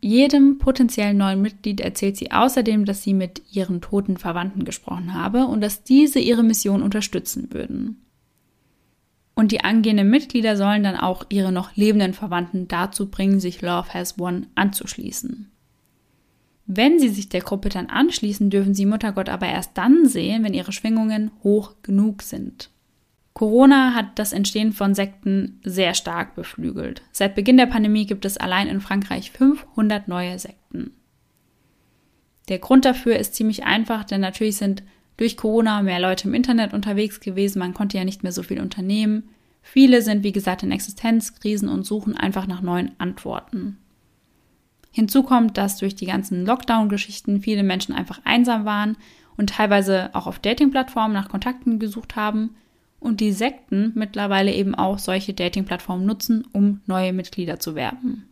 Jedem 0.00 0.58
potenziellen 0.58 1.18
neuen 1.18 1.42
Mitglied 1.42 1.80
erzählt 1.80 2.16
sie 2.16 2.32
außerdem, 2.32 2.86
dass 2.86 3.02
sie 3.02 3.12
mit 3.12 3.42
ihren 3.52 3.82
toten 3.82 4.16
Verwandten 4.16 4.64
gesprochen 4.64 5.14
habe 5.14 5.44
und 5.46 5.60
dass 5.60 5.84
diese 5.84 6.18
ihre 6.18 6.42
Mission 6.42 6.82
unterstützen 6.82 7.52
würden. 7.52 8.02
Und 9.34 9.52
die 9.52 9.62
angehenden 9.62 10.08
Mitglieder 10.10 10.56
sollen 10.56 10.82
dann 10.82 10.96
auch 10.96 11.24
ihre 11.28 11.52
noch 11.52 11.76
lebenden 11.76 12.14
Verwandten 12.14 12.66
dazu 12.68 13.10
bringen, 13.10 13.40
sich 13.40 13.60
Love 13.62 13.92
Has 13.92 14.18
One 14.18 14.46
anzuschließen. 14.54 15.50
Wenn 16.66 16.98
sie 16.98 17.08
sich 17.08 17.28
der 17.28 17.40
Gruppe 17.40 17.68
dann 17.68 17.86
anschließen, 17.86 18.48
dürfen 18.48 18.74
sie 18.74 18.86
Muttergott 18.86 19.28
aber 19.28 19.46
erst 19.46 19.76
dann 19.76 20.06
sehen, 20.06 20.44
wenn 20.44 20.54
ihre 20.54 20.72
Schwingungen 20.72 21.30
hoch 21.42 21.74
genug 21.82 22.22
sind. 22.22 22.70
Corona 23.34 23.94
hat 23.94 24.18
das 24.18 24.32
Entstehen 24.32 24.72
von 24.72 24.94
Sekten 24.94 25.60
sehr 25.64 25.94
stark 25.94 26.34
beflügelt. 26.34 27.02
Seit 27.12 27.34
Beginn 27.34 27.56
der 27.56 27.66
Pandemie 27.66 28.06
gibt 28.06 28.24
es 28.24 28.36
allein 28.36 28.68
in 28.68 28.80
Frankreich 28.80 29.30
500 29.30 30.08
neue 30.08 30.38
Sekten. 30.38 30.92
Der 32.48 32.58
Grund 32.58 32.84
dafür 32.84 33.16
ist 33.16 33.34
ziemlich 33.34 33.64
einfach, 33.64 34.04
denn 34.04 34.20
natürlich 34.20 34.56
sind 34.56 34.82
durch 35.16 35.36
Corona 35.36 35.82
mehr 35.82 36.00
Leute 36.00 36.28
im 36.28 36.34
Internet 36.34 36.72
unterwegs 36.72 37.20
gewesen, 37.20 37.58
man 37.58 37.74
konnte 37.74 37.98
ja 37.98 38.04
nicht 38.04 38.22
mehr 38.22 38.32
so 38.32 38.42
viel 38.42 38.60
unternehmen. 38.60 39.28
Viele 39.62 40.02
sind, 40.02 40.24
wie 40.24 40.32
gesagt, 40.32 40.62
in 40.62 40.72
Existenzkrisen 40.72 41.68
und 41.68 41.84
suchen 41.84 42.16
einfach 42.16 42.46
nach 42.46 42.62
neuen 42.62 42.92
Antworten. 42.98 43.76
Hinzu 44.90 45.22
kommt, 45.22 45.56
dass 45.56 45.76
durch 45.76 45.94
die 45.94 46.06
ganzen 46.06 46.44
Lockdown-Geschichten 46.44 47.42
viele 47.42 47.62
Menschen 47.62 47.94
einfach 47.94 48.20
einsam 48.24 48.64
waren 48.64 48.96
und 49.36 49.50
teilweise 49.50 50.10
auch 50.14 50.26
auf 50.26 50.40
Dating-Plattformen 50.40 51.14
nach 51.14 51.28
Kontakten 51.28 51.78
gesucht 51.78 52.16
haben 52.16 52.56
und 53.00 53.20
die 53.20 53.32
Sekten 53.32 53.92
mittlerweile 53.94 54.52
eben 54.52 54.74
auch 54.74 54.98
solche 54.98 55.34
Dating-Plattformen 55.34 56.06
nutzen, 56.06 56.46
um 56.52 56.80
neue 56.86 57.12
Mitglieder 57.12 57.58
zu 57.58 57.74
werben. 57.74 58.28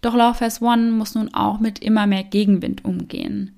Doch 0.00 0.14
Has 0.14 0.62
One 0.62 0.90
muss 0.90 1.14
nun 1.14 1.34
auch 1.34 1.60
mit 1.60 1.80
immer 1.80 2.06
mehr 2.06 2.24
Gegenwind 2.24 2.84
umgehen. 2.84 3.56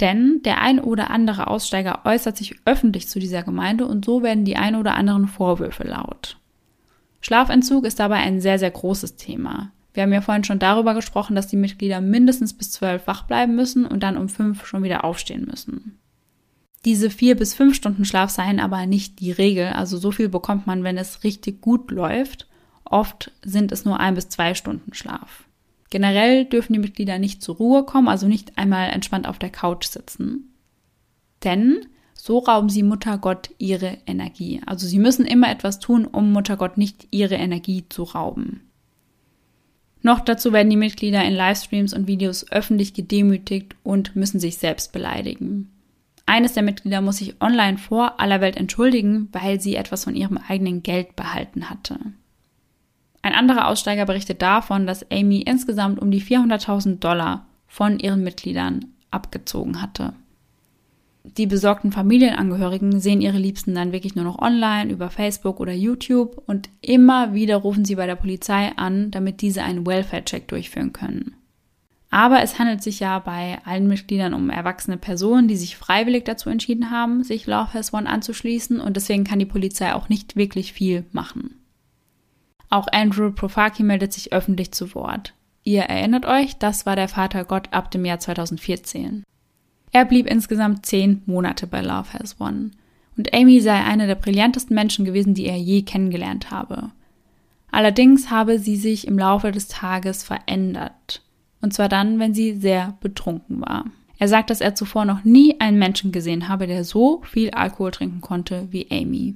Denn 0.00 0.40
der 0.44 0.60
ein 0.60 0.80
oder 0.80 1.10
andere 1.10 1.48
Aussteiger 1.48 2.00
äußert 2.04 2.36
sich 2.36 2.56
öffentlich 2.64 3.08
zu 3.08 3.18
dieser 3.18 3.42
Gemeinde 3.42 3.86
und 3.86 4.04
so 4.04 4.22
werden 4.22 4.44
die 4.44 4.56
ein 4.56 4.76
oder 4.76 4.94
anderen 4.94 5.28
Vorwürfe 5.28 5.84
laut. 5.84 6.38
Schlafentzug 7.20 7.84
ist 7.84 8.00
dabei 8.00 8.16
ein 8.16 8.40
sehr, 8.40 8.58
sehr 8.58 8.70
großes 8.70 9.16
Thema. 9.16 9.72
Wir 9.92 10.04
haben 10.04 10.12
ja 10.12 10.22
vorhin 10.22 10.44
schon 10.44 10.58
darüber 10.58 10.94
gesprochen, 10.94 11.34
dass 11.34 11.48
die 11.48 11.56
Mitglieder 11.56 12.00
mindestens 12.00 12.54
bis 12.54 12.70
zwölf 12.70 13.06
wach 13.06 13.24
bleiben 13.24 13.56
müssen 13.56 13.84
und 13.84 14.02
dann 14.02 14.16
um 14.16 14.28
fünf 14.28 14.64
schon 14.64 14.82
wieder 14.82 15.04
aufstehen 15.04 15.46
müssen. 15.46 15.99
Diese 16.84 17.10
vier 17.10 17.36
bis 17.36 17.54
fünf 17.54 17.74
Stunden 17.74 18.04
Schlaf 18.04 18.30
seien 18.30 18.58
aber 18.58 18.86
nicht 18.86 19.20
die 19.20 19.32
Regel. 19.32 19.68
Also 19.68 19.98
so 19.98 20.10
viel 20.10 20.28
bekommt 20.28 20.66
man, 20.66 20.82
wenn 20.82 20.96
es 20.96 21.24
richtig 21.24 21.60
gut 21.60 21.90
läuft. 21.90 22.48
Oft 22.84 23.32
sind 23.44 23.70
es 23.70 23.84
nur 23.84 24.00
ein 24.00 24.14
bis 24.14 24.28
zwei 24.28 24.54
Stunden 24.54 24.94
Schlaf. 24.94 25.44
Generell 25.90 26.44
dürfen 26.44 26.72
die 26.72 26.78
Mitglieder 26.78 27.18
nicht 27.18 27.42
zur 27.42 27.56
Ruhe 27.56 27.84
kommen, 27.84 28.08
also 28.08 28.26
nicht 28.26 28.56
einmal 28.56 28.90
entspannt 28.90 29.28
auf 29.28 29.38
der 29.38 29.50
Couch 29.50 29.86
sitzen. 29.86 30.54
Denn 31.44 31.86
so 32.14 32.38
rauben 32.38 32.68
sie 32.68 32.82
Muttergott 32.82 33.50
ihre 33.58 33.98
Energie. 34.06 34.60
Also 34.66 34.86
sie 34.86 34.98
müssen 34.98 35.26
immer 35.26 35.50
etwas 35.50 35.80
tun, 35.80 36.06
um 36.06 36.32
Muttergott 36.32 36.78
nicht 36.78 37.08
ihre 37.10 37.34
Energie 37.34 37.84
zu 37.88 38.04
rauben. 38.04 38.62
Noch 40.02 40.20
dazu 40.20 40.52
werden 40.52 40.70
die 40.70 40.76
Mitglieder 40.76 41.24
in 41.24 41.34
Livestreams 41.34 41.92
und 41.92 42.06
Videos 42.06 42.50
öffentlich 42.50 42.94
gedemütigt 42.94 43.74
und 43.82 44.16
müssen 44.16 44.40
sich 44.40 44.56
selbst 44.56 44.92
beleidigen. 44.92 45.70
Eines 46.30 46.52
der 46.52 46.62
Mitglieder 46.62 47.00
muss 47.00 47.16
sich 47.16 47.42
online 47.42 47.76
vor 47.76 48.20
aller 48.20 48.40
Welt 48.40 48.56
entschuldigen, 48.56 49.28
weil 49.32 49.60
sie 49.60 49.74
etwas 49.74 50.04
von 50.04 50.14
ihrem 50.14 50.38
eigenen 50.38 50.84
Geld 50.84 51.16
behalten 51.16 51.68
hatte. 51.68 51.98
Ein 53.20 53.34
anderer 53.34 53.66
Aussteiger 53.66 54.06
berichtet 54.06 54.40
davon, 54.40 54.86
dass 54.86 55.10
Amy 55.10 55.40
insgesamt 55.40 55.98
um 55.98 56.12
die 56.12 56.22
400.000 56.22 57.00
Dollar 57.00 57.46
von 57.66 57.98
ihren 57.98 58.22
Mitgliedern 58.22 58.84
abgezogen 59.10 59.82
hatte. 59.82 60.12
Die 61.24 61.48
besorgten 61.48 61.90
Familienangehörigen 61.90 63.00
sehen 63.00 63.22
ihre 63.22 63.38
Liebsten 63.38 63.74
dann 63.74 63.90
wirklich 63.90 64.14
nur 64.14 64.24
noch 64.24 64.38
online, 64.38 64.92
über 64.92 65.10
Facebook 65.10 65.58
oder 65.58 65.72
YouTube 65.72 66.40
und 66.46 66.68
immer 66.80 67.34
wieder 67.34 67.56
rufen 67.56 67.84
sie 67.84 67.96
bei 67.96 68.06
der 68.06 68.14
Polizei 68.14 68.70
an, 68.76 69.10
damit 69.10 69.40
diese 69.40 69.64
einen 69.64 69.84
Welfare-Check 69.84 70.46
durchführen 70.46 70.92
können. 70.92 71.34
Aber 72.10 72.42
es 72.42 72.58
handelt 72.58 72.82
sich 72.82 72.98
ja 72.98 73.20
bei 73.20 73.58
allen 73.64 73.86
Mitgliedern 73.86 74.34
um 74.34 74.50
erwachsene 74.50 74.96
Personen, 74.96 75.46
die 75.46 75.56
sich 75.56 75.76
freiwillig 75.76 76.24
dazu 76.24 76.50
entschieden 76.50 76.90
haben, 76.90 77.22
sich 77.22 77.46
Love 77.46 77.72
Has 77.72 77.94
One 77.94 78.08
anzuschließen 78.08 78.80
und 78.80 78.96
deswegen 78.96 79.22
kann 79.22 79.38
die 79.38 79.46
Polizei 79.46 79.94
auch 79.94 80.08
nicht 80.08 80.34
wirklich 80.34 80.72
viel 80.72 81.04
machen. 81.12 81.54
Auch 82.68 82.88
Andrew 82.90 83.30
Profaki 83.30 83.84
meldet 83.84 84.12
sich 84.12 84.32
öffentlich 84.32 84.72
zu 84.72 84.94
Wort. 84.94 85.34
Ihr 85.62 85.82
erinnert 85.82 86.26
euch, 86.26 86.56
das 86.56 86.84
war 86.84 86.96
der 86.96 87.08
Vater 87.08 87.44
Gott 87.44 87.72
ab 87.72 87.90
dem 87.92 88.04
Jahr 88.04 88.18
2014. 88.18 89.24
Er 89.92 90.04
blieb 90.04 90.26
insgesamt 90.26 90.86
zehn 90.86 91.22
Monate 91.26 91.66
bei 91.66 91.80
Love 91.80 92.12
Has 92.12 92.40
One 92.40 92.70
und 93.16 93.34
Amy 93.34 93.60
sei 93.60 93.84
eine 93.84 94.06
der 94.06 94.14
brillantesten 94.14 94.74
Menschen 94.74 95.04
gewesen, 95.04 95.34
die 95.34 95.46
er 95.46 95.58
je 95.58 95.82
kennengelernt 95.82 96.50
habe. 96.50 96.90
Allerdings 97.70 98.30
habe 98.30 98.58
sie 98.58 98.76
sich 98.76 99.06
im 99.06 99.18
Laufe 99.18 99.52
des 99.52 99.68
Tages 99.68 100.24
verändert. 100.24 101.22
Und 101.60 101.74
zwar 101.74 101.88
dann, 101.88 102.18
wenn 102.18 102.34
sie 102.34 102.56
sehr 102.56 102.96
betrunken 103.00 103.60
war. 103.60 103.84
Er 104.18 104.28
sagt, 104.28 104.50
dass 104.50 104.60
er 104.60 104.74
zuvor 104.74 105.04
noch 105.04 105.24
nie 105.24 105.58
einen 105.60 105.78
Menschen 105.78 106.12
gesehen 106.12 106.48
habe, 106.48 106.66
der 106.66 106.84
so 106.84 107.22
viel 107.22 107.50
Alkohol 107.50 107.90
trinken 107.90 108.20
konnte 108.20 108.68
wie 108.70 108.90
Amy. 108.90 109.34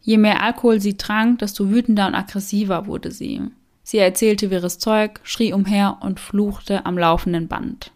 Je 0.00 0.18
mehr 0.18 0.42
Alkohol 0.42 0.80
sie 0.80 0.96
trank, 0.96 1.38
desto 1.38 1.70
wütender 1.70 2.08
und 2.08 2.16
aggressiver 2.16 2.86
wurde 2.86 3.12
sie. 3.12 3.40
Sie 3.84 3.98
erzählte 3.98 4.50
wirres 4.50 4.78
Zeug, 4.78 5.20
schrie 5.22 5.52
umher 5.52 5.98
und 6.00 6.18
fluchte 6.18 6.84
am 6.86 6.98
laufenden 6.98 7.46
Band. 7.46 7.92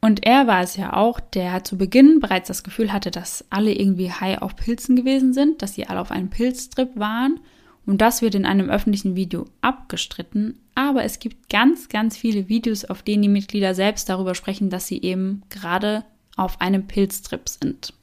Und 0.00 0.24
er 0.24 0.46
war 0.48 0.62
es 0.62 0.76
ja 0.76 0.94
auch, 0.94 1.20
der 1.20 1.62
zu 1.62 1.78
Beginn 1.78 2.18
bereits 2.20 2.48
das 2.48 2.64
Gefühl 2.64 2.92
hatte, 2.92 3.12
dass 3.12 3.44
alle 3.50 3.72
irgendwie 3.72 4.10
high 4.10 4.42
auf 4.42 4.56
Pilzen 4.56 4.96
gewesen 4.96 5.32
sind, 5.32 5.62
dass 5.62 5.74
sie 5.74 5.86
alle 5.86 6.00
auf 6.00 6.10
einem 6.10 6.30
Pilztrip 6.30 6.90
waren 6.96 7.40
und 7.86 8.00
das 8.00 8.22
wird 8.22 8.34
in 8.34 8.46
einem 8.46 8.70
öffentlichen 8.70 9.16
Video 9.16 9.46
abgestritten, 9.60 10.60
aber 10.74 11.04
es 11.04 11.18
gibt 11.18 11.48
ganz, 11.48 11.88
ganz 11.88 12.16
viele 12.16 12.48
Videos, 12.48 12.84
auf 12.84 13.02
denen 13.02 13.22
die 13.22 13.28
Mitglieder 13.28 13.74
selbst 13.74 14.08
darüber 14.08 14.34
sprechen, 14.34 14.70
dass 14.70 14.86
sie 14.86 15.02
eben 15.02 15.42
gerade 15.50 16.04
auf 16.36 16.60
einem 16.60 16.86
Pilztrip 16.86 17.48
sind. 17.48 17.94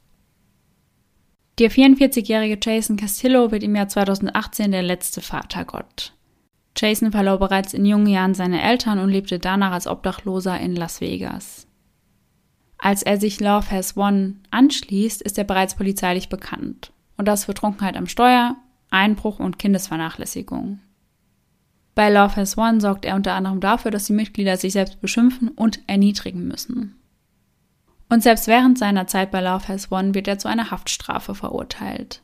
Der 1.58 1.70
44-jährige 1.70 2.58
Jason 2.62 2.96
Castillo 2.96 3.50
wird 3.50 3.62
im 3.62 3.74
Jahr 3.74 3.88
2018 3.88 4.70
der 4.70 4.82
letzte 4.82 5.20
Vatergott. 5.20 6.14
Jason 6.76 7.10
verlor 7.10 7.38
bereits 7.38 7.74
in 7.74 7.84
jungen 7.84 8.06
Jahren 8.06 8.34
seine 8.34 8.62
Eltern 8.62 8.98
und 8.98 9.10
lebte 9.10 9.38
danach 9.38 9.72
als 9.72 9.86
Obdachloser 9.86 10.58
in 10.58 10.76
Las 10.76 11.00
Vegas. 11.00 11.66
Als 12.78 13.02
er 13.02 13.18
sich 13.18 13.40
Love 13.40 13.70
Has 13.70 13.96
Won 13.96 14.40
anschließt, 14.50 15.20
ist 15.20 15.36
er 15.36 15.44
bereits 15.44 15.74
polizeilich 15.74 16.28
bekannt. 16.28 16.92
und 17.18 17.26
das 17.26 17.44
für 17.44 17.52
Trunkenheit 17.52 17.98
am 17.98 18.06
Steuer, 18.06 18.56
Einbruch 18.90 19.38
und 19.38 19.58
Kindesvernachlässigung. 19.58 20.80
Bei 21.94 22.10
Love 22.10 22.36
Has 22.36 22.56
One 22.56 22.80
sorgt 22.80 23.04
er 23.04 23.16
unter 23.16 23.34
anderem 23.34 23.60
dafür, 23.60 23.90
dass 23.90 24.04
die 24.04 24.12
Mitglieder 24.12 24.56
sich 24.56 24.72
selbst 24.72 25.00
beschimpfen 25.00 25.48
und 25.48 25.80
erniedrigen 25.86 26.46
müssen. 26.46 26.96
Und 28.08 28.22
selbst 28.22 28.48
während 28.48 28.78
seiner 28.78 29.06
Zeit 29.06 29.30
bei 29.30 29.40
Love 29.40 29.68
Has 29.68 29.92
One 29.92 30.14
wird 30.14 30.26
er 30.26 30.38
zu 30.38 30.48
einer 30.48 30.70
Haftstrafe 30.70 31.34
verurteilt. 31.34 32.22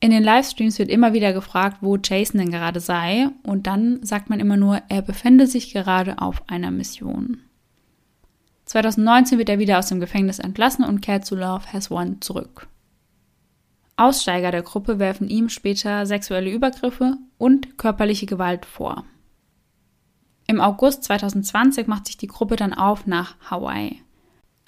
In 0.00 0.10
den 0.10 0.24
Livestreams 0.24 0.78
wird 0.78 0.88
immer 0.88 1.12
wieder 1.12 1.32
gefragt, 1.32 1.78
wo 1.80 1.96
Jason 1.96 2.38
denn 2.40 2.50
gerade 2.50 2.80
sei, 2.80 3.28
und 3.44 3.66
dann 3.68 4.04
sagt 4.04 4.28
man 4.28 4.40
immer 4.40 4.56
nur, 4.56 4.82
er 4.88 5.00
befände 5.00 5.46
sich 5.46 5.72
gerade 5.72 6.18
auf 6.18 6.42
einer 6.50 6.72
Mission. 6.72 7.40
2019 8.64 9.38
wird 9.38 9.48
er 9.48 9.58
wieder 9.58 9.78
aus 9.78 9.86
dem 9.86 10.00
Gefängnis 10.00 10.38
entlassen 10.38 10.84
und 10.84 11.00
kehrt 11.00 11.24
zu 11.24 11.36
Love 11.36 11.72
Has 11.72 11.90
One 11.90 12.18
zurück. 12.20 12.66
Aussteiger 13.96 14.50
der 14.50 14.62
Gruppe 14.62 14.98
werfen 14.98 15.28
ihm 15.28 15.48
später 15.48 16.06
sexuelle 16.06 16.50
Übergriffe 16.50 17.16
und 17.38 17.78
körperliche 17.78 18.26
Gewalt 18.26 18.66
vor. 18.66 19.04
Im 20.46 20.60
August 20.60 21.04
2020 21.04 21.86
macht 21.86 22.06
sich 22.06 22.16
die 22.16 22.26
Gruppe 22.26 22.56
dann 22.56 22.74
auf 22.74 23.06
nach 23.06 23.36
Hawaii. 23.50 24.02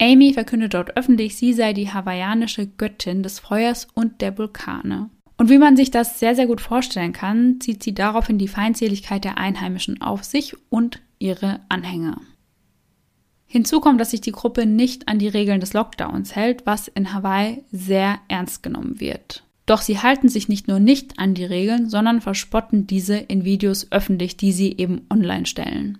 Amy 0.01 0.33
verkündet 0.33 0.73
dort 0.73 0.97
öffentlich, 0.97 1.37
sie 1.37 1.53
sei 1.53 1.73
die 1.73 1.91
hawaiianische 1.91 2.67
Göttin 2.67 3.23
des 3.23 3.39
Feuers 3.39 3.87
und 3.93 4.21
der 4.21 4.37
Vulkane. 4.37 5.09
Und 5.37 5.49
wie 5.49 5.57
man 5.57 5.75
sich 5.75 5.91
das 5.91 6.19
sehr, 6.19 6.35
sehr 6.35 6.47
gut 6.47 6.61
vorstellen 6.61 7.13
kann, 7.13 7.59
zieht 7.59 7.83
sie 7.83 7.93
daraufhin 7.93 8.37
die 8.37 8.47
Feindseligkeit 8.47 9.23
der 9.23 9.37
Einheimischen 9.37 10.01
auf 10.01 10.23
sich 10.23 10.55
und 10.69 11.01
ihre 11.19 11.59
Anhänger. 11.69 12.21
Hinzu 13.55 13.79
kommt, 13.79 14.01
dass 14.01 14.11
sich 14.11 14.19
die 14.19 14.33
Gruppe 14.33 14.65
nicht 14.65 15.07
an 15.07 15.17
die 15.17 15.29
Regeln 15.29 15.61
des 15.61 15.71
Lockdowns 15.71 16.35
hält, 16.35 16.65
was 16.65 16.89
in 16.89 17.13
Hawaii 17.13 17.63
sehr 17.71 18.19
ernst 18.27 18.63
genommen 18.63 18.99
wird. 18.99 19.45
Doch 19.65 19.81
sie 19.81 19.99
halten 19.99 20.27
sich 20.27 20.49
nicht 20.49 20.67
nur 20.67 20.81
nicht 20.81 21.17
an 21.19 21.35
die 21.35 21.45
Regeln, 21.45 21.89
sondern 21.89 22.19
verspotten 22.19 22.85
diese 22.85 23.15
in 23.15 23.45
Videos 23.45 23.93
öffentlich, 23.93 24.35
die 24.35 24.51
sie 24.51 24.75
eben 24.75 25.05
online 25.09 25.45
stellen. 25.45 25.99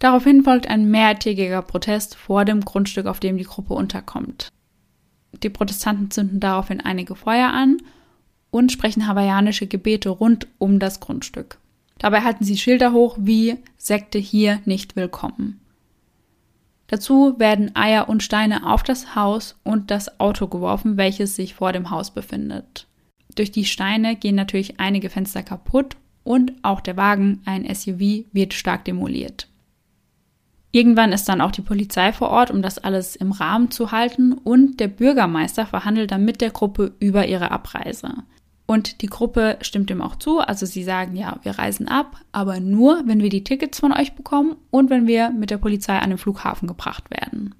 Daraufhin 0.00 0.42
folgt 0.42 0.66
ein 0.66 0.90
mehrtägiger 0.90 1.62
Protest 1.62 2.16
vor 2.16 2.44
dem 2.44 2.62
Grundstück, 2.62 3.06
auf 3.06 3.20
dem 3.20 3.38
die 3.38 3.44
Gruppe 3.44 3.74
unterkommt. 3.74 4.48
Die 5.44 5.48
Protestanten 5.48 6.10
zünden 6.10 6.40
daraufhin 6.40 6.80
einige 6.80 7.14
Feuer 7.14 7.52
an 7.52 7.76
und 8.50 8.72
sprechen 8.72 9.06
hawaiianische 9.06 9.68
Gebete 9.68 10.08
rund 10.08 10.48
um 10.58 10.80
das 10.80 10.98
Grundstück. 10.98 11.58
Dabei 11.98 12.22
halten 12.22 12.42
sie 12.42 12.58
Schilder 12.58 12.90
hoch 12.90 13.16
wie 13.20 13.58
Sekte 13.76 14.18
hier 14.18 14.58
nicht 14.64 14.96
willkommen. 14.96 15.61
Dazu 16.92 17.38
werden 17.38 17.74
Eier 17.74 18.10
und 18.10 18.22
Steine 18.22 18.70
auf 18.70 18.82
das 18.82 19.14
Haus 19.14 19.58
und 19.64 19.90
das 19.90 20.20
Auto 20.20 20.46
geworfen, 20.46 20.98
welches 20.98 21.34
sich 21.34 21.54
vor 21.54 21.72
dem 21.72 21.88
Haus 21.88 22.10
befindet. 22.10 22.86
Durch 23.34 23.50
die 23.50 23.64
Steine 23.64 24.14
gehen 24.14 24.34
natürlich 24.34 24.78
einige 24.78 25.08
Fenster 25.08 25.42
kaputt 25.42 25.96
und 26.22 26.52
auch 26.60 26.82
der 26.82 26.98
Wagen, 26.98 27.40
ein 27.46 27.64
SUV, 27.74 28.26
wird 28.32 28.52
stark 28.52 28.84
demoliert. 28.84 29.48
Irgendwann 30.70 31.12
ist 31.12 31.26
dann 31.30 31.40
auch 31.40 31.50
die 31.50 31.62
Polizei 31.62 32.12
vor 32.12 32.28
Ort, 32.28 32.50
um 32.50 32.60
das 32.60 32.76
alles 32.76 33.16
im 33.16 33.32
Rahmen 33.32 33.70
zu 33.70 33.90
halten 33.90 34.34
und 34.34 34.78
der 34.78 34.88
Bürgermeister 34.88 35.64
verhandelt 35.64 36.10
dann 36.10 36.26
mit 36.26 36.42
der 36.42 36.50
Gruppe 36.50 36.92
über 36.98 37.26
ihre 37.26 37.52
Abreise. 37.52 38.12
Und 38.72 39.02
die 39.02 39.06
Gruppe 39.06 39.58
stimmt 39.60 39.90
dem 39.90 40.00
auch 40.00 40.16
zu. 40.16 40.38
Also 40.38 40.64
sie 40.64 40.82
sagen, 40.82 41.14
ja, 41.14 41.38
wir 41.42 41.58
reisen 41.58 41.88
ab, 41.88 42.16
aber 42.32 42.58
nur, 42.58 43.02
wenn 43.04 43.20
wir 43.20 43.28
die 43.28 43.44
Tickets 43.44 43.78
von 43.78 43.92
euch 43.92 44.14
bekommen 44.14 44.56
und 44.70 44.88
wenn 44.88 45.06
wir 45.06 45.28
mit 45.28 45.50
der 45.50 45.58
Polizei 45.58 45.98
an 45.98 46.08
den 46.08 46.16
Flughafen 46.16 46.66
gebracht 46.66 47.10
werden. 47.10 47.54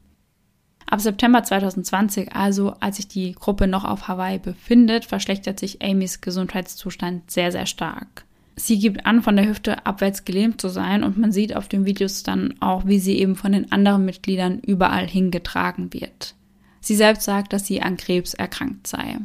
Ab 0.86 1.02
September 1.02 1.42
2020, 1.42 2.34
also 2.34 2.72
als 2.80 2.96
sich 2.96 3.08
die 3.08 3.32
Gruppe 3.32 3.66
noch 3.66 3.84
auf 3.84 4.08
Hawaii 4.08 4.38
befindet, 4.38 5.04
verschlechtert 5.04 5.60
sich 5.60 5.82
Amys 5.84 6.22
Gesundheitszustand 6.22 7.30
sehr, 7.30 7.52
sehr 7.52 7.66
stark. 7.66 8.24
Sie 8.56 8.78
gibt 8.78 9.04
an, 9.04 9.20
von 9.20 9.36
der 9.36 9.46
Hüfte 9.46 9.84
abwärts 9.84 10.24
gelähmt 10.24 10.62
zu 10.62 10.70
sein 10.70 11.04
und 11.04 11.18
man 11.18 11.30
sieht 11.30 11.54
auf 11.54 11.68
den 11.68 11.84
Videos 11.84 12.22
dann 12.22 12.54
auch, 12.60 12.86
wie 12.86 12.98
sie 12.98 13.18
eben 13.18 13.36
von 13.36 13.52
den 13.52 13.70
anderen 13.70 14.06
Mitgliedern 14.06 14.60
überall 14.60 15.06
hingetragen 15.06 15.92
wird. 15.92 16.36
Sie 16.80 16.96
selbst 16.96 17.24
sagt, 17.24 17.52
dass 17.52 17.66
sie 17.66 17.82
an 17.82 17.98
Krebs 17.98 18.32
erkrankt 18.32 18.86
sei. 18.86 19.18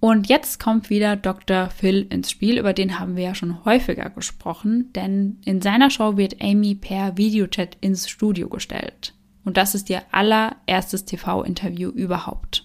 Und 0.00 0.28
jetzt 0.28 0.60
kommt 0.60 0.90
wieder 0.90 1.16
Dr. 1.16 1.70
Phil 1.70 2.06
ins 2.10 2.30
Spiel, 2.30 2.58
über 2.58 2.72
den 2.72 3.00
haben 3.00 3.16
wir 3.16 3.24
ja 3.24 3.34
schon 3.34 3.64
häufiger 3.64 4.10
gesprochen, 4.10 4.92
denn 4.92 5.38
in 5.44 5.60
seiner 5.60 5.90
Show 5.90 6.16
wird 6.16 6.40
Amy 6.40 6.76
per 6.76 7.16
Videochat 7.16 7.76
ins 7.80 8.08
Studio 8.08 8.48
gestellt. 8.48 9.14
Und 9.44 9.56
das 9.56 9.74
ist 9.74 9.90
ihr 9.90 10.02
allererstes 10.12 11.04
TV-Interview 11.04 11.88
überhaupt. 11.90 12.64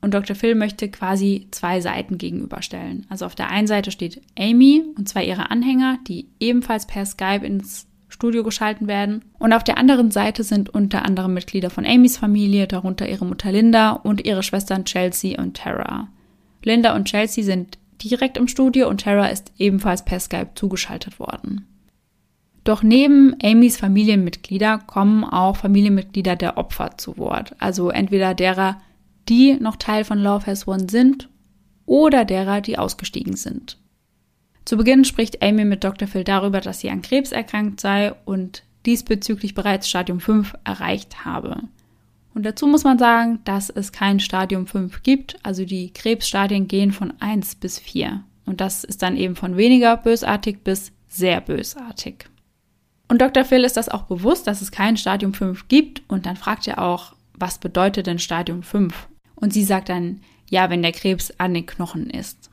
Und 0.00 0.14
Dr. 0.14 0.36
Phil 0.36 0.54
möchte 0.54 0.90
quasi 0.90 1.48
zwei 1.50 1.80
Seiten 1.80 2.18
gegenüberstellen. 2.18 3.06
Also 3.08 3.26
auf 3.26 3.34
der 3.34 3.48
einen 3.48 3.66
Seite 3.66 3.90
steht 3.90 4.20
Amy 4.38 4.84
und 4.96 5.08
zwei 5.08 5.24
ihre 5.24 5.50
Anhänger, 5.50 5.98
die 6.06 6.28
ebenfalls 6.40 6.86
per 6.86 7.06
Skype 7.06 7.44
ins 7.44 7.86
Studio 8.08 8.42
geschalten 8.42 8.86
werden. 8.86 9.24
Und 9.38 9.52
auf 9.52 9.64
der 9.64 9.78
anderen 9.78 10.10
Seite 10.10 10.44
sind 10.44 10.68
unter 10.68 11.04
anderem 11.04 11.34
Mitglieder 11.34 11.70
von 11.70 11.86
Amys 11.86 12.16
Familie, 12.16 12.66
darunter 12.66 13.08
ihre 13.08 13.26
Mutter 13.26 13.50
Linda 13.50 13.92
und 13.92 14.24
ihre 14.24 14.42
Schwestern 14.42 14.84
Chelsea 14.84 15.40
und 15.40 15.56
Tara. 15.56 16.08
Linda 16.62 16.94
und 16.94 17.06
Chelsea 17.06 17.44
sind 17.44 17.78
direkt 18.02 18.36
im 18.36 18.48
Studio 18.48 18.88
und 18.88 19.02
Tara 19.02 19.26
ist 19.26 19.52
ebenfalls 19.58 20.04
per 20.04 20.20
Skype 20.20 20.50
zugeschaltet 20.54 21.18
worden. 21.18 21.66
Doch 22.64 22.82
neben 22.82 23.34
Amys 23.42 23.78
Familienmitglieder 23.78 24.78
kommen 24.78 25.24
auch 25.24 25.56
Familienmitglieder 25.56 26.36
der 26.36 26.58
Opfer 26.58 26.98
zu 26.98 27.16
Wort, 27.16 27.54
also 27.58 27.90
entweder 27.90 28.34
derer, 28.34 28.80
die 29.28 29.54
noch 29.54 29.76
Teil 29.76 30.04
von 30.04 30.18
Love 30.18 30.46
Has 30.46 30.68
One 30.68 30.86
sind 30.88 31.28
oder 31.86 32.24
derer, 32.24 32.60
die 32.60 32.78
ausgestiegen 32.78 33.36
sind. 33.36 33.78
Zu 34.64 34.76
Beginn 34.76 35.06
spricht 35.06 35.42
Amy 35.42 35.64
mit 35.64 35.82
Dr. 35.82 36.06
Phil 36.06 36.24
darüber, 36.24 36.60
dass 36.60 36.80
sie 36.80 36.90
an 36.90 37.00
Krebs 37.00 37.32
erkrankt 37.32 37.80
sei 37.80 38.12
und 38.26 38.64
diesbezüglich 38.84 39.54
bereits 39.54 39.88
Stadium 39.88 40.20
5 40.20 40.54
erreicht 40.64 41.24
habe. 41.24 41.62
Und 42.38 42.44
dazu 42.44 42.68
muss 42.68 42.84
man 42.84 43.00
sagen, 43.00 43.40
dass 43.42 43.68
es 43.68 43.90
kein 43.90 44.20
Stadium 44.20 44.68
5 44.68 45.02
gibt. 45.02 45.44
Also 45.44 45.64
die 45.64 45.92
Krebsstadien 45.92 46.68
gehen 46.68 46.92
von 46.92 47.12
1 47.18 47.56
bis 47.56 47.80
4. 47.80 48.22
Und 48.46 48.60
das 48.60 48.84
ist 48.84 49.02
dann 49.02 49.16
eben 49.16 49.34
von 49.34 49.56
weniger 49.56 49.96
bösartig 49.96 50.62
bis 50.62 50.92
sehr 51.08 51.40
bösartig. 51.40 52.26
Und 53.08 53.20
Dr. 53.20 53.44
Phil 53.44 53.64
ist 53.64 53.76
das 53.76 53.88
auch 53.88 54.02
bewusst, 54.02 54.46
dass 54.46 54.62
es 54.62 54.70
kein 54.70 54.96
Stadium 54.96 55.34
5 55.34 55.66
gibt. 55.66 56.02
Und 56.06 56.26
dann 56.26 56.36
fragt 56.36 56.68
er 56.68 56.80
auch, 56.80 57.16
was 57.34 57.58
bedeutet 57.58 58.06
denn 58.06 58.20
Stadium 58.20 58.62
5? 58.62 59.08
Und 59.34 59.52
sie 59.52 59.64
sagt 59.64 59.88
dann, 59.88 60.20
ja, 60.48 60.70
wenn 60.70 60.82
der 60.82 60.92
Krebs 60.92 61.32
an 61.38 61.54
den 61.54 61.66
Knochen 61.66 62.08
ist. 62.08 62.50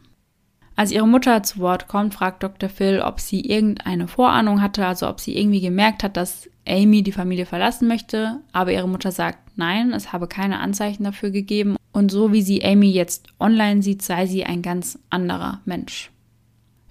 Als 0.75 0.91
ihre 0.91 1.07
Mutter 1.07 1.41
zu 1.43 1.59
Wort 1.59 1.87
kommt, 1.87 2.13
fragt 2.13 2.43
Dr. 2.43 2.69
Phil, 2.69 2.99
ob 2.99 3.21
sie 3.21 3.41
irgendeine 3.41 4.07
Vorahnung 4.07 4.61
hatte, 4.61 4.85
also 4.85 5.07
ob 5.07 5.21
sie 5.21 5.37
irgendwie 5.37 5.61
gemerkt 5.61 6.03
hat, 6.03 6.17
dass 6.17 6.49
Amy 6.67 7.01
die 7.01 7.13
Familie 7.13 7.45
verlassen 7.45 7.87
möchte, 7.87 8.41
aber 8.51 8.73
ihre 8.73 8.89
Mutter 8.89 9.11
sagt 9.11 9.39
nein, 9.55 9.93
es 9.93 10.11
habe 10.11 10.27
keine 10.27 10.59
Anzeichen 10.59 11.03
dafür 11.03 11.31
gegeben 11.31 11.77
und 11.93 12.11
so 12.11 12.33
wie 12.33 12.41
sie 12.41 12.65
Amy 12.65 12.91
jetzt 12.91 13.27
online 13.39 13.81
sieht, 13.81 14.01
sei 14.01 14.25
sie 14.25 14.43
ein 14.43 14.61
ganz 14.61 14.99
anderer 15.09 15.61
Mensch. 15.65 16.11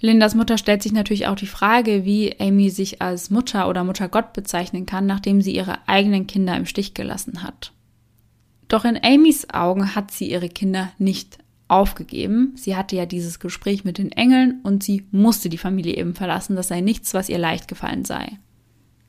Lindas 0.00 0.34
Mutter 0.34 0.58
stellt 0.58 0.82
sich 0.82 0.92
natürlich 0.92 1.26
auch 1.26 1.34
die 1.34 1.46
Frage, 1.46 2.04
wie 2.04 2.38
Amy 2.38 2.70
sich 2.70 3.02
als 3.02 3.30
Mutter 3.30 3.68
oder 3.68 3.84
Muttergott 3.84 4.32
bezeichnen 4.32 4.86
kann, 4.86 5.06
nachdem 5.06 5.40
sie 5.40 5.54
ihre 5.54 5.86
eigenen 5.88 6.26
Kinder 6.26 6.56
im 6.56 6.66
Stich 6.66 6.94
gelassen 6.94 7.42
hat. 7.42 7.72
Doch 8.68 8.84
in 8.84 8.98
Amys 9.02 9.48
Augen 9.50 9.94
hat 9.94 10.10
sie 10.10 10.30
ihre 10.30 10.48
Kinder 10.48 10.90
nicht 10.98 11.38
aufgegeben. 11.68 12.52
Sie 12.56 12.76
hatte 12.76 12.96
ja 12.96 13.06
dieses 13.06 13.38
Gespräch 13.38 13.84
mit 13.84 13.98
den 13.98 14.12
Engeln 14.12 14.60
und 14.62 14.82
sie 14.82 15.06
musste 15.10 15.48
die 15.48 15.58
Familie 15.58 15.96
eben 15.96 16.14
verlassen. 16.14 16.56
Das 16.56 16.68
sei 16.68 16.80
nichts, 16.80 17.14
was 17.14 17.28
ihr 17.28 17.38
leicht 17.38 17.68
gefallen 17.68 18.04
sei. 18.04 18.38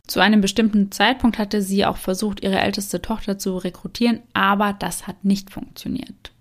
Zu 0.07 0.19
einem 0.19 0.41
bestimmten 0.41 0.91
Zeitpunkt 0.91 1.39
hatte 1.39 1.61
sie 1.61 1.85
auch 1.85 1.97
versucht, 1.97 2.43
ihre 2.43 2.59
älteste 2.59 3.01
Tochter 3.01 3.37
zu 3.37 3.57
rekrutieren, 3.57 4.19
aber 4.33 4.73
das 4.73 5.07
hat 5.07 5.25
nicht 5.25 5.51
funktioniert. 5.51 6.31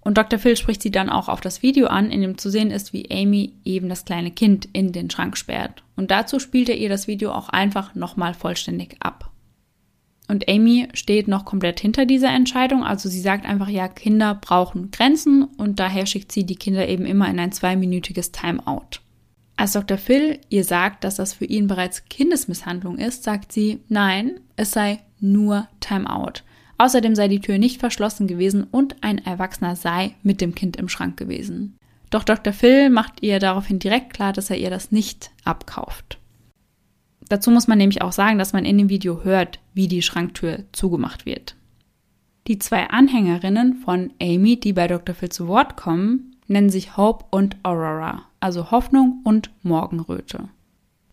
Und 0.00 0.16
Dr. 0.16 0.38
Phil 0.38 0.56
spricht 0.56 0.82
sie 0.82 0.90
dann 0.90 1.10
auch 1.10 1.28
auf 1.28 1.40
das 1.40 1.62
Video 1.62 1.88
an, 1.88 2.10
in 2.10 2.22
dem 2.22 2.38
zu 2.38 2.50
sehen 2.50 2.70
ist, 2.70 2.92
wie 2.92 3.10
Amy 3.10 3.54
eben 3.64 3.88
das 3.88 4.04
kleine 4.04 4.30
Kind 4.30 4.68
in 4.72 4.92
den 4.92 5.10
Schrank 5.10 5.36
sperrt. 5.36 5.82
Und 5.96 6.10
dazu 6.10 6.38
spielt 6.38 6.68
er 6.68 6.76
ihr 6.76 6.88
das 6.88 7.08
Video 7.08 7.32
auch 7.32 7.48
einfach 7.48 7.94
nochmal 7.94 8.32
vollständig 8.32 8.96
ab. 9.00 9.27
Und 10.28 10.48
Amy 10.48 10.88
steht 10.92 11.26
noch 11.26 11.46
komplett 11.46 11.80
hinter 11.80 12.04
dieser 12.04 12.28
Entscheidung. 12.28 12.84
Also 12.84 13.08
sie 13.08 13.20
sagt 13.20 13.46
einfach, 13.46 13.68
ja, 13.68 13.88
Kinder 13.88 14.34
brauchen 14.34 14.90
Grenzen 14.90 15.44
und 15.44 15.80
daher 15.80 16.04
schickt 16.04 16.30
sie 16.30 16.44
die 16.44 16.56
Kinder 16.56 16.86
eben 16.86 17.06
immer 17.06 17.28
in 17.28 17.40
ein 17.40 17.50
zweiminütiges 17.50 18.30
Timeout. 18.30 19.00
Als 19.56 19.72
Dr. 19.72 19.96
Phil 19.96 20.38
ihr 20.50 20.64
sagt, 20.64 21.02
dass 21.02 21.16
das 21.16 21.32
für 21.32 21.46
ihn 21.46 21.66
bereits 21.66 22.04
Kindesmisshandlung 22.04 22.98
ist, 22.98 23.24
sagt 23.24 23.52
sie, 23.52 23.80
nein, 23.88 24.38
es 24.54 24.70
sei 24.70 25.00
nur 25.18 25.66
Timeout. 25.80 26.42
Außerdem 26.76 27.16
sei 27.16 27.26
die 27.26 27.40
Tür 27.40 27.58
nicht 27.58 27.80
verschlossen 27.80 28.28
gewesen 28.28 28.64
und 28.70 29.02
ein 29.02 29.18
Erwachsener 29.18 29.74
sei 29.74 30.14
mit 30.22 30.40
dem 30.40 30.54
Kind 30.54 30.76
im 30.76 30.88
Schrank 30.88 31.16
gewesen. 31.16 31.76
Doch 32.10 32.22
Dr. 32.22 32.52
Phil 32.52 32.88
macht 32.88 33.22
ihr 33.22 33.40
daraufhin 33.40 33.78
direkt 33.78 34.14
klar, 34.14 34.32
dass 34.32 34.50
er 34.50 34.58
ihr 34.58 34.70
das 34.70 34.92
nicht 34.92 35.30
abkauft. 35.44 36.18
Dazu 37.28 37.50
muss 37.50 37.68
man 37.68 37.78
nämlich 37.78 38.02
auch 38.02 38.12
sagen, 38.12 38.38
dass 38.38 38.52
man 38.52 38.64
in 38.64 38.78
dem 38.78 38.88
Video 38.88 39.22
hört, 39.24 39.60
wie 39.74 39.88
die 39.88 40.02
Schranktür 40.02 40.64
zugemacht 40.72 41.26
wird. 41.26 41.56
Die 42.46 42.58
zwei 42.58 42.88
Anhängerinnen 42.88 43.74
von 43.84 44.12
Amy, 44.22 44.58
die 44.58 44.72
bei 44.72 44.86
Dr. 44.86 45.14
Phil 45.14 45.28
zu 45.28 45.48
Wort 45.48 45.76
kommen, 45.76 46.36
nennen 46.46 46.70
sich 46.70 46.96
Hope 46.96 47.26
und 47.30 47.56
Aurora, 47.62 48.22
also 48.40 48.70
Hoffnung 48.70 49.20
und 49.24 49.50
Morgenröte. 49.62 50.48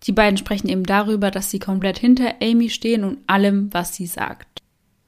Die 0.04 0.14
beiden 0.14 0.38
sprechen 0.38 0.70
eben 0.70 0.84
darüber, 0.84 1.32
dass 1.32 1.52
sie 1.52 1.60
komplett 1.60 1.98
hinter 1.98 2.36
Amy 2.42 2.70
stehen 2.70 3.04
und 3.04 3.18
allem, 3.28 3.74
was 3.74 3.96
sie 3.96 4.06
sagt. 4.06 4.62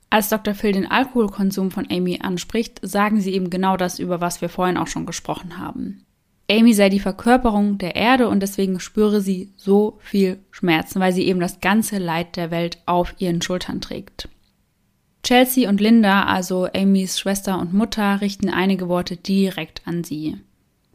Als 0.10 0.30
Dr. 0.30 0.54
Phil 0.54 0.72
den 0.72 0.90
Alkoholkonsum 0.90 1.72
von 1.72 1.88
Amy 1.92 2.20
anspricht, 2.22 2.80
sagen 2.82 3.22
sie 3.22 3.34
eben 3.34 3.50
genau 3.50 3.78
das, 3.78 4.00
über 4.00 4.22
was 4.22 4.42
wir 4.42 4.50
vorhin 4.50 4.78
auch 4.78 4.88
schon 4.88 5.06
gesprochen 5.06 5.58
haben. 5.58 6.06
Amy 6.50 6.74
sei 6.74 6.90
die 6.90 7.00
Verkörperung 7.00 7.78
der 7.78 7.96
Erde 7.96 8.30
und 8.30 8.40
deswegen 8.40 8.80
spüre 8.80 9.20
sie 9.20 9.52
so 9.58 9.98
viel 10.02 10.40
Schmerzen, 10.52 11.00
weil 11.02 11.12
sie 11.12 11.28
eben 11.28 11.42
das 11.42 11.60
ganze 11.60 11.98
Leid 11.98 12.38
der 12.38 12.52
Welt 12.52 12.78
auf 12.86 13.16
ihren 13.18 13.42
Schultern 13.42 13.82
trägt. 13.82 14.30
Chelsea 15.24 15.68
und 15.68 15.82
Linda, 15.82 16.24
also 16.24 16.70
Amys 16.74 17.20
Schwester 17.20 17.60
und 17.60 17.74
Mutter, 17.74 18.22
richten 18.22 18.50
einige 18.50 18.88
Worte 18.88 19.18
direkt 19.18 19.82
an 19.86 20.06
sie. 20.06 20.38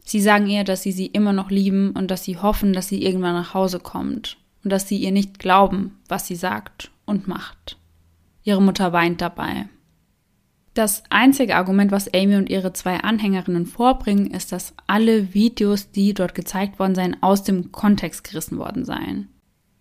Sie 0.03 0.21
sagen 0.21 0.47
ihr, 0.47 0.63
dass 0.63 0.81
sie 0.81 0.91
sie 0.91 1.05
immer 1.05 1.33
noch 1.33 1.51
lieben 1.51 1.91
und 1.91 2.09
dass 2.09 2.23
sie 2.23 2.37
hoffen, 2.37 2.73
dass 2.73 2.87
sie 2.87 3.03
irgendwann 3.03 3.35
nach 3.35 3.53
Hause 3.53 3.79
kommt 3.79 4.37
und 4.63 4.71
dass 4.71 4.87
sie 4.87 4.97
ihr 4.97 5.11
nicht 5.11 5.37
glauben, 5.37 5.99
was 6.07 6.25
sie 6.25 6.35
sagt 6.35 6.89
und 7.05 7.27
macht. 7.27 7.77
Ihre 8.43 8.61
Mutter 8.61 8.91
weint 8.91 9.21
dabei. 9.21 9.67
Das 10.73 11.03
einzige 11.11 11.55
Argument, 11.55 11.91
was 11.91 12.11
Amy 12.13 12.35
und 12.35 12.49
ihre 12.49 12.73
zwei 12.73 12.97
Anhängerinnen 12.97 13.67
vorbringen, 13.67 14.31
ist, 14.31 14.51
dass 14.51 14.73
alle 14.87 15.33
Videos, 15.33 15.91
die 15.91 16.15
dort 16.15 16.33
gezeigt 16.33 16.79
worden 16.79 16.95
seien, 16.95 17.21
aus 17.21 17.43
dem 17.43 17.71
Kontext 17.71 18.23
gerissen 18.23 18.57
worden 18.57 18.83
seien. 18.83 19.29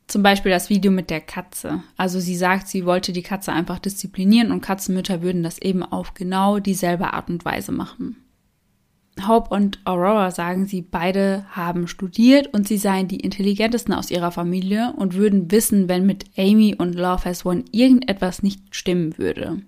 Zum 0.06 0.22
Beispiel 0.22 0.52
das 0.52 0.68
Video 0.68 0.92
mit 0.92 1.08
der 1.08 1.22
Katze. 1.22 1.82
Also 1.96 2.20
sie 2.20 2.36
sagt, 2.36 2.68
sie 2.68 2.84
wollte 2.84 3.14
die 3.14 3.22
Katze 3.22 3.52
einfach 3.52 3.78
disziplinieren 3.78 4.52
und 4.52 4.60
Katzenmütter 4.60 5.22
würden 5.22 5.42
das 5.42 5.58
eben 5.58 5.82
auf 5.82 6.12
genau 6.12 6.58
dieselbe 6.58 7.14
Art 7.14 7.30
und 7.30 7.46
Weise 7.46 7.72
machen. 7.72 8.16
Hope 9.26 9.54
und 9.54 9.80
Aurora 9.84 10.30
sagen, 10.30 10.66
sie 10.66 10.82
beide 10.82 11.46
haben 11.50 11.86
studiert 11.86 12.52
und 12.52 12.68
sie 12.68 12.76
seien 12.76 13.08
die 13.08 13.20
intelligentesten 13.20 13.94
aus 13.94 14.10
ihrer 14.10 14.32
Familie 14.32 14.92
und 14.96 15.14
würden 15.14 15.50
wissen, 15.50 15.88
wenn 15.88 16.04
mit 16.04 16.24
Amy 16.36 16.74
und 16.76 16.94
Love 16.94 17.24
Has 17.24 17.46
One 17.46 17.64
irgendetwas 17.72 18.42
nicht 18.42 18.74
stimmen 18.74 19.16
würde. 19.16 19.62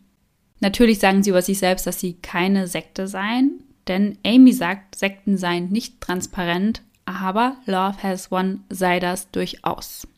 Natürlich 0.64 0.98
sagen 0.98 1.22
sie 1.22 1.28
über 1.28 1.42
sich 1.42 1.58
selbst, 1.58 1.86
dass 1.86 2.00
sie 2.00 2.14
keine 2.14 2.68
Sekte 2.68 3.06
seien, 3.06 3.62
denn 3.86 4.16
Amy 4.24 4.50
sagt, 4.54 4.94
Sekten 4.94 5.36
seien 5.36 5.68
nicht 5.68 6.00
transparent, 6.00 6.80
aber 7.04 7.58
Love 7.66 8.02
Has 8.02 8.32
One 8.32 8.60
sei 8.70 8.98
das 8.98 9.30
durchaus. 9.30 10.08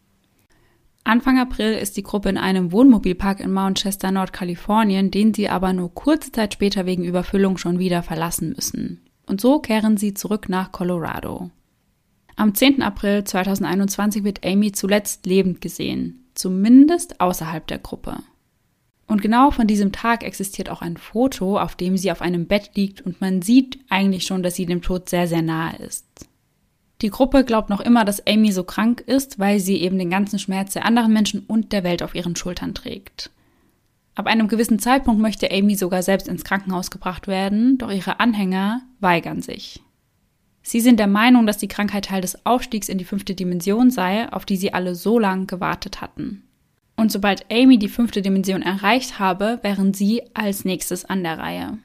Anfang 1.03 1.41
April 1.41 1.73
ist 1.73 1.97
die 1.97 2.05
Gruppe 2.05 2.29
in 2.29 2.39
einem 2.39 2.71
Wohnmobilpark 2.71 3.41
in 3.41 3.53
Mount 3.53 3.79
Chester, 3.79 4.13
Nordkalifornien, 4.13 5.11
den 5.11 5.35
sie 5.35 5.49
aber 5.49 5.73
nur 5.73 5.93
kurze 5.93 6.31
Zeit 6.31 6.55
später 6.55 6.87
wegen 6.87 7.03
Überfüllung 7.03 7.59
schon 7.59 7.81
wieder 7.81 8.05
verlassen 8.05 8.51
müssen. 8.51 9.01
Und 9.27 9.41
so 9.41 9.59
kehren 9.59 9.97
sie 9.97 10.15
zurück 10.15 10.49
nach 10.49 10.71
Colorado. 10.71 11.51
Am 12.37 12.55
10. 12.55 12.83
April 12.83 13.25
2021 13.25 14.23
wird 14.23 14.47
Amy 14.47 14.71
zuletzt 14.71 15.27
lebend 15.27 15.61
gesehen, 15.61 16.29
zumindest 16.35 17.21
außerhalb 17.21 17.67
der 17.67 17.79
Gruppe. 17.79 18.19
Und 19.07 19.23
genau 19.23 19.51
von 19.51 19.67
diesem 19.67 19.93
Tag 19.93 20.25
existiert 20.25 20.69
auch 20.69 20.83
ein 20.83 20.97
Foto, 20.97 21.59
auf 21.59 21.77
dem 21.77 21.97
sie 21.97 22.11
auf 22.11 22.23
einem 22.23 22.47
Bett 22.47 22.71
liegt 22.75 23.01
und 23.01 23.21
man 23.21 23.41
sieht 23.41 23.79
eigentlich 23.89 24.25
schon, 24.25 24.43
dass 24.43 24.57
sie 24.57 24.67
dem 24.67 24.83
Tod 24.83 25.09
sehr, 25.09 25.29
sehr 25.29 25.43
nahe 25.43 25.77
ist. 25.77 26.29
Die 27.03 27.11
Gruppe 27.11 27.45
glaubt 27.45 27.69
noch 27.69 27.81
immer, 27.81 28.05
dass 28.05 28.27
Amy 28.27 28.53
so 28.53 28.65
krank 28.65 29.01
ist, 29.01 29.39
weil 29.39 29.61
sie 29.61 29.77
eben 29.77 29.99
den 29.99 30.11
ganzen 30.11 30.39
Schmerz 30.39 30.73
der 30.73 30.85
anderen 30.85 31.13
Menschen 31.13 31.41
und 31.47 31.73
der 31.73 31.85
Welt 31.85 32.03
auf 32.03 32.15
ihren 32.15 32.37
Schultern 32.37 32.75
trägt. 32.75 33.31
Ab 34.15 34.27
einem 34.27 34.49
gewissen 34.49 34.79
Zeitpunkt 34.79 35.21
möchte 35.21 35.53
Amy 35.53 35.75
sogar 35.75 36.03
selbst 36.03 36.27
ins 36.27 36.43
Krankenhaus 36.43 36.91
gebracht 36.91 37.27
werden, 37.29 37.77
doch 37.77 37.93
ihre 37.93 38.19
Anhänger 38.19 38.81
weigern 38.99 39.43
sich. 39.43 39.83
Sie 40.63 40.81
sind 40.81 40.99
der 40.99 41.07
Meinung, 41.07 41.47
dass 41.47 41.59
die 41.59 41.69
Krankheit 41.69 42.07
Teil 42.07 42.23
des 42.23 42.45
Aufstiegs 42.47 42.89
in 42.89 42.97
die 42.97 43.05
fünfte 43.05 43.35
Dimension 43.35 43.91
sei, 43.91 44.33
auf 44.33 44.47
die 44.47 44.57
sie 44.57 44.73
alle 44.73 44.95
so 44.95 45.19
lang 45.19 45.47
gewartet 45.47 46.01
hatten. 46.01 46.46
Und 46.97 47.13
sobald 47.13 47.51
Amy 47.53 47.79
die 47.79 47.89
fünfte 47.89 48.23
Dimension 48.23 48.63
erreicht 48.63 49.19
habe, 49.19 49.59
wären 49.63 49.93
sie 49.93 50.23
als 50.35 50.65
nächstes 50.65 51.05
an 51.05 51.23
der 51.23 51.39
Reihe. 51.39 51.79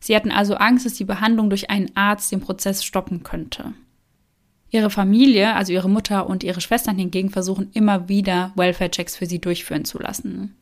Sie 0.00 0.16
hatten 0.16 0.32
also 0.32 0.54
Angst, 0.54 0.84
dass 0.84 0.94
die 0.94 1.04
Behandlung 1.04 1.50
durch 1.50 1.70
einen 1.70 1.94
Arzt 1.94 2.32
den 2.32 2.40
Prozess 2.40 2.82
stoppen 2.82 3.22
könnte. 3.22 3.72
Ihre 4.70 4.90
Familie, 4.90 5.54
also 5.54 5.72
ihre 5.72 5.90
Mutter 5.90 6.26
und 6.28 6.42
ihre 6.42 6.62
Schwestern 6.62 6.96
hingegen 6.96 7.28
versuchen 7.28 7.70
immer 7.74 8.08
wieder 8.08 8.52
Welfare-Checks 8.56 9.16
für 9.16 9.26
sie 9.26 9.38
durchführen 9.38 9.84
zu 9.84 9.98
lassen. 9.98 10.56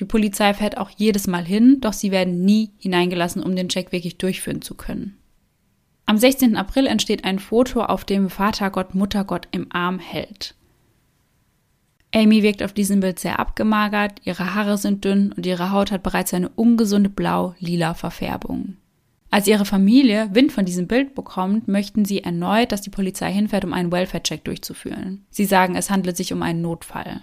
Die 0.00 0.04
Polizei 0.04 0.52
fährt 0.52 0.78
auch 0.78 0.90
jedes 0.90 1.28
Mal 1.28 1.44
hin, 1.44 1.78
doch 1.80 1.92
sie 1.92 2.10
werden 2.10 2.44
nie 2.44 2.72
hineingelassen, 2.78 3.42
um 3.42 3.54
den 3.54 3.68
Check 3.68 3.92
wirklich 3.92 4.18
durchführen 4.18 4.62
zu 4.62 4.74
können. 4.74 5.16
Am 6.06 6.18
16. 6.18 6.56
April 6.56 6.86
entsteht 6.86 7.24
ein 7.24 7.38
Foto, 7.38 7.82
auf 7.82 8.04
dem 8.04 8.28
Vatergott 8.28 8.94
Muttergott 8.94 9.46
im 9.52 9.68
Arm 9.70 9.98
hält. 10.00 10.56
Amy 12.14 12.42
wirkt 12.42 12.62
auf 12.62 12.72
diesem 12.72 13.00
Bild 13.00 13.18
sehr 13.18 13.38
abgemagert, 13.38 14.20
ihre 14.24 14.54
Haare 14.54 14.76
sind 14.76 15.04
dünn 15.04 15.32
und 15.32 15.46
ihre 15.46 15.70
Haut 15.70 15.90
hat 15.90 16.02
bereits 16.02 16.34
eine 16.34 16.50
ungesunde 16.50 17.08
blau-lila 17.08 17.94
Verfärbung. 17.94 18.76
Als 19.30 19.46
ihre 19.46 19.64
Familie 19.64 20.28
Wind 20.34 20.52
von 20.52 20.66
diesem 20.66 20.86
Bild 20.86 21.14
bekommt, 21.14 21.66
möchten 21.66 22.04
sie 22.04 22.22
erneut, 22.22 22.70
dass 22.70 22.82
die 22.82 22.90
Polizei 22.90 23.32
hinfährt, 23.32 23.64
um 23.64 23.72
einen 23.72 23.90
Welfare-Check 23.90 24.44
durchzuführen. 24.44 25.24
Sie 25.30 25.46
sagen, 25.46 25.74
es 25.74 25.88
handelt 25.88 26.18
sich 26.18 26.34
um 26.34 26.42
einen 26.42 26.60
Notfall. 26.60 27.22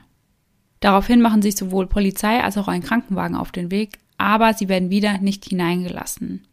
Daraufhin 0.79 1.21
machen 1.21 1.43
sich 1.43 1.55
sowohl 1.55 1.85
Polizei 1.85 2.41
als 2.43 2.57
auch 2.57 2.67
ein 2.67 2.81
Krankenwagen 2.81 3.35
auf 3.35 3.51
den 3.51 3.69
Weg, 3.69 3.99
aber 4.17 4.55
sie 4.55 4.69
werden 4.69 4.89
wieder 4.89 5.19
nicht 5.19 5.45
hineingelassen. 5.45 6.47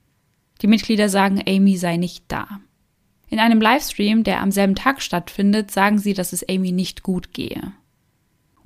Die 0.61 0.67
Mitglieder 0.67 1.09
sagen, 1.09 1.43
Amy 1.47 1.79
sei 1.79 1.97
nicht 1.97 2.25
da. 2.29 2.61
In 3.29 3.39
einem 3.39 3.61
Livestream, 3.61 4.25
der 4.25 4.43
am 4.43 4.51
selben 4.51 4.75
Tag 4.75 5.01
stattfindet, 5.01 5.71
sagen 5.71 5.99
sie, 5.99 6.13
dass 6.13 6.35
es 6.35 6.47
Amy 6.49 6.73
nicht 6.73 7.03
gut 7.03 7.33
gehe. 7.33 7.73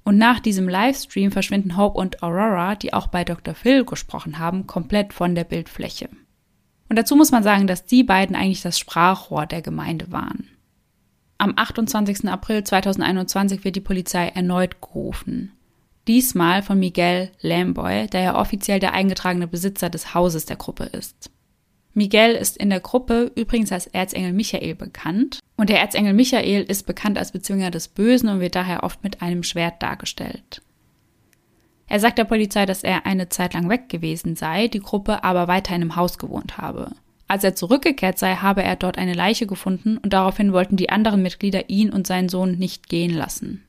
Und 0.04 0.18
nach 0.18 0.40
diesem 0.40 0.68
Livestream 0.68 1.30
verschwinden 1.30 1.76
Hope 1.76 1.98
und 1.98 2.22
Aurora, 2.22 2.74
die 2.74 2.92
auch 2.92 3.06
bei 3.06 3.24
Dr. 3.24 3.54
Phil 3.54 3.84
gesprochen 3.84 4.38
haben, 4.38 4.66
komplett 4.66 5.12
von 5.12 5.34
der 5.34 5.44
Bildfläche. 5.44 6.08
Und 6.88 6.96
dazu 6.96 7.14
muss 7.14 7.30
man 7.30 7.42
sagen, 7.42 7.66
dass 7.66 7.86
die 7.86 8.02
beiden 8.02 8.34
eigentlich 8.34 8.62
das 8.62 8.78
Sprachrohr 8.78 9.46
der 9.46 9.62
Gemeinde 9.62 10.10
waren. 10.10 10.48
Am 11.38 11.54
28. 11.56 12.28
April 12.28 12.64
2021 12.64 13.64
wird 13.64 13.76
die 13.76 13.80
Polizei 13.80 14.28
erneut 14.28 14.80
gerufen. 14.82 15.52
Diesmal 16.08 16.62
von 16.62 16.78
Miguel 16.78 17.30
Lamboy, 17.40 18.08
der 18.08 18.20
ja 18.20 18.38
offiziell 18.38 18.80
der 18.80 18.92
eingetragene 18.92 19.46
Besitzer 19.46 19.88
des 19.88 20.12
Hauses 20.14 20.46
der 20.46 20.56
Gruppe 20.56 20.84
ist. 20.84 21.30
Miguel 21.92 22.34
ist 22.34 22.56
in 22.56 22.70
der 22.70 22.80
Gruppe 22.80 23.32
übrigens 23.34 23.72
als 23.72 23.86
Erzengel 23.88 24.32
Michael 24.32 24.74
bekannt. 24.74 25.40
Und 25.56 25.70
der 25.70 25.80
Erzengel 25.80 26.12
Michael 26.12 26.62
ist 26.62 26.86
bekannt 26.86 27.18
als 27.18 27.32
Bezwinger 27.32 27.70
des 27.70 27.88
Bösen 27.88 28.28
und 28.28 28.40
wird 28.40 28.54
daher 28.54 28.84
oft 28.84 29.02
mit 29.02 29.22
einem 29.22 29.42
Schwert 29.42 29.82
dargestellt. 29.82 30.62
Er 31.88 31.98
sagt 31.98 32.18
der 32.18 32.24
Polizei, 32.24 32.66
dass 32.66 32.84
er 32.84 33.04
eine 33.04 33.28
Zeit 33.28 33.52
lang 33.54 33.68
weg 33.68 33.88
gewesen 33.88 34.36
sei, 34.36 34.68
die 34.68 34.78
Gruppe 34.78 35.24
aber 35.24 35.48
weiterhin 35.48 35.82
im 35.82 35.96
Haus 35.96 36.18
gewohnt 36.18 36.56
habe. 36.56 36.92
Als 37.26 37.42
er 37.42 37.56
zurückgekehrt 37.56 38.18
sei, 38.18 38.36
habe 38.36 38.62
er 38.62 38.76
dort 38.76 38.96
eine 38.96 39.14
Leiche 39.14 39.46
gefunden 39.46 39.98
und 39.98 40.12
daraufhin 40.12 40.52
wollten 40.52 40.76
die 40.76 40.90
anderen 40.90 41.22
Mitglieder 41.22 41.68
ihn 41.68 41.90
und 41.90 42.06
seinen 42.06 42.28
Sohn 42.28 42.58
nicht 42.58 42.88
gehen 42.88 43.12
lassen. 43.12 43.64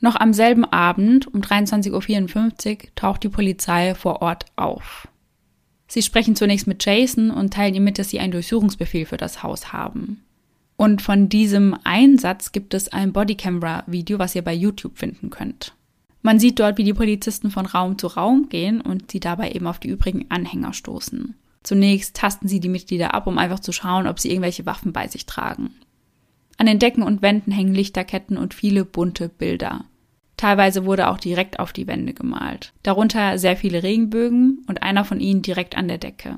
Noch 0.00 0.16
am 0.16 0.34
selben 0.34 0.64
Abend 0.64 1.32
um 1.32 1.40
23.54 1.40 2.72
Uhr 2.72 2.78
taucht 2.94 3.22
die 3.22 3.28
Polizei 3.30 3.94
vor 3.94 4.20
Ort 4.20 4.44
auf. 4.56 5.08
Sie 5.88 6.02
sprechen 6.02 6.36
zunächst 6.36 6.66
mit 6.66 6.84
Jason 6.84 7.30
und 7.30 7.54
teilen 7.54 7.74
ihm 7.74 7.84
mit, 7.84 7.98
dass 7.98 8.10
sie 8.10 8.20
einen 8.20 8.32
Durchsuchungsbefehl 8.32 9.06
für 9.06 9.16
das 9.16 9.42
Haus 9.42 9.72
haben. 9.72 10.22
Und 10.76 11.00
von 11.00 11.28
diesem 11.28 11.76
Einsatz 11.84 12.52
gibt 12.52 12.74
es 12.74 12.88
ein 12.88 13.12
Bodycamera-Video, 13.12 14.18
was 14.18 14.34
ihr 14.34 14.42
bei 14.42 14.52
YouTube 14.52 14.98
finden 14.98 15.30
könnt. 15.30 15.74
Man 16.22 16.38
sieht 16.38 16.58
dort, 16.58 16.76
wie 16.76 16.84
die 16.84 16.92
Polizisten 16.92 17.50
von 17.50 17.66
Raum 17.66 17.98
zu 17.98 18.08
Raum 18.08 18.48
gehen 18.48 18.80
und 18.80 19.10
sie 19.10 19.20
dabei 19.20 19.52
eben 19.52 19.66
auf 19.66 19.78
die 19.78 19.88
übrigen 19.88 20.26
Anhänger 20.28 20.72
stoßen. 20.72 21.34
Zunächst 21.62 22.16
tasten 22.16 22.48
sie 22.48 22.60
die 22.60 22.68
Mitglieder 22.68 23.14
ab, 23.14 23.26
um 23.26 23.38
einfach 23.38 23.60
zu 23.60 23.72
schauen, 23.72 24.06
ob 24.06 24.18
sie 24.18 24.30
irgendwelche 24.30 24.66
Waffen 24.66 24.92
bei 24.92 25.08
sich 25.08 25.26
tragen. 25.26 25.70
An 26.58 26.66
den 26.66 26.78
Decken 26.78 27.02
und 27.02 27.22
Wänden 27.22 27.52
hängen 27.52 27.74
Lichterketten 27.74 28.38
und 28.38 28.54
viele 28.54 28.84
bunte 28.84 29.28
Bilder. 29.28 29.84
Teilweise 30.36 30.84
wurde 30.84 31.08
auch 31.08 31.18
direkt 31.18 31.58
auf 31.58 31.72
die 31.72 31.86
Wände 31.86 32.12
gemalt. 32.12 32.72
Darunter 32.82 33.38
sehr 33.38 33.56
viele 33.56 33.82
Regenbögen 33.82 34.64
und 34.68 34.82
einer 34.82 35.04
von 35.04 35.20
ihnen 35.20 35.42
direkt 35.42 35.76
an 35.76 35.88
der 35.88 35.98
Decke. 35.98 36.36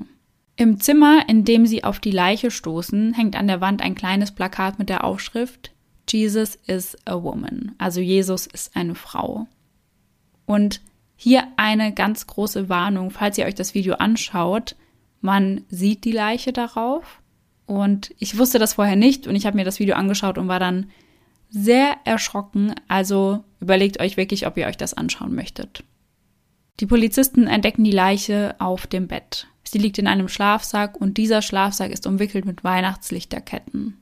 Im 0.55 0.79
Zimmer, 0.79 1.23
in 1.27 1.45
dem 1.45 1.65
sie 1.65 1.83
auf 1.83 1.99
die 1.99 2.11
Leiche 2.11 2.51
stoßen, 2.51 3.13
hängt 3.13 3.35
an 3.35 3.47
der 3.47 3.61
Wand 3.61 3.81
ein 3.81 3.95
kleines 3.95 4.31
Plakat 4.31 4.79
mit 4.79 4.89
der 4.89 5.03
Aufschrift 5.03 5.71
Jesus 6.11 6.55
is 6.65 6.97
a 7.05 7.21
woman, 7.21 7.75
also 7.77 8.01
Jesus 8.01 8.47
ist 8.47 8.75
eine 8.75 8.95
Frau. 8.95 9.47
Und 10.45 10.81
hier 11.15 11.43
eine 11.57 11.93
ganz 11.93 12.25
große 12.27 12.69
Warnung, 12.69 13.11
falls 13.11 13.37
ihr 13.37 13.45
euch 13.45 13.55
das 13.55 13.73
Video 13.73 13.95
anschaut, 13.95 14.75
man 15.21 15.65
sieht 15.69 16.05
die 16.05 16.11
Leiche 16.11 16.53
darauf 16.53 17.21
und 17.65 18.15
ich 18.17 18.37
wusste 18.37 18.57
das 18.57 18.73
vorher 18.73 18.95
nicht 18.95 19.27
und 19.27 19.35
ich 19.35 19.45
habe 19.45 19.57
mir 19.57 19.65
das 19.65 19.79
Video 19.79 19.95
angeschaut 19.95 20.37
und 20.37 20.47
war 20.47 20.59
dann 20.59 20.89
sehr 21.49 21.97
erschrocken. 22.05 22.73
Also 22.87 23.43
überlegt 23.59 23.99
euch 23.99 24.17
wirklich, 24.17 24.47
ob 24.47 24.57
ihr 24.57 24.67
euch 24.67 24.77
das 24.77 24.93
anschauen 24.93 25.35
möchtet. 25.35 25.83
Die 26.79 26.85
Polizisten 26.85 27.47
entdecken 27.47 27.83
die 27.83 27.91
Leiche 27.91 28.55
auf 28.59 28.87
dem 28.87 29.07
Bett. 29.07 29.47
Sie 29.63 29.79
liegt 29.79 29.97
in 29.97 30.07
einem 30.07 30.29
Schlafsack 30.29 30.99
und 30.99 31.17
dieser 31.17 31.41
Schlafsack 31.41 31.91
ist 31.91 32.07
umwickelt 32.07 32.45
mit 32.45 32.63
Weihnachtslichterketten. 32.63 33.97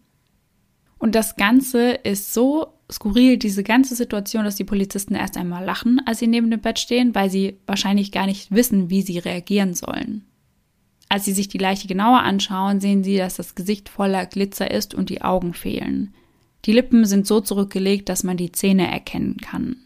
Und 1.00 1.16
das 1.16 1.36
Ganze 1.36 1.92
ist 1.92 2.34
so 2.34 2.74
skurril, 2.92 3.38
diese 3.38 3.64
ganze 3.64 3.96
Situation, 3.96 4.46
dass 4.46 4.56
die 4.56 4.64
Polizisten 4.64 5.16
erst 5.16 5.38
einmal 5.38 5.64
lachen, 5.64 6.02
als 6.06 6.20
sie 6.20 6.28
neben 6.28 6.50
dem 6.50 6.62
Bett 6.62 6.80
stehen, 6.80 7.14
weil 7.14 7.30
sie 7.30 7.58
wahrscheinlich 7.66 8.12
gar 8.12 8.26
nicht 8.26 8.52
wissen, 8.52 8.90
wie 8.90 9.02
sie 9.02 9.20
reagieren 9.20 9.74
sollen. 9.74 10.26
Als 11.10 11.26
sie 11.26 11.34
sich 11.34 11.48
die 11.48 11.58
Leiche 11.58 11.88
genauer 11.88 12.20
anschauen, 12.20 12.80
sehen 12.80 13.04
sie, 13.04 13.18
dass 13.18 13.36
das 13.36 13.56
Gesicht 13.56 13.90
voller 13.90 14.26
Glitzer 14.26 14.70
ist 14.72 14.94
und 14.94 15.10
die 15.10 15.22
Augen 15.22 15.54
fehlen. 15.54 16.14
Die 16.66 16.74
Lippen 16.74 17.06
sind 17.06 17.28
so 17.28 17.42
zurückgelegt, 17.42 18.10
dass 18.10 18.24
man 18.24 18.38
die 18.38 18.52
Zähne 18.52 18.92
erkennen 18.92 19.38
kann. 19.38 19.78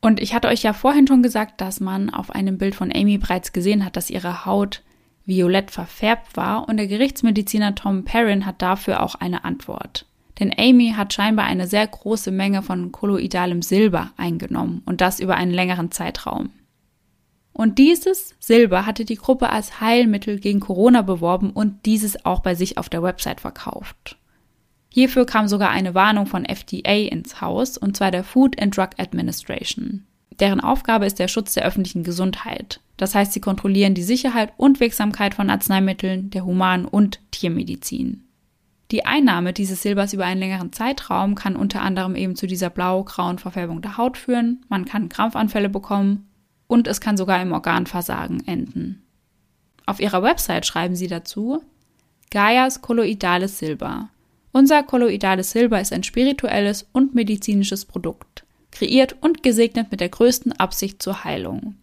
Und 0.00 0.20
ich 0.20 0.34
hatte 0.34 0.48
euch 0.48 0.62
ja 0.62 0.72
vorhin 0.72 1.06
schon 1.06 1.22
gesagt, 1.22 1.60
dass 1.60 1.80
man 1.80 2.10
auf 2.10 2.30
einem 2.30 2.58
Bild 2.58 2.74
von 2.74 2.92
Amy 2.92 3.18
bereits 3.18 3.52
gesehen 3.52 3.84
hat, 3.84 3.96
dass 3.96 4.10
ihre 4.10 4.44
Haut 4.44 4.82
violett 5.24 5.70
verfärbt 5.70 6.36
war 6.36 6.68
und 6.68 6.76
der 6.76 6.88
Gerichtsmediziner 6.88 7.76
Tom 7.76 8.04
Perrin 8.04 8.44
hat 8.44 8.60
dafür 8.60 9.02
auch 9.02 9.14
eine 9.14 9.44
Antwort. 9.44 10.06
Denn 10.40 10.52
Amy 10.58 10.94
hat 10.96 11.12
scheinbar 11.12 11.44
eine 11.44 11.68
sehr 11.68 11.86
große 11.86 12.32
Menge 12.32 12.62
von 12.62 12.90
kolloidalem 12.90 13.62
Silber 13.62 14.10
eingenommen 14.16 14.82
und 14.86 15.00
das 15.00 15.20
über 15.20 15.36
einen 15.36 15.52
längeren 15.52 15.92
Zeitraum. 15.92 16.50
Und 17.52 17.78
dieses 17.78 18.34
Silber 18.40 18.86
hatte 18.86 19.04
die 19.04 19.16
Gruppe 19.16 19.50
als 19.50 19.80
Heilmittel 19.80 20.40
gegen 20.40 20.60
Corona 20.60 21.02
beworben 21.02 21.50
und 21.50 21.84
dieses 21.86 22.24
auch 22.24 22.40
bei 22.40 22.54
sich 22.54 22.78
auf 22.78 22.88
der 22.88 23.02
Website 23.02 23.40
verkauft. 23.40 24.16
Hierfür 24.94 25.24
kam 25.24 25.48
sogar 25.48 25.70
eine 25.70 25.94
Warnung 25.94 26.26
von 26.26 26.44
FDA 26.44 27.08
ins 27.08 27.40
Haus, 27.40 27.78
und 27.78 27.96
zwar 27.96 28.10
der 28.10 28.24
Food 28.24 28.60
and 28.60 28.76
Drug 28.76 28.90
Administration. 28.98 30.04
Deren 30.38 30.60
Aufgabe 30.60 31.06
ist 31.06 31.18
der 31.18 31.28
Schutz 31.28 31.54
der 31.54 31.64
öffentlichen 31.64 32.04
Gesundheit. 32.04 32.80
Das 32.98 33.14
heißt, 33.14 33.32
sie 33.32 33.40
kontrollieren 33.40 33.94
die 33.94 34.02
Sicherheit 34.02 34.52
und 34.58 34.80
Wirksamkeit 34.80 35.32
von 35.32 35.48
Arzneimitteln 35.48 36.28
der 36.28 36.44
Human- 36.44 36.84
und 36.84 37.20
Tiermedizin. 37.30 38.24
Die 38.90 39.06
Einnahme 39.06 39.54
dieses 39.54 39.80
Silbers 39.80 40.12
über 40.12 40.26
einen 40.26 40.40
längeren 40.40 40.74
Zeitraum 40.74 41.36
kann 41.36 41.56
unter 41.56 41.80
anderem 41.80 42.14
eben 42.14 42.36
zu 42.36 42.46
dieser 42.46 42.68
blau-grauen 42.68 43.38
Verfärbung 43.38 43.80
der 43.80 43.96
Haut 43.96 44.18
führen, 44.18 44.66
man 44.68 44.84
kann 44.84 45.08
Krampfanfälle 45.08 45.70
bekommen 45.70 46.28
und 46.66 46.86
es 46.86 47.00
kann 47.00 47.16
sogar 47.16 47.40
im 47.40 47.52
Organversagen 47.52 48.46
enden. 48.46 49.02
Auf 49.86 50.00
ihrer 50.00 50.22
Website 50.22 50.66
schreiben 50.66 50.96
sie 50.96 51.06
dazu 51.06 51.62
Gaias 52.30 52.82
kolloidales 52.82 53.58
Silber. 53.58 54.10
Unser 54.52 54.82
kolloidales 54.82 55.50
Silber 55.50 55.80
ist 55.80 55.92
ein 55.92 56.02
spirituelles 56.02 56.86
und 56.92 57.14
medizinisches 57.14 57.86
Produkt, 57.86 58.44
kreiert 58.70 59.16
und 59.20 59.42
gesegnet 59.42 59.90
mit 59.90 60.00
der 60.00 60.10
größten 60.10 60.52
Absicht 60.52 61.02
zur 61.02 61.24
Heilung. 61.24 61.76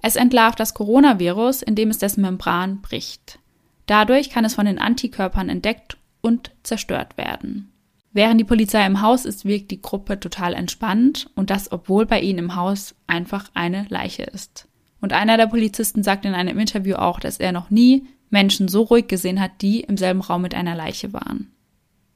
Es 0.00 0.16
entlarvt 0.16 0.58
das 0.58 0.74
Coronavirus, 0.74 1.62
indem 1.62 1.90
es 1.90 1.98
dessen 1.98 2.22
Membran 2.22 2.80
bricht. 2.80 3.38
Dadurch 3.86 4.30
kann 4.30 4.44
es 4.44 4.54
von 4.54 4.64
den 4.64 4.78
Antikörpern 4.78 5.50
entdeckt 5.50 5.98
und 6.22 6.50
zerstört 6.62 7.18
werden. 7.18 7.70
Während 8.12 8.40
die 8.40 8.44
Polizei 8.44 8.86
im 8.86 9.02
Haus 9.02 9.26
ist, 9.26 9.44
wirkt 9.44 9.70
die 9.70 9.82
Gruppe 9.82 10.18
total 10.20 10.54
entspannt 10.54 11.28
und 11.34 11.50
das, 11.50 11.72
obwohl 11.72 12.06
bei 12.06 12.20
ihnen 12.20 12.38
im 12.38 12.56
Haus 12.56 12.94
einfach 13.06 13.50
eine 13.54 13.86
Leiche 13.88 14.22
ist. 14.22 14.68
Und 15.00 15.12
einer 15.12 15.36
der 15.36 15.48
Polizisten 15.48 16.02
sagt 16.02 16.24
in 16.24 16.34
einem 16.34 16.58
Interview 16.58 16.94
auch, 16.94 17.20
dass 17.20 17.38
er 17.38 17.52
noch 17.52 17.70
nie 17.70 18.06
Menschen 18.30 18.68
so 18.68 18.82
ruhig 18.82 19.08
gesehen 19.08 19.40
hat, 19.40 19.50
die 19.60 19.80
im 19.80 19.96
selben 19.96 20.20
Raum 20.20 20.42
mit 20.42 20.54
einer 20.54 20.74
Leiche 20.74 21.12
waren. 21.12 21.53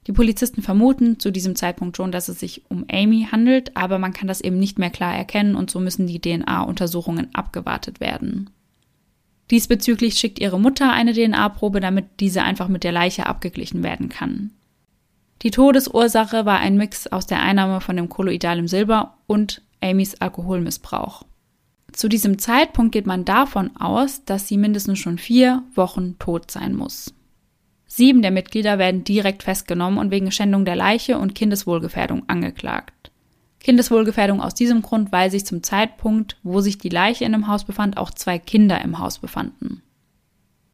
Die 0.08 0.14
Polizisten 0.14 0.62
vermuten 0.62 1.20
zu 1.20 1.30
diesem 1.30 1.54
Zeitpunkt 1.54 1.98
schon, 1.98 2.10
dass 2.12 2.30
es 2.30 2.40
sich 2.40 2.62
um 2.70 2.86
Amy 2.90 3.28
handelt, 3.30 3.76
aber 3.76 3.98
man 3.98 4.14
kann 4.14 4.26
das 4.26 4.40
eben 4.40 4.58
nicht 4.58 4.78
mehr 4.78 4.88
klar 4.88 5.14
erkennen 5.14 5.54
und 5.54 5.70
so 5.70 5.80
müssen 5.80 6.06
die 6.06 6.18
DNA-Untersuchungen 6.18 7.28
abgewartet 7.34 8.00
werden. 8.00 8.48
Diesbezüglich 9.50 10.18
schickt 10.18 10.38
ihre 10.38 10.58
Mutter 10.58 10.90
eine 10.90 11.12
DNA-Probe, 11.12 11.80
damit 11.80 12.06
diese 12.20 12.42
einfach 12.42 12.68
mit 12.68 12.84
der 12.84 12.92
Leiche 12.92 13.26
abgeglichen 13.26 13.82
werden 13.82 14.08
kann. 14.08 14.52
Die 15.42 15.50
Todesursache 15.50 16.46
war 16.46 16.58
ein 16.58 16.78
Mix 16.78 17.06
aus 17.06 17.26
der 17.26 17.42
Einnahme 17.42 17.82
von 17.82 17.96
dem 17.96 18.08
kolloidalem 18.08 18.66
Silber 18.66 19.18
und 19.26 19.60
Amys 19.82 20.14
Alkoholmissbrauch. 20.14 21.24
Zu 21.92 22.08
diesem 22.08 22.38
Zeitpunkt 22.38 22.92
geht 22.92 23.06
man 23.06 23.26
davon 23.26 23.76
aus, 23.76 24.24
dass 24.24 24.48
sie 24.48 24.56
mindestens 24.56 25.00
schon 25.00 25.18
vier 25.18 25.64
Wochen 25.74 26.18
tot 26.18 26.50
sein 26.50 26.74
muss. 26.74 27.12
Sieben 27.88 28.20
der 28.20 28.30
Mitglieder 28.30 28.78
werden 28.78 29.02
direkt 29.02 29.42
festgenommen 29.42 29.98
und 29.98 30.10
wegen 30.10 30.30
Schändung 30.30 30.64
der 30.66 30.76
Leiche 30.76 31.18
und 31.18 31.34
Kindeswohlgefährdung 31.34 32.22
angeklagt. 32.28 33.10
Kindeswohlgefährdung 33.60 34.40
aus 34.40 34.54
diesem 34.54 34.82
Grund, 34.82 35.10
weil 35.10 35.30
sich 35.30 35.44
zum 35.44 35.62
Zeitpunkt, 35.62 36.36
wo 36.42 36.60
sich 36.60 36.78
die 36.78 36.90
Leiche 36.90 37.24
in 37.24 37.32
dem 37.32 37.48
Haus 37.48 37.64
befand, 37.64 37.96
auch 37.96 38.10
zwei 38.10 38.38
Kinder 38.38 38.80
im 38.82 38.98
Haus 38.98 39.18
befanden. 39.18 39.82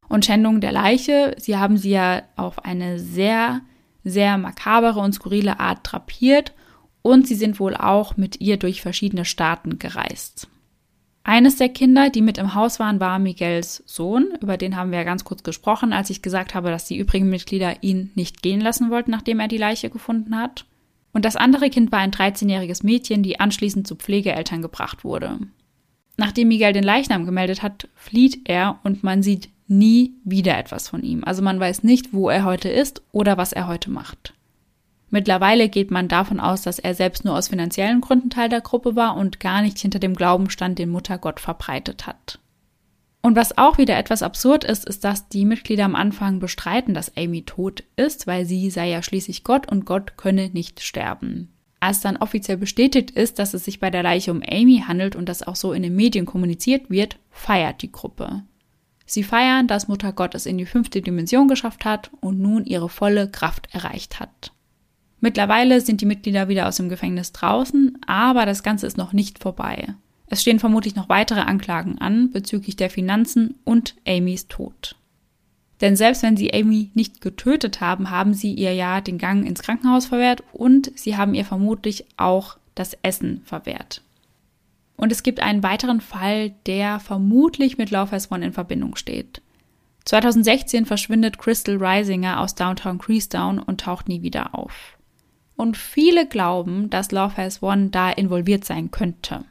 Und 0.08 0.26
Schändung 0.26 0.60
der 0.60 0.72
Leiche, 0.72 1.34
sie 1.38 1.56
haben 1.56 1.78
sie 1.78 1.90
ja 1.90 2.22
auf 2.36 2.64
eine 2.64 2.98
sehr, 2.98 3.62
sehr 4.02 4.36
makabere 4.36 5.00
und 5.00 5.14
skurrile 5.14 5.60
Art 5.60 5.78
drapiert 5.82 6.52
und 7.00 7.26
sie 7.26 7.36
sind 7.36 7.58
wohl 7.58 7.76
auch 7.76 8.16
mit 8.16 8.40
ihr 8.40 8.58
durch 8.58 8.82
verschiedene 8.82 9.24
Staaten 9.24 9.78
gereist. 9.78 10.48
Eines 11.26 11.56
der 11.56 11.70
Kinder, 11.70 12.10
die 12.10 12.20
mit 12.20 12.36
im 12.36 12.54
Haus 12.54 12.78
waren, 12.78 13.00
war 13.00 13.18
Miguels 13.18 13.82
Sohn. 13.86 14.28
Über 14.42 14.58
den 14.58 14.76
haben 14.76 14.90
wir 14.90 14.98
ja 14.98 15.04
ganz 15.04 15.24
kurz 15.24 15.42
gesprochen, 15.42 15.94
als 15.94 16.10
ich 16.10 16.20
gesagt 16.20 16.54
habe, 16.54 16.70
dass 16.70 16.84
die 16.84 16.98
übrigen 16.98 17.30
Mitglieder 17.30 17.82
ihn 17.82 18.12
nicht 18.14 18.42
gehen 18.42 18.60
lassen 18.60 18.90
wollten, 18.90 19.10
nachdem 19.10 19.40
er 19.40 19.48
die 19.48 19.56
Leiche 19.56 19.88
gefunden 19.88 20.36
hat. 20.36 20.66
Und 21.14 21.24
das 21.24 21.36
andere 21.36 21.70
Kind 21.70 21.90
war 21.92 22.00
ein 22.00 22.10
13-jähriges 22.10 22.84
Mädchen, 22.84 23.22
die 23.22 23.40
anschließend 23.40 23.86
zu 23.86 23.96
Pflegeeltern 23.96 24.60
gebracht 24.60 25.02
wurde. 25.02 25.38
Nachdem 26.18 26.48
Miguel 26.48 26.74
den 26.74 26.84
Leichnam 26.84 27.24
gemeldet 27.24 27.62
hat, 27.62 27.88
flieht 27.94 28.46
er 28.46 28.78
und 28.84 29.02
man 29.02 29.22
sieht 29.22 29.48
nie 29.66 30.12
wieder 30.24 30.58
etwas 30.58 30.88
von 30.88 31.02
ihm. 31.02 31.24
Also 31.24 31.40
man 31.40 31.58
weiß 31.58 31.84
nicht, 31.84 32.12
wo 32.12 32.28
er 32.28 32.44
heute 32.44 32.68
ist 32.68 33.02
oder 33.12 33.38
was 33.38 33.54
er 33.54 33.66
heute 33.66 33.90
macht. 33.90 34.33
Mittlerweile 35.14 35.68
geht 35.68 35.92
man 35.92 36.08
davon 36.08 36.40
aus, 36.40 36.62
dass 36.62 36.80
er 36.80 36.92
selbst 36.92 37.24
nur 37.24 37.38
aus 37.38 37.46
finanziellen 37.46 38.00
Gründen 38.00 38.30
Teil 38.30 38.48
der 38.48 38.60
Gruppe 38.60 38.96
war 38.96 39.16
und 39.16 39.38
gar 39.38 39.62
nicht 39.62 39.78
hinter 39.78 40.00
dem 40.00 40.16
Glauben 40.16 40.50
stand, 40.50 40.76
den 40.76 40.88
Muttergott 40.90 41.38
verbreitet 41.38 42.08
hat. 42.08 42.40
Und 43.22 43.36
was 43.36 43.56
auch 43.56 43.78
wieder 43.78 43.96
etwas 43.96 44.24
absurd 44.24 44.64
ist, 44.64 44.84
ist, 44.84 45.04
dass 45.04 45.28
die 45.28 45.44
Mitglieder 45.44 45.84
am 45.84 45.94
Anfang 45.94 46.40
bestreiten, 46.40 46.94
dass 46.94 47.16
Amy 47.16 47.42
tot 47.42 47.84
ist, 47.94 48.26
weil 48.26 48.44
sie 48.44 48.70
sei 48.70 48.88
ja 48.88 49.04
schließlich 49.04 49.44
Gott 49.44 49.70
und 49.70 49.86
Gott 49.86 50.16
könne 50.16 50.50
nicht 50.52 50.82
sterben. 50.82 51.54
Als 51.78 52.00
dann 52.00 52.16
offiziell 52.16 52.56
bestätigt 52.56 53.12
ist, 53.12 53.38
dass 53.38 53.54
es 53.54 53.64
sich 53.64 53.78
bei 53.78 53.90
der 53.90 54.02
Leiche 54.02 54.32
um 54.32 54.42
Amy 54.42 54.82
handelt 54.84 55.14
und 55.14 55.28
das 55.28 55.44
auch 55.44 55.54
so 55.54 55.72
in 55.72 55.84
den 55.84 55.94
Medien 55.94 56.26
kommuniziert 56.26 56.90
wird, 56.90 57.20
feiert 57.30 57.82
die 57.82 57.92
Gruppe. 57.92 58.42
Sie 59.06 59.22
feiern, 59.22 59.68
dass 59.68 59.86
Mutter 59.86 60.12
Gott 60.12 60.34
es 60.34 60.44
in 60.44 60.58
die 60.58 60.66
fünfte 60.66 61.02
Dimension 61.02 61.46
geschafft 61.46 61.84
hat 61.84 62.10
und 62.20 62.40
nun 62.40 62.64
ihre 62.64 62.88
volle 62.88 63.30
Kraft 63.30 63.68
erreicht 63.72 64.18
hat. 64.18 64.50
Mittlerweile 65.24 65.80
sind 65.80 66.02
die 66.02 66.06
Mitglieder 66.06 66.48
wieder 66.48 66.68
aus 66.68 66.76
dem 66.76 66.90
Gefängnis 66.90 67.32
draußen, 67.32 67.96
aber 68.06 68.44
das 68.44 68.62
Ganze 68.62 68.86
ist 68.86 68.98
noch 68.98 69.14
nicht 69.14 69.38
vorbei. 69.38 69.94
Es 70.26 70.42
stehen 70.42 70.58
vermutlich 70.58 70.96
noch 70.96 71.08
weitere 71.08 71.40
Anklagen 71.40 71.96
an 71.96 72.30
bezüglich 72.30 72.76
der 72.76 72.90
Finanzen 72.90 73.54
und 73.64 73.94
Amys 74.06 74.48
Tod. 74.48 74.96
Denn 75.80 75.96
selbst 75.96 76.22
wenn 76.22 76.36
sie 76.36 76.52
Amy 76.52 76.90
nicht 76.92 77.22
getötet 77.22 77.80
haben, 77.80 78.10
haben 78.10 78.34
sie 78.34 78.52
ihr 78.52 78.74
ja 78.74 79.00
den 79.00 79.16
Gang 79.16 79.46
ins 79.46 79.62
Krankenhaus 79.62 80.04
verwehrt 80.04 80.42
und 80.52 80.92
sie 80.94 81.16
haben 81.16 81.32
ihr 81.32 81.46
vermutlich 81.46 82.04
auch 82.18 82.58
das 82.74 82.94
Essen 83.02 83.40
verwehrt. 83.46 84.02
Und 84.98 85.10
es 85.10 85.22
gibt 85.22 85.40
einen 85.40 85.62
weiteren 85.62 86.02
Fall, 86.02 86.50
der 86.66 87.00
vermutlich 87.00 87.78
mit 87.78 87.90
Has 87.92 88.30
One 88.30 88.44
in 88.44 88.52
Verbindung 88.52 88.94
steht. 88.94 89.40
2016 90.04 90.84
verschwindet 90.84 91.38
Crystal 91.38 91.82
Risinger 91.82 92.40
aus 92.40 92.54
Downtown 92.54 92.98
Creastown 92.98 93.58
und 93.58 93.80
taucht 93.80 94.06
nie 94.06 94.20
wieder 94.20 94.54
auf. 94.54 94.98
Und 95.56 95.76
viele 95.76 96.26
glauben, 96.26 96.90
dass 96.90 97.12
Love 97.12 97.36
Has 97.36 97.62
One 97.62 97.90
da 97.90 98.10
involviert 98.10 98.64
sein 98.64 98.90
könnte. 98.90 99.44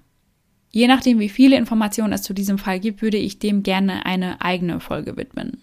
Je 0.69 0.87
nachdem, 0.87 1.19
wie 1.19 1.29
viele 1.29 1.55
Informationen 1.55 2.13
es 2.13 2.23
zu 2.23 2.33
diesem 2.33 2.57
Fall 2.57 2.79
gibt, 2.79 3.01
würde 3.01 3.17
ich 3.17 3.39
dem 3.39 3.63
gerne 3.63 4.05
eine 4.05 4.41
eigene 4.41 4.79
Folge 4.79 5.15
widmen. 5.17 5.59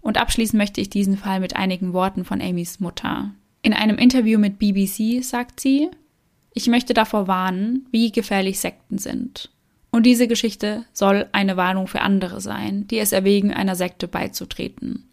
Und 0.00 0.18
abschließen 0.18 0.56
möchte 0.56 0.80
ich 0.80 0.90
diesen 0.90 1.16
Fall 1.16 1.40
mit 1.40 1.56
einigen 1.56 1.92
Worten 1.92 2.24
von 2.24 2.40
Amys 2.40 2.80
Mutter. 2.80 3.32
In 3.62 3.72
einem 3.72 3.98
Interview 3.98 4.38
mit 4.38 4.58
BBC 4.58 5.22
sagt 5.24 5.60
sie, 5.60 5.88
ich 6.52 6.68
möchte 6.68 6.94
davor 6.94 7.28
warnen, 7.28 7.86
wie 7.90 8.12
gefährlich 8.12 8.60
Sekten 8.60 8.98
sind. 8.98 9.50
Und 9.90 10.06
diese 10.06 10.28
Geschichte 10.28 10.84
soll 10.92 11.26
eine 11.32 11.56
Warnung 11.56 11.86
für 11.86 12.00
andere 12.00 12.40
sein, 12.40 12.86
die 12.88 12.98
es 12.98 13.12
erwägen, 13.12 13.52
einer 13.52 13.76
Sekte 13.76 14.08
beizutreten. 14.08 15.08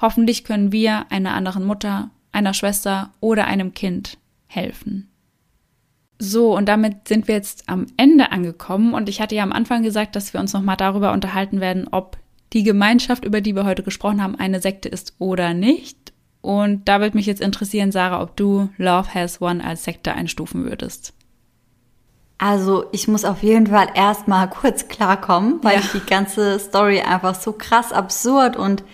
Hoffentlich 0.00 0.44
können 0.44 0.72
wir 0.72 1.10
einer 1.10 1.34
anderen 1.34 1.64
Mutter 1.64 2.10
einer 2.34 2.54
Schwester 2.54 3.10
oder 3.20 3.46
einem 3.46 3.74
Kind 3.74 4.18
helfen. 4.46 5.10
So, 6.18 6.56
und 6.56 6.68
damit 6.68 7.08
sind 7.08 7.28
wir 7.28 7.34
jetzt 7.34 7.68
am 7.68 7.86
Ende 7.96 8.32
angekommen 8.32 8.94
und 8.94 9.08
ich 9.08 9.20
hatte 9.20 9.34
ja 9.34 9.42
am 9.42 9.52
Anfang 9.52 9.82
gesagt, 9.82 10.16
dass 10.16 10.32
wir 10.32 10.40
uns 10.40 10.52
nochmal 10.52 10.76
darüber 10.76 11.12
unterhalten 11.12 11.60
werden, 11.60 11.88
ob 11.90 12.16
die 12.52 12.62
Gemeinschaft, 12.62 13.24
über 13.24 13.40
die 13.40 13.54
wir 13.54 13.64
heute 13.64 13.82
gesprochen 13.82 14.22
haben, 14.22 14.36
eine 14.36 14.60
Sekte 14.60 14.88
ist 14.88 15.14
oder 15.18 15.54
nicht. 15.54 16.12
Und 16.40 16.88
da 16.88 17.00
würde 17.00 17.16
mich 17.16 17.26
jetzt 17.26 17.40
interessieren, 17.40 17.90
Sarah, 17.90 18.22
ob 18.22 18.36
du 18.36 18.68
Love 18.76 19.12
Has 19.12 19.40
One 19.40 19.64
als 19.64 19.84
Sekte 19.84 20.14
einstufen 20.14 20.64
würdest. 20.64 21.14
Also 22.38 22.86
ich 22.92 23.08
muss 23.08 23.24
auf 23.24 23.42
jeden 23.42 23.68
Fall 23.68 23.88
erstmal 23.94 24.50
kurz 24.50 24.88
klarkommen, 24.88 25.60
weil 25.62 25.74
ja. 25.74 25.80
ich 25.80 25.92
die 25.92 26.06
ganze 26.06 26.58
Story 26.58 27.00
einfach 27.00 27.34
so 27.34 27.52
krass 27.52 27.92
absurd 27.92 28.56
und 28.56 28.84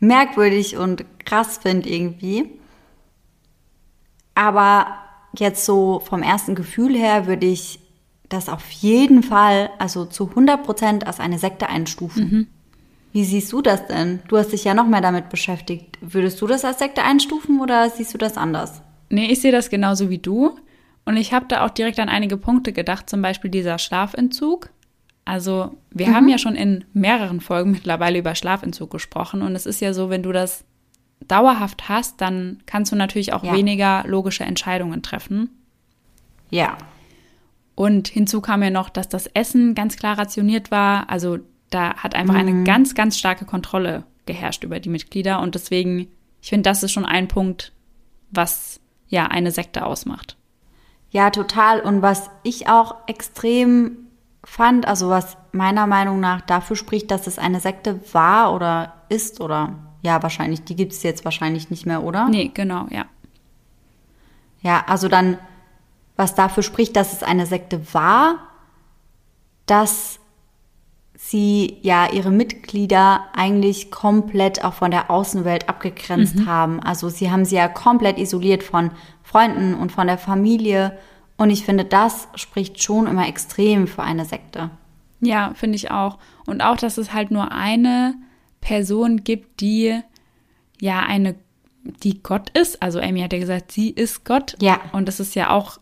merkwürdig 0.00 0.76
und 0.76 1.04
krass 1.24 1.58
finde 1.58 1.88
irgendwie. 1.88 2.57
Aber 4.38 4.86
jetzt 5.36 5.64
so 5.64 5.98
vom 5.98 6.22
ersten 6.22 6.54
Gefühl 6.54 6.96
her 6.96 7.26
würde 7.26 7.44
ich 7.44 7.80
das 8.28 8.48
auf 8.48 8.70
jeden 8.70 9.24
Fall, 9.24 9.70
also 9.80 10.04
zu 10.04 10.28
100 10.28 10.62
Prozent 10.62 11.06
als 11.08 11.18
eine 11.18 11.40
Sekte 11.40 11.68
einstufen. 11.68 12.22
Mhm. 12.22 12.46
Wie 13.12 13.24
siehst 13.24 13.52
du 13.52 13.62
das 13.62 13.88
denn? 13.88 14.20
Du 14.28 14.36
hast 14.38 14.52
dich 14.52 14.62
ja 14.62 14.74
noch 14.74 14.86
mehr 14.86 15.00
damit 15.00 15.28
beschäftigt. 15.28 15.98
Würdest 16.00 16.40
du 16.40 16.46
das 16.46 16.64
als 16.64 16.78
Sekte 16.78 17.02
einstufen 17.02 17.60
oder 17.60 17.90
siehst 17.90 18.14
du 18.14 18.18
das 18.18 18.36
anders? 18.36 18.80
Nee, 19.08 19.26
ich 19.26 19.40
sehe 19.40 19.50
das 19.50 19.70
genauso 19.70 20.08
wie 20.08 20.18
du. 20.18 20.56
Und 21.04 21.16
ich 21.16 21.32
habe 21.32 21.46
da 21.48 21.66
auch 21.66 21.70
direkt 21.70 21.98
an 21.98 22.08
einige 22.08 22.36
Punkte 22.36 22.72
gedacht, 22.72 23.10
zum 23.10 23.20
Beispiel 23.20 23.50
dieser 23.50 23.80
Schlafentzug. 23.80 24.70
Also 25.24 25.72
wir 25.90 26.10
mhm. 26.10 26.14
haben 26.14 26.28
ja 26.28 26.38
schon 26.38 26.54
in 26.54 26.84
mehreren 26.92 27.40
Folgen 27.40 27.72
mittlerweile 27.72 28.20
über 28.20 28.36
Schlafentzug 28.36 28.92
gesprochen. 28.92 29.42
Und 29.42 29.56
es 29.56 29.66
ist 29.66 29.80
ja 29.80 29.92
so, 29.92 30.10
wenn 30.10 30.22
du 30.22 30.30
das 30.30 30.64
dauerhaft 31.26 31.88
hast, 31.88 32.20
dann 32.20 32.62
kannst 32.66 32.92
du 32.92 32.96
natürlich 32.96 33.32
auch 33.32 33.44
ja. 33.44 33.52
weniger 33.52 34.04
logische 34.06 34.44
Entscheidungen 34.44 35.02
treffen. 35.02 35.50
Ja. 36.50 36.78
Und 37.74 38.08
hinzu 38.08 38.40
kam 38.40 38.62
ja 38.62 38.70
noch, 38.70 38.88
dass 38.88 39.08
das 39.08 39.26
Essen 39.28 39.74
ganz 39.74 39.96
klar 39.96 40.18
rationiert 40.18 40.70
war. 40.70 41.10
Also 41.10 41.38
da 41.70 41.94
hat 41.94 42.14
einfach 42.14 42.34
mhm. 42.34 42.40
eine 42.40 42.64
ganz, 42.64 42.94
ganz 42.94 43.18
starke 43.18 43.44
Kontrolle 43.44 44.04
geherrscht 44.26 44.64
über 44.64 44.80
die 44.80 44.88
Mitglieder. 44.88 45.40
Und 45.40 45.54
deswegen, 45.54 46.08
ich 46.40 46.48
finde, 46.48 46.68
das 46.68 46.82
ist 46.82 46.92
schon 46.92 47.06
ein 47.06 47.28
Punkt, 47.28 47.72
was 48.30 48.80
ja 49.08 49.26
eine 49.26 49.50
Sekte 49.50 49.86
ausmacht. 49.86 50.36
Ja, 51.10 51.30
total. 51.30 51.80
Und 51.80 52.02
was 52.02 52.30
ich 52.42 52.68
auch 52.68 52.96
extrem 53.06 54.08
fand, 54.44 54.86
also 54.86 55.08
was 55.08 55.36
meiner 55.52 55.86
Meinung 55.86 56.20
nach 56.20 56.40
dafür 56.40 56.76
spricht, 56.76 57.10
dass 57.10 57.26
es 57.26 57.38
eine 57.38 57.60
Sekte 57.60 58.00
war 58.12 58.54
oder 58.54 58.94
ist 59.08 59.40
oder 59.40 59.87
ja, 60.08 60.22
wahrscheinlich, 60.22 60.64
die 60.64 60.74
gibt 60.74 60.92
es 60.92 61.02
jetzt 61.02 61.26
wahrscheinlich 61.26 61.68
nicht 61.68 61.84
mehr, 61.84 62.02
oder? 62.02 62.30
Nee, 62.30 62.50
genau, 62.54 62.86
ja. 62.88 63.04
Ja, 64.62 64.82
also 64.86 65.06
dann, 65.08 65.36
was 66.16 66.34
dafür 66.34 66.62
spricht, 66.62 66.96
dass 66.96 67.12
es 67.12 67.22
eine 67.22 67.44
Sekte 67.44 67.92
war, 67.92 68.36
dass 69.66 70.18
sie 71.14 71.76
ja 71.82 72.10
ihre 72.10 72.30
Mitglieder 72.30 73.26
eigentlich 73.34 73.90
komplett 73.90 74.64
auch 74.64 74.72
von 74.72 74.90
der 74.90 75.10
Außenwelt 75.10 75.68
abgegrenzt 75.68 76.36
mhm. 76.36 76.46
haben. 76.46 76.80
Also 76.80 77.10
sie 77.10 77.30
haben 77.30 77.44
sie 77.44 77.56
ja 77.56 77.68
komplett 77.68 78.18
isoliert 78.18 78.62
von 78.62 78.92
Freunden 79.22 79.74
und 79.74 79.92
von 79.92 80.06
der 80.06 80.16
Familie. 80.16 80.96
Und 81.36 81.50
ich 81.50 81.66
finde, 81.66 81.84
das 81.84 82.28
spricht 82.34 82.82
schon 82.82 83.06
immer 83.06 83.28
extrem 83.28 83.86
für 83.86 84.02
eine 84.02 84.24
Sekte. 84.24 84.70
Ja, 85.20 85.52
finde 85.54 85.76
ich 85.76 85.90
auch. 85.90 86.18
Und 86.46 86.62
auch, 86.62 86.78
dass 86.78 86.96
es 86.96 87.12
halt 87.12 87.30
nur 87.30 87.52
eine 87.52 88.14
Person 88.60 89.24
gibt, 89.24 89.60
die 89.60 90.00
ja 90.80 91.00
eine, 91.00 91.34
die 92.02 92.22
Gott 92.22 92.50
ist. 92.50 92.82
Also 92.82 93.00
Amy 93.00 93.20
hat 93.20 93.32
ja 93.32 93.38
gesagt, 93.38 93.72
sie 93.72 93.90
ist 93.90 94.24
Gott. 94.24 94.56
Ja. 94.60 94.80
Und 94.92 95.06
das 95.08 95.20
ist 95.20 95.34
ja 95.34 95.50
auch 95.50 95.78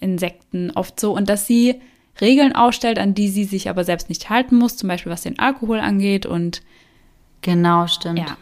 in 0.00 0.18
Sekten 0.18 0.70
oft 0.72 0.98
so. 1.00 1.14
Und 1.14 1.28
dass 1.28 1.46
sie 1.46 1.80
Regeln 2.20 2.54
aufstellt, 2.54 2.98
an 2.98 3.14
die 3.14 3.28
sie 3.28 3.44
sich 3.44 3.68
aber 3.68 3.84
selbst 3.84 4.08
nicht 4.08 4.30
halten 4.30 4.56
muss, 4.56 4.76
zum 4.76 4.88
Beispiel 4.88 5.12
was 5.12 5.22
den 5.22 5.38
Alkohol 5.38 5.80
angeht 5.80 6.26
und 6.26 6.62
genau 7.42 7.86
stimmt. 7.86 8.18
Ja. 8.18 8.36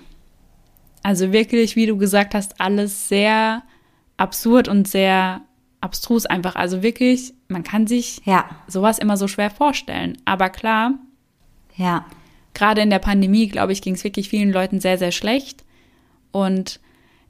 Also 1.03 1.33
wirklich, 1.33 1.77
wie 1.77 1.87
du 1.87 1.97
gesagt 1.99 2.35
hast, 2.35 2.61
alles 2.61 3.09
sehr 3.09 3.63
absurd 4.17 4.69
und 4.69 4.89
sehr 4.89 5.43
abstrus 5.81 6.25
einfach. 6.25 6.57
Also 6.57 6.83
wirklich, 6.83 7.35
man 7.49 7.63
kann 7.63 7.87
sich 7.87 8.23
ja. 8.25 8.47
sowas 8.69 8.99
immer 8.99 9.17
so 9.17 9.29
schwer 9.29 9.51
vorstellen. 9.51 10.17
Aber 10.25 10.49
klar, 10.49 10.95
ja. 11.77 12.07
Gerade 12.55 12.81
in 12.81 12.91
der 12.91 12.99
Pandemie, 12.99 13.49
glaube 13.49 13.73
ich, 13.73 13.83
ging 13.83 13.95
es 13.95 14.05
wirklich 14.05 14.29
vielen 14.29 14.53
Leuten 14.53 14.81
sehr, 14.81 14.99
sehr 14.99 15.13
schlecht. 15.13 15.65
Und 16.33 16.81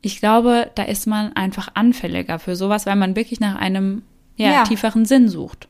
ich 0.03 0.21
glaube, 0.21 0.71
da 0.75 0.83
ist 0.83 1.07
man 1.07 1.33
einfach 1.35 1.69
anfälliger 1.75 2.39
für 2.39 2.57
sowas, 2.57 2.87
weil 2.87 2.97
man 2.97 3.17
wirklich 3.17 3.41
nach 3.41 3.57
einem 3.57 4.03
ja, 4.37 4.53
ja. 4.53 4.65
tieferen 4.65 5.07
Sinn 5.07 5.29
sucht 5.29 5.69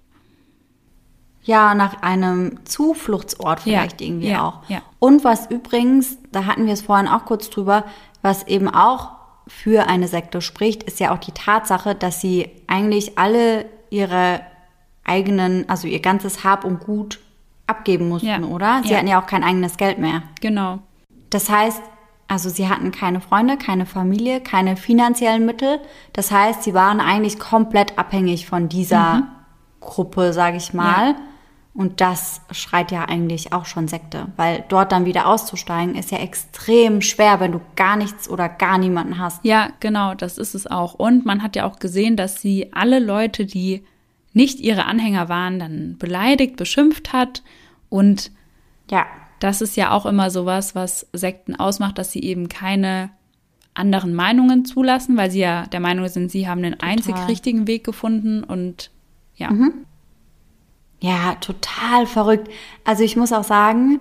ja, 1.44 1.74
nach 1.74 2.02
einem 2.02 2.64
Zufluchtsort 2.64 3.60
vielleicht 3.60 4.00
ja, 4.00 4.06
irgendwie 4.06 4.34
auch. 4.34 4.60
Und 4.98 5.24
was 5.24 5.50
übrigens, 5.50 6.16
da 6.32 6.46
hatten 6.46 6.66
wir 6.66 6.72
es 6.72 6.82
vorhin 6.82 7.06
auch 7.06 7.26
kurz 7.26 7.50
drüber, 7.50 7.84
was 8.22 8.46
eben 8.46 8.68
auch 8.68 9.10
für 9.46 9.86
eine 9.86 10.08
Sekte 10.08 10.40
spricht, 10.40 10.82
ist 10.84 11.00
ja 11.00 11.14
auch 11.14 11.18
die 11.18 11.32
Tatsache, 11.32 11.94
dass 11.94 12.22
sie 12.22 12.48
eigentlich 12.66 13.18
alle 13.18 13.66
ihre 13.90 14.40
eigenen, 15.04 15.68
also 15.68 15.86
ihr 15.86 16.00
ganzes 16.00 16.44
Hab 16.44 16.64
und 16.64 16.80
Gut 16.80 17.20
abgeben 17.66 18.08
mussten, 18.08 18.26
ja. 18.26 18.40
oder? 18.40 18.82
Sie 18.84 18.96
hatten 18.96 19.06
ja 19.06 19.20
auch 19.20 19.26
kein 19.26 19.44
eigenes 19.44 19.76
Geld 19.76 19.98
mehr. 19.98 20.22
Genau. 20.40 20.80
Das 21.30 21.48
heißt, 21.48 21.82
also 22.28 22.48
sie 22.48 22.68
hatten 22.68 22.90
keine 22.90 23.20
Freunde, 23.20 23.56
keine 23.56 23.86
Familie, 23.86 24.40
keine 24.40 24.76
finanziellen 24.76 25.46
Mittel. 25.46 25.80
Das 26.12 26.30
heißt, 26.30 26.62
sie 26.62 26.74
waren 26.74 27.00
eigentlich 27.00 27.38
komplett 27.38 27.98
abhängig 27.98 28.46
von 28.46 28.68
dieser 28.68 29.14
mhm. 29.14 29.26
Gruppe, 29.80 30.32
sage 30.32 30.56
ich 30.56 30.72
mal. 30.72 31.10
Ja. 31.10 31.16
Und 31.74 32.00
das 32.00 32.40
schreit 32.52 32.92
ja 32.92 33.06
eigentlich 33.06 33.52
auch 33.52 33.66
schon 33.66 33.88
Sekte, 33.88 34.28
weil 34.36 34.64
dort 34.68 34.92
dann 34.92 35.06
wieder 35.06 35.26
auszusteigen 35.26 35.96
ist 35.96 36.12
ja 36.12 36.18
extrem 36.18 37.00
schwer, 37.00 37.40
wenn 37.40 37.50
du 37.50 37.60
gar 37.74 37.96
nichts 37.96 38.28
oder 38.30 38.48
gar 38.48 38.78
niemanden 38.78 39.18
hast. 39.18 39.44
Ja, 39.44 39.70
genau, 39.80 40.14
das 40.14 40.38
ist 40.38 40.54
es 40.54 40.68
auch. 40.68 40.94
Und 40.94 41.26
man 41.26 41.42
hat 41.42 41.56
ja 41.56 41.66
auch 41.66 41.80
gesehen, 41.80 42.16
dass 42.16 42.40
sie 42.40 42.72
alle 42.72 43.00
Leute, 43.00 43.44
die 43.44 43.84
nicht 44.34 44.60
ihre 44.60 44.84
Anhänger 44.84 45.28
waren, 45.28 45.58
dann 45.58 45.96
beleidigt, 45.98 46.56
beschimpft 46.56 47.12
hat. 47.12 47.42
Und 47.88 48.30
ja, 48.90 49.06
das 49.40 49.60
ist 49.60 49.76
ja 49.76 49.92
auch 49.92 50.04
immer 50.04 50.30
sowas, 50.30 50.74
was 50.74 51.06
Sekten 51.12 51.56
ausmacht, 51.56 51.98
dass 51.98 52.12
sie 52.12 52.22
eben 52.22 52.48
keine 52.48 53.10
anderen 53.72 54.14
Meinungen 54.14 54.64
zulassen, 54.64 55.16
weil 55.16 55.30
sie 55.30 55.40
ja 55.40 55.66
der 55.66 55.80
Meinung 55.80 56.08
sind, 56.08 56.30
sie 56.30 56.48
haben 56.48 56.62
den 56.62 56.74
Total. 56.74 56.90
einzig 56.90 57.14
richtigen 57.28 57.66
Weg 57.66 57.84
gefunden 57.84 58.44
und 58.44 58.90
ja. 59.36 59.50
Mhm. 59.50 59.86
Ja, 61.00 61.34
total 61.36 62.06
verrückt. 62.06 62.48
Also 62.84 63.02
ich 63.02 63.16
muss 63.16 63.32
auch 63.32 63.44
sagen, 63.44 64.00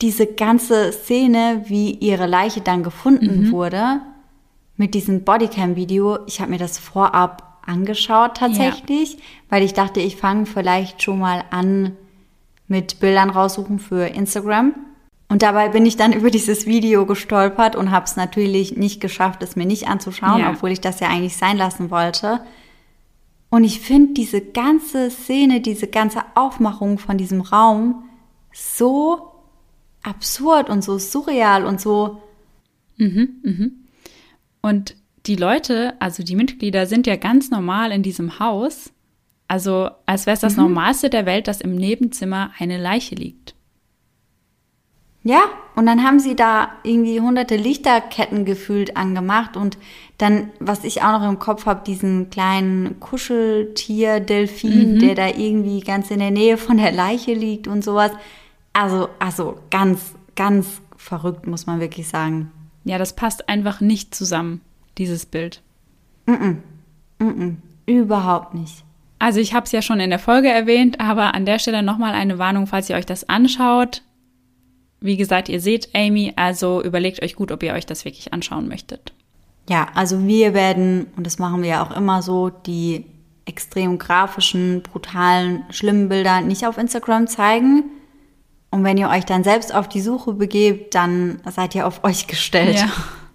diese 0.00 0.26
ganze 0.26 0.92
Szene, 0.92 1.64
wie 1.66 1.92
ihre 1.92 2.26
Leiche 2.26 2.60
dann 2.60 2.82
gefunden 2.82 3.46
mhm. 3.46 3.52
wurde, 3.52 4.00
mit 4.76 4.94
diesem 4.94 5.24
Bodycam-Video, 5.24 6.18
ich 6.26 6.40
habe 6.40 6.50
mir 6.50 6.58
das 6.58 6.78
vorab 6.78 7.45
angeschaut 7.66 8.36
tatsächlich, 8.36 9.14
ja. 9.14 9.20
weil 9.50 9.62
ich 9.62 9.74
dachte, 9.74 10.00
ich 10.00 10.16
fange 10.16 10.46
vielleicht 10.46 11.02
schon 11.02 11.18
mal 11.18 11.44
an 11.50 11.96
mit 12.68 13.00
Bildern 13.00 13.30
raussuchen 13.30 13.78
für 13.78 14.06
Instagram. 14.06 14.74
Und 15.28 15.42
dabei 15.42 15.68
bin 15.68 15.86
ich 15.86 15.96
dann 15.96 16.12
über 16.14 16.30
dieses 16.30 16.66
Video 16.66 17.06
gestolpert 17.06 17.76
und 17.76 17.90
habe 17.90 18.06
es 18.06 18.16
natürlich 18.16 18.76
nicht 18.76 19.00
geschafft, 19.00 19.42
es 19.42 19.56
mir 19.56 19.66
nicht 19.66 19.88
anzuschauen, 19.88 20.40
ja. 20.40 20.50
obwohl 20.50 20.70
ich 20.70 20.80
das 20.80 21.00
ja 21.00 21.08
eigentlich 21.08 21.36
sein 21.36 21.56
lassen 21.56 21.90
wollte. 21.90 22.40
Und 23.48 23.64
ich 23.64 23.80
finde 23.80 24.14
diese 24.14 24.40
ganze 24.40 25.10
Szene, 25.10 25.60
diese 25.60 25.86
ganze 25.86 26.24
Aufmachung 26.34 26.98
von 26.98 27.16
diesem 27.16 27.40
Raum 27.40 28.04
so 28.52 29.32
absurd 30.02 30.68
und 30.68 30.82
so 30.82 30.98
surreal 30.98 31.64
und 31.64 31.80
so. 31.80 32.22
Mhm, 32.96 33.40
mhm. 33.42 33.72
Und 34.62 34.96
die 35.26 35.36
Leute, 35.36 35.94
also 36.00 36.22
die 36.22 36.36
Mitglieder, 36.36 36.86
sind 36.86 37.06
ja 37.06 37.16
ganz 37.16 37.50
normal 37.50 37.92
in 37.92 38.02
diesem 38.02 38.38
Haus. 38.38 38.92
Also 39.48 39.90
als 40.06 40.26
wäre 40.26 40.34
es 40.34 40.40
das 40.40 40.56
mhm. 40.56 40.64
Normalste 40.64 41.10
der 41.10 41.26
Welt, 41.26 41.48
dass 41.48 41.60
im 41.60 41.74
Nebenzimmer 41.74 42.50
eine 42.58 42.78
Leiche 42.78 43.14
liegt. 43.14 43.54
Ja, 45.22 45.40
und 45.74 45.86
dann 45.86 46.04
haben 46.04 46.20
sie 46.20 46.36
da 46.36 46.68
irgendwie 46.84 47.20
hunderte 47.20 47.56
Lichterketten 47.56 48.44
gefühlt 48.44 48.96
angemacht 48.96 49.56
und 49.56 49.76
dann, 50.18 50.50
was 50.60 50.84
ich 50.84 51.02
auch 51.02 51.18
noch 51.18 51.28
im 51.28 51.40
Kopf 51.40 51.66
habe, 51.66 51.82
diesen 51.84 52.30
kleinen 52.30 53.00
Kuscheltier-Delfin, 53.00 54.94
mhm. 54.94 54.98
der 55.00 55.16
da 55.16 55.26
irgendwie 55.26 55.80
ganz 55.80 56.12
in 56.12 56.20
der 56.20 56.30
Nähe 56.30 56.56
von 56.56 56.76
der 56.76 56.92
Leiche 56.92 57.34
liegt 57.34 57.66
und 57.66 57.82
sowas. 57.82 58.12
Also, 58.72 59.08
also 59.18 59.58
ganz, 59.70 60.14
ganz 60.36 60.80
verrückt, 60.96 61.48
muss 61.48 61.66
man 61.66 61.80
wirklich 61.80 62.06
sagen. 62.06 62.52
Ja, 62.84 62.96
das 62.96 63.16
passt 63.16 63.48
einfach 63.48 63.80
nicht 63.80 64.14
zusammen, 64.14 64.60
dieses 64.98 65.26
Bild. 65.26 65.62
Mm 66.26 66.32
-mm. 66.32 66.56
Mm 67.18 67.56
Überhaupt 67.86 68.54
nicht. 68.54 68.84
Also 69.18 69.40
ich 69.40 69.54
habe 69.54 69.64
es 69.64 69.72
ja 69.72 69.80
schon 69.80 70.00
in 70.00 70.10
der 70.10 70.18
Folge 70.18 70.48
erwähnt, 70.48 71.00
aber 71.00 71.34
an 71.34 71.46
der 71.46 71.58
Stelle 71.58 71.82
nochmal 71.82 72.14
eine 72.14 72.38
Warnung, 72.38 72.66
falls 72.66 72.90
ihr 72.90 72.96
euch 72.96 73.06
das 73.06 73.28
anschaut. 73.28 74.02
Wie 75.00 75.16
gesagt, 75.16 75.48
ihr 75.48 75.60
seht 75.60 75.90
Amy, 75.94 76.32
also 76.36 76.82
überlegt 76.82 77.22
euch 77.22 77.36
gut, 77.36 77.52
ob 77.52 77.62
ihr 77.62 77.72
euch 77.74 77.86
das 77.86 78.04
wirklich 78.04 78.32
anschauen 78.32 78.68
möchtet. 78.68 79.12
Ja, 79.68 79.88
also 79.94 80.26
wir 80.26 80.54
werden, 80.54 81.06
und 81.16 81.26
das 81.26 81.38
machen 81.38 81.62
wir 81.62 81.70
ja 81.70 81.82
auch 81.84 81.96
immer 81.96 82.22
so, 82.22 82.50
die 82.50 83.06
extrem 83.46 83.98
grafischen, 83.98 84.82
brutalen, 84.82 85.64
schlimmen 85.70 86.08
Bilder 86.08 86.40
nicht 86.40 86.66
auf 86.66 86.78
Instagram 86.78 87.26
zeigen. 87.26 87.84
Und 88.70 88.84
wenn 88.84 88.98
ihr 88.98 89.08
euch 89.08 89.24
dann 89.24 89.44
selbst 89.44 89.74
auf 89.74 89.88
die 89.88 90.00
Suche 90.00 90.32
begebt, 90.32 90.94
dann 90.94 91.40
seid 91.48 91.74
ihr 91.74 91.86
auf 91.86 92.04
euch 92.04 92.26
gestellt. 92.26 92.76
Ja. 92.76 92.88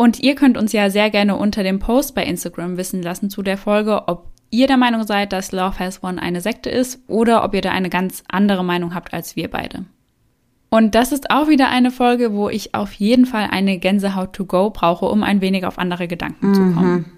Und 0.00 0.20
ihr 0.20 0.36
könnt 0.36 0.56
uns 0.56 0.72
ja 0.72 0.90
sehr 0.90 1.10
gerne 1.10 1.34
unter 1.34 1.64
dem 1.64 1.80
Post 1.80 2.14
bei 2.14 2.22
Instagram 2.22 2.76
wissen 2.76 3.02
lassen 3.02 3.30
zu 3.30 3.42
der 3.42 3.58
Folge, 3.58 4.06
ob 4.06 4.28
ihr 4.48 4.68
der 4.68 4.76
Meinung 4.76 5.04
seid, 5.04 5.32
dass 5.32 5.50
Love 5.50 5.80
Has 5.80 6.04
One 6.04 6.22
eine 6.22 6.40
Sekte 6.40 6.70
ist 6.70 7.00
oder 7.08 7.42
ob 7.42 7.52
ihr 7.52 7.62
da 7.62 7.72
eine 7.72 7.90
ganz 7.90 8.22
andere 8.28 8.64
Meinung 8.64 8.94
habt 8.94 9.12
als 9.12 9.34
wir 9.34 9.50
beide. 9.50 9.86
Und 10.70 10.94
das 10.94 11.10
ist 11.10 11.32
auch 11.32 11.48
wieder 11.48 11.68
eine 11.68 11.90
Folge, 11.90 12.32
wo 12.32 12.48
ich 12.48 12.76
auf 12.76 12.92
jeden 12.92 13.26
Fall 13.26 13.48
eine 13.50 13.78
Gänsehaut 13.78 14.34
to 14.34 14.44
go 14.44 14.70
brauche, 14.70 15.06
um 15.06 15.24
ein 15.24 15.40
wenig 15.40 15.66
auf 15.66 15.78
andere 15.78 16.06
Gedanken 16.06 16.50
mhm. 16.50 16.54
zu 16.54 16.60
kommen. 16.60 17.12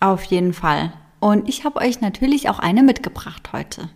Auf 0.00 0.22
jeden 0.24 0.52
Fall. 0.52 0.92
Und 1.20 1.48
ich 1.48 1.64
habe 1.64 1.80
euch 1.80 2.02
natürlich 2.02 2.50
auch 2.50 2.58
eine 2.58 2.82
mitgebracht 2.82 3.50
heute. 3.54 3.88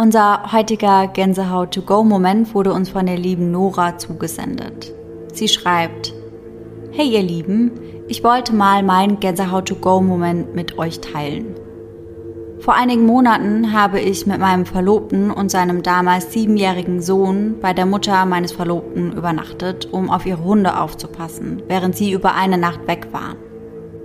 Unser 0.00 0.52
heutiger 0.52 1.08
Gänsehaut-to-go-Moment 1.08 2.54
wurde 2.54 2.72
uns 2.72 2.90
von 2.90 3.04
der 3.06 3.18
lieben 3.18 3.50
Nora 3.50 3.98
zugesendet. 3.98 4.94
Sie 5.32 5.48
schreibt, 5.48 6.14
Hey 6.92 7.08
ihr 7.08 7.22
Lieben, 7.24 7.72
ich 8.06 8.22
wollte 8.22 8.54
mal 8.54 8.84
meinen 8.84 9.18
Gänsehaut-to-go-Moment 9.18 10.54
mit 10.54 10.78
euch 10.78 11.00
teilen. 11.00 11.56
Vor 12.60 12.74
einigen 12.74 13.06
Monaten 13.06 13.72
habe 13.72 13.98
ich 13.98 14.24
mit 14.24 14.38
meinem 14.38 14.66
Verlobten 14.66 15.32
und 15.32 15.50
seinem 15.50 15.82
damals 15.82 16.32
siebenjährigen 16.32 17.02
Sohn 17.02 17.56
bei 17.60 17.72
der 17.72 17.84
Mutter 17.84 18.24
meines 18.24 18.52
Verlobten 18.52 19.10
übernachtet, 19.10 19.88
um 19.90 20.10
auf 20.10 20.26
ihre 20.26 20.44
Hunde 20.44 20.78
aufzupassen, 20.78 21.64
während 21.66 21.96
sie 21.96 22.12
über 22.12 22.36
eine 22.36 22.56
Nacht 22.56 22.86
weg 22.86 23.08
waren. 23.10 23.38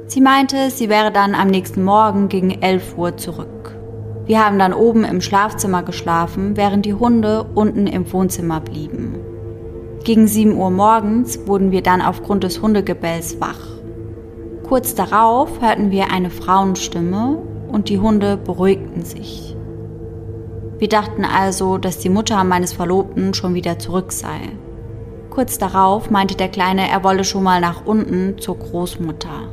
Sie 0.07 0.21
meinte, 0.21 0.71
sie 0.71 0.89
wäre 0.89 1.11
dann 1.11 1.35
am 1.35 1.49
nächsten 1.49 1.83
Morgen 1.83 2.29
gegen 2.29 2.49
11 2.49 2.97
Uhr 2.97 3.15
zurück. 3.15 3.82
Wir 4.25 4.45
haben 4.45 4.57
dann 4.57 4.73
oben 4.73 5.03
im 5.03 5.19
Schlafzimmer 5.19 5.83
geschlafen, 5.83 6.55
während 6.55 6.85
die 6.85 6.93
Hunde 6.93 7.45
unten 7.55 7.87
im 7.87 8.11
Wohnzimmer 8.11 8.61
blieben. 8.61 9.15
Gegen 10.05 10.27
7 10.27 10.55
Uhr 10.55 10.69
morgens 10.69 11.45
wurden 11.45 11.71
wir 11.71 11.81
dann 11.81 12.01
aufgrund 12.01 12.43
des 12.43 12.61
Hundegebells 12.61 13.41
wach. 13.41 13.59
Kurz 14.67 14.95
darauf 14.95 15.61
hörten 15.61 15.91
wir 15.91 16.11
eine 16.11 16.29
Frauenstimme 16.29 17.37
und 17.69 17.89
die 17.89 17.99
Hunde 17.99 18.37
beruhigten 18.37 19.03
sich. 19.03 19.55
Wir 20.77 20.89
dachten 20.89 21.25
also, 21.25 21.77
dass 21.77 21.99
die 21.99 22.09
Mutter 22.09 22.43
meines 22.43 22.73
Verlobten 22.73 23.33
schon 23.33 23.53
wieder 23.55 23.79
zurück 23.79 24.11
sei. 24.11 24.39
Kurz 25.29 25.57
darauf 25.57 26.09
meinte 26.11 26.35
der 26.35 26.49
Kleine, 26.49 26.89
er 26.89 27.03
wolle 27.03 27.23
schon 27.23 27.43
mal 27.43 27.59
nach 27.59 27.85
unten 27.85 28.37
zur 28.39 28.57
Großmutter. 28.57 29.49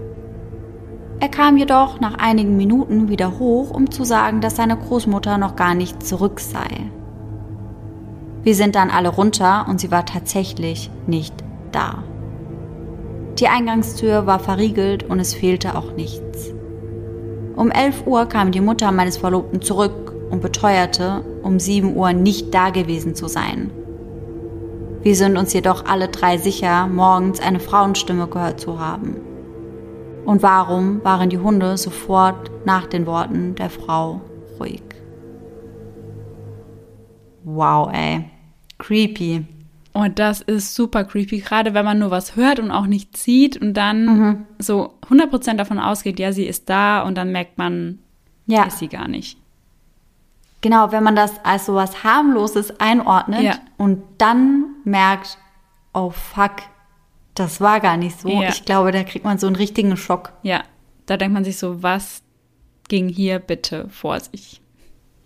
Er 1.21 1.29
kam 1.29 1.59
jedoch 1.59 2.01
nach 2.01 2.14
einigen 2.14 2.57
Minuten 2.57 3.09
wieder 3.09 3.39
hoch, 3.39 3.71
um 3.71 3.91
zu 3.91 4.05
sagen, 4.05 4.41
dass 4.41 4.57
seine 4.57 4.77
Großmutter 4.77 5.37
noch 5.37 5.55
gar 5.55 5.75
nicht 5.75 6.03
zurück 6.03 6.41
sei. 6.41 6.91
Wir 8.43 8.55
sind 8.55 8.75
dann 8.75 8.89
alle 8.89 9.11
runter 9.11 9.66
und 9.68 9.81
sie 9.81 9.91
war 9.91 10.07
tatsächlich 10.07 10.91
nicht 11.07 11.35
da. 11.73 12.03
Die 13.39 13.49
Eingangstür 13.49 14.27
war 14.27 14.39
verriegelt 14.39 15.03
und 15.03 15.21
es 15.21 15.35
fehlte 15.35 15.77
auch 15.77 15.93
nichts. 15.93 16.55
Um 17.55 17.71
11 17.71 18.07
Uhr 18.07 18.25
kam 18.25 18.51
die 18.51 18.62
Mutter 18.62 18.91
meines 18.91 19.18
Verlobten 19.18 19.61
zurück 19.61 20.14
und 20.31 20.41
beteuerte, 20.41 21.23
um 21.43 21.61
7 21.61 21.95
Uhr 21.95 22.14
nicht 22.14 22.55
da 22.55 22.71
gewesen 22.71 23.14
zu 23.14 23.29
sein. 23.29 23.71
Wir 25.03 25.16
sind 25.16 25.37
uns 25.37 25.53
jedoch 25.53 25.85
alle 25.85 26.09
drei 26.09 26.39
sicher, 26.39 26.87
morgens 26.87 27.41
eine 27.41 27.61
Frauenstimme 27.61 28.27
gehört 28.27 28.61
zu 28.61 28.79
haben. 28.79 29.16
Und 30.31 30.45
warum 30.45 31.03
waren 31.03 31.28
die 31.28 31.39
Hunde 31.39 31.76
sofort 31.76 32.53
nach 32.64 32.87
den 32.87 33.05
Worten 33.05 33.57
der 33.57 33.68
Frau 33.68 34.20
ruhig? 34.61 34.85
Wow, 37.43 37.91
ey. 37.93 38.26
Creepy. 38.78 39.45
Und 39.93 40.20
das 40.20 40.41
ist 40.41 40.76
super 40.76 41.03
creepy, 41.03 41.41
gerade 41.41 41.74
wenn 41.74 41.85
man 41.85 41.99
nur 41.99 42.12
was 42.12 42.37
hört 42.37 42.61
und 42.61 42.70
auch 42.70 42.87
nicht 42.87 43.16
sieht 43.16 43.61
und 43.61 43.74
dann 43.74 44.05
mhm. 44.05 44.47
so 44.61 44.95
100% 45.09 45.57
davon 45.57 45.81
ausgeht, 45.81 46.20
ja, 46.20 46.31
sie 46.31 46.47
ist 46.47 46.70
da 46.70 47.03
und 47.03 47.16
dann 47.16 47.33
merkt 47.33 47.59
man, 47.59 47.99
ja. 48.47 48.62
ist 48.62 48.78
sie 48.78 48.87
gar 48.87 49.09
nicht. 49.09 49.37
Genau, 50.61 50.93
wenn 50.93 51.03
man 51.03 51.16
das 51.16 51.45
als 51.45 51.66
so 51.66 51.74
was 51.74 52.05
harmloses 52.05 52.78
einordnet 52.78 53.43
ja. 53.43 53.55
und 53.78 54.05
dann 54.18 54.76
merkt, 54.85 55.39
oh 55.93 56.11
fuck, 56.11 56.53
das 57.41 57.61
war 57.61 57.80
gar 57.80 57.97
nicht 57.97 58.20
so. 58.20 58.28
Ja. 58.28 58.51
Ich 58.51 58.64
glaube, 58.64 58.93
da 58.93 59.03
kriegt 59.03 59.24
man 59.24 59.38
so 59.38 59.47
einen 59.47 59.57
richtigen 59.57 59.97
Schock. 59.97 60.32
Ja, 60.43 60.62
da 61.07 61.16
denkt 61.16 61.34
man 61.34 61.45
sich 61.45 61.59
so, 61.59 61.82
was 61.82 62.22
ging 62.88 63.09
hier 63.09 63.38
bitte 63.38 63.88
vor 63.88 64.20
sich? 64.20 64.61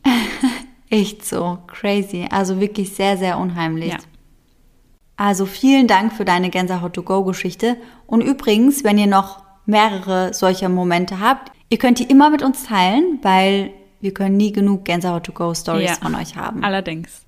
Echt 0.90 1.24
so, 1.24 1.58
crazy. 1.66 2.26
Also 2.30 2.60
wirklich 2.60 2.94
sehr, 2.94 3.16
sehr 3.16 3.38
unheimlich. 3.38 3.92
Ja. 3.92 3.98
Also 5.16 5.46
vielen 5.46 5.86
Dank 5.86 6.12
für 6.12 6.24
deine 6.24 6.50
Gänsehaut-to-go-Geschichte. 6.50 7.76
Und 8.06 8.20
übrigens, 8.20 8.84
wenn 8.84 8.98
ihr 8.98 9.06
noch 9.06 9.42
mehrere 9.66 10.34
solcher 10.34 10.68
Momente 10.68 11.20
habt, 11.20 11.52
ihr 11.68 11.78
könnt 11.78 11.98
die 11.98 12.04
immer 12.04 12.30
mit 12.30 12.42
uns 12.42 12.64
teilen, 12.64 13.18
weil 13.22 13.70
wir 14.00 14.14
können 14.14 14.36
nie 14.36 14.52
genug 14.52 14.84
Gänsehaut-to-go-Stories 14.84 15.90
ja, 15.90 15.94
von 15.96 16.14
euch 16.14 16.36
haben. 16.36 16.62
Allerdings. 16.62 17.23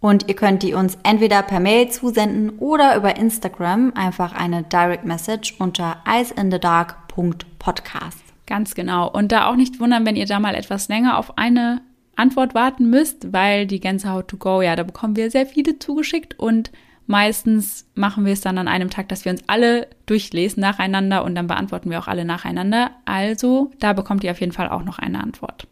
Und 0.00 0.28
ihr 0.28 0.34
könnt 0.34 0.62
die 0.62 0.74
uns 0.74 0.98
entweder 1.02 1.42
per 1.42 1.60
Mail 1.60 1.90
zusenden 1.90 2.50
oder 2.58 2.96
über 2.96 3.16
Instagram 3.16 3.92
einfach 3.94 4.32
eine 4.32 4.62
Direct 4.62 5.04
Message 5.04 5.56
unter 5.58 5.98
iceinthedark.podcast. 6.08 8.18
Ganz 8.46 8.74
genau. 8.74 9.10
Und 9.10 9.30
da 9.30 9.46
auch 9.46 9.56
nicht 9.56 9.78
wundern, 9.78 10.06
wenn 10.06 10.16
ihr 10.16 10.26
da 10.26 10.40
mal 10.40 10.54
etwas 10.54 10.88
länger 10.88 11.18
auf 11.18 11.36
eine 11.36 11.82
Antwort 12.16 12.54
warten 12.54 12.90
müsst, 12.90 13.32
weil 13.32 13.66
die 13.66 13.80
Gänsehaut 13.80 14.28
to 14.28 14.36
go, 14.36 14.62
ja, 14.62 14.74
da 14.74 14.82
bekommen 14.82 15.16
wir 15.16 15.30
sehr 15.30 15.46
viele 15.46 15.78
zugeschickt 15.78 16.38
und 16.38 16.70
meistens 17.06 17.86
machen 17.94 18.24
wir 18.24 18.32
es 18.32 18.40
dann 18.40 18.58
an 18.58 18.68
einem 18.68 18.90
Tag, 18.90 19.08
dass 19.08 19.24
wir 19.24 19.32
uns 19.32 19.42
alle 19.46 19.88
durchlesen 20.06 20.60
nacheinander 20.60 21.24
und 21.24 21.34
dann 21.34 21.46
beantworten 21.46 21.90
wir 21.90 21.98
auch 21.98 22.08
alle 22.08 22.24
nacheinander. 22.24 22.90
Also 23.04 23.70
da 23.78 23.92
bekommt 23.92 24.24
ihr 24.24 24.30
auf 24.30 24.40
jeden 24.40 24.52
Fall 24.52 24.68
auch 24.68 24.82
noch 24.82 24.98
eine 24.98 25.22
Antwort. 25.22 25.66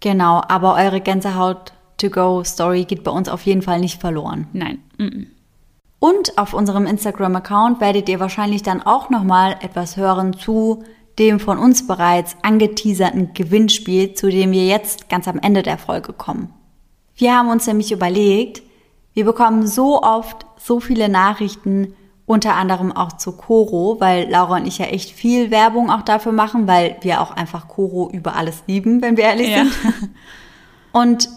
Genau, 0.00 0.42
aber 0.48 0.74
eure 0.74 1.00
Gänsehaut 1.00 1.72
To-Go-Story 2.02 2.84
geht 2.84 3.04
bei 3.04 3.10
uns 3.10 3.28
auf 3.28 3.42
jeden 3.42 3.62
Fall 3.62 3.80
nicht 3.80 4.00
verloren. 4.00 4.48
Nein. 4.52 4.78
Mm 4.98 5.04
-mm. 5.04 5.26
Und 5.98 6.36
auf 6.36 6.52
unserem 6.52 6.86
Instagram-Account 6.86 7.80
werdet 7.80 8.08
ihr 8.08 8.18
wahrscheinlich 8.18 8.62
dann 8.62 8.82
auch 8.82 9.08
nochmal 9.08 9.56
etwas 9.60 9.96
hören 9.96 10.32
zu 10.36 10.82
dem 11.18 11.38
von 11.38 11.58
uns 11.58 11.86
bereits 11.86 12.36
angeteaserten 12.42 13.34
Gewinnspiel, 13.34 14.14
zu 14.14 14.28
dem 14.28 14.50
wir 14.50 14.66
jetzt 14.66 15.08
ganz 15.08 15.28
am 15.28 15.38
Ende 15.38 15.62
der 15.62 15.78
Folge 15.78 16.12
kommen. 16.12 16.52
Wir 17.14 17.36
haben 17.36 17.50
uns 17.50 17.66
nämlich 17.66 17.92
überlegt, 17.92 18.62
wir 19.14 19.24
bekommen 19.24 19.66
so 19.66 20.02
oft 20.02 20.46
so 20.56 20.80
viele 20.80 21.08
Nachrichten, 21.08 21.94
unter 22.24 22.54
anderem 22.54 22.92
auch 22.92 23.12
zu 23.12 23.32
Coro, 23.36 23.98
weil 24.00 24.28
Laura 24.30 24.56
und 24.56 24.66
ich 24.66 24.78
ja 24.78 24.86
echt 24.86 25.10
viel 25.10 25.50
Werbung 25.50 25.90
auch 25.90 26.02
dafür 26.02 26.32
machen, 26.32 26.66
weil 26.66 26.96
wir 27.02 27.20
auch 27.20 27.30
einfach 27.32 27.68
Coro 27.68 28.10
über 28.10 28.36
alles 28.36 28.62
lieben, 28.66 29.02
wenn 29.02 29.16
wir 29.16 29.24
ehrlich 29.24 29.50
ja. 29.50 29.64
sind. 29.64 30.10
Und 30.92 31.28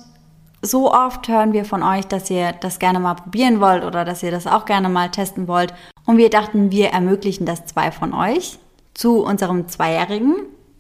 so 0.66 0.92
oft 0.92 1.28
hören 1.28 1.54
wir 1.54 1.66
von 1.66 1.84
euch, 1.84 2.06
dass 2.06 2.30
ihr 2.30 2.54
das 2.54 2.80
gerne 2.80 3.00
mal 3.00 3.16
probieren 3.16 3.60
wollt 3.60 3.84
oder 3.84 4.06
dass 4.06 4.24
ihr 4.24 4.32
das 4.32 4.48
auch 4.48 4.66
gerne 4.66 4.90
mal 4.90 5.10
testen 5.10 5.48
wollt. 5.48 5.74
Und 6.06 6.18
wir 6.18 6.30
dachten, 6.30 6.72
wir 6.72 6.90
ermöglichen 6.90 7.46
das 7.46 7.66
zwei 7.66 7.92
von 7.92 8.14
euch. 8.14 8.60
Zu 8.94 9.24
unserem 9.24 9.68
Zweijährigen 9.68 10.36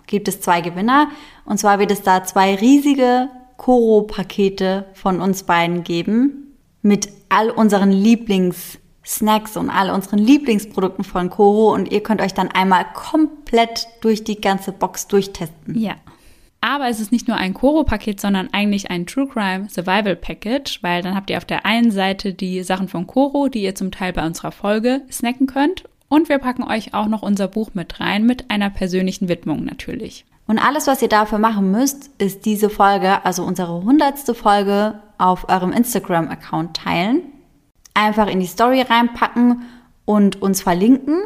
gibt 0.07 0.27
es 0.27 0.41
zwei 0.41 0.61
Gewinner. 0.61 1.09
Und 1.45 1.59
zwar 1.59 1.79
wird 1.79 1.91
es 1.91 2.01
da 2.01 2.23
zwei 2.23 2.55
riesige 2.55 3.29
Koro-Pakete 3.57 4.86
von 4.93 5.21
uns 5.21 5.43
beiden 5.43 5.83
geben 5.83 6.57
mit 6.81 7.09
all 7.29 7.49
unseren 7.49 7.91
Lieblingssnacks 7.91 9.57
und 9.57 9.69
all 9.69 9.89
unseren 9.89 10.19
Lieblingsprodukten 10.19 11.03
von 11.03 11.29
Koro. 11.29 11.73
Und 11.73 11.91
ihr 11.91 12.03
könnt 12.03 12.21
euch 12.21 12.33
dann 12.33 12.51
einmal 12.51 12.86
komplett 12.93 13.88
durch 14.01 14.23
die 14.23 14.39
ganze 14.39 14.71
Box 14.71 15.07
durchtesten. 15.07 15.77
Ja. 15.77 15.95
Aber 16.66 16.89
es 16.89 16.99
ist 16.99 17.11
nicht 17.11 17.28
nur 17.28 17.38
ein 17.38 17.53
Koro-Paket, 17.53 18.20
sondern 18.20 18.49
eigentlich 18.51 18.89
ein 18.89 19.05
True 19.05 19.28
Crime 19.28 19.70
Survival 19.70 20.16
Package, 20.16 20.82
weil 20.82 21.03
dann 21.03 21.13
habt 21.13 21.30
ihr 21.30 21.38
auf 21.38 21.45
der 21.45 21.63
einen 21.63 21.91
Seite 21.91 22.34
die 22.34 22.63
Sachen 22.63 22.88
von 22.88 23.05
Koro, 23.05 23.49
die 23.49 23.61
ihr 23.61 23.76
zum 23.76 23.91
Teil 23.91 24.13
bei 24.13 24.26
unserer 24.26 24.51
Folge 24.51 25.03
snacken 25.11 25.45
könnt. 25.45 25.84
Und 26.09 26.28
wir 26.28 26.39
packen 26.39 26.63
euch 26.63 26.95
auch 26.95 27.05
noch 27.05 27.22
unser 27.22 27.47
Buch 27.47 27.76
mit 27.76 27.99
rein, 27.99 28.26
mit 28.26 28.49
einer 28.49 28.72
persönlichen 28.72 29.30
Widmung 29.30 29.63
natürlich. 29.63 30.26
Und 30.47 30.57
alles, 30.57 30.88
was 30.88 31.03
ihr 31.03 31.07
dafür 31.07 31.38
machen 31.38 31.70
müsst, 31.70 32.09
ist 32.18 32.47
diese 32.47 32.72
Folge, 32.72 33.24
also 33.24 33.43
unsere 33.43 33.84
hundertste 33.84 34.34
Folge, 34.34 34.99
auf 35.20 35.47
eurem 35.49 35.72
Instagram-Account 35.72 36.78
teilen. 36.78 37.22
Einfach 37.93 38.26
in 38.26 38.39
die 38.39 38.47
Story 38.47 38.82
reinpacken 38.82 39.61
und 40.05 40.41
uns 40.41 40.63
verlinken. 40.63 41.20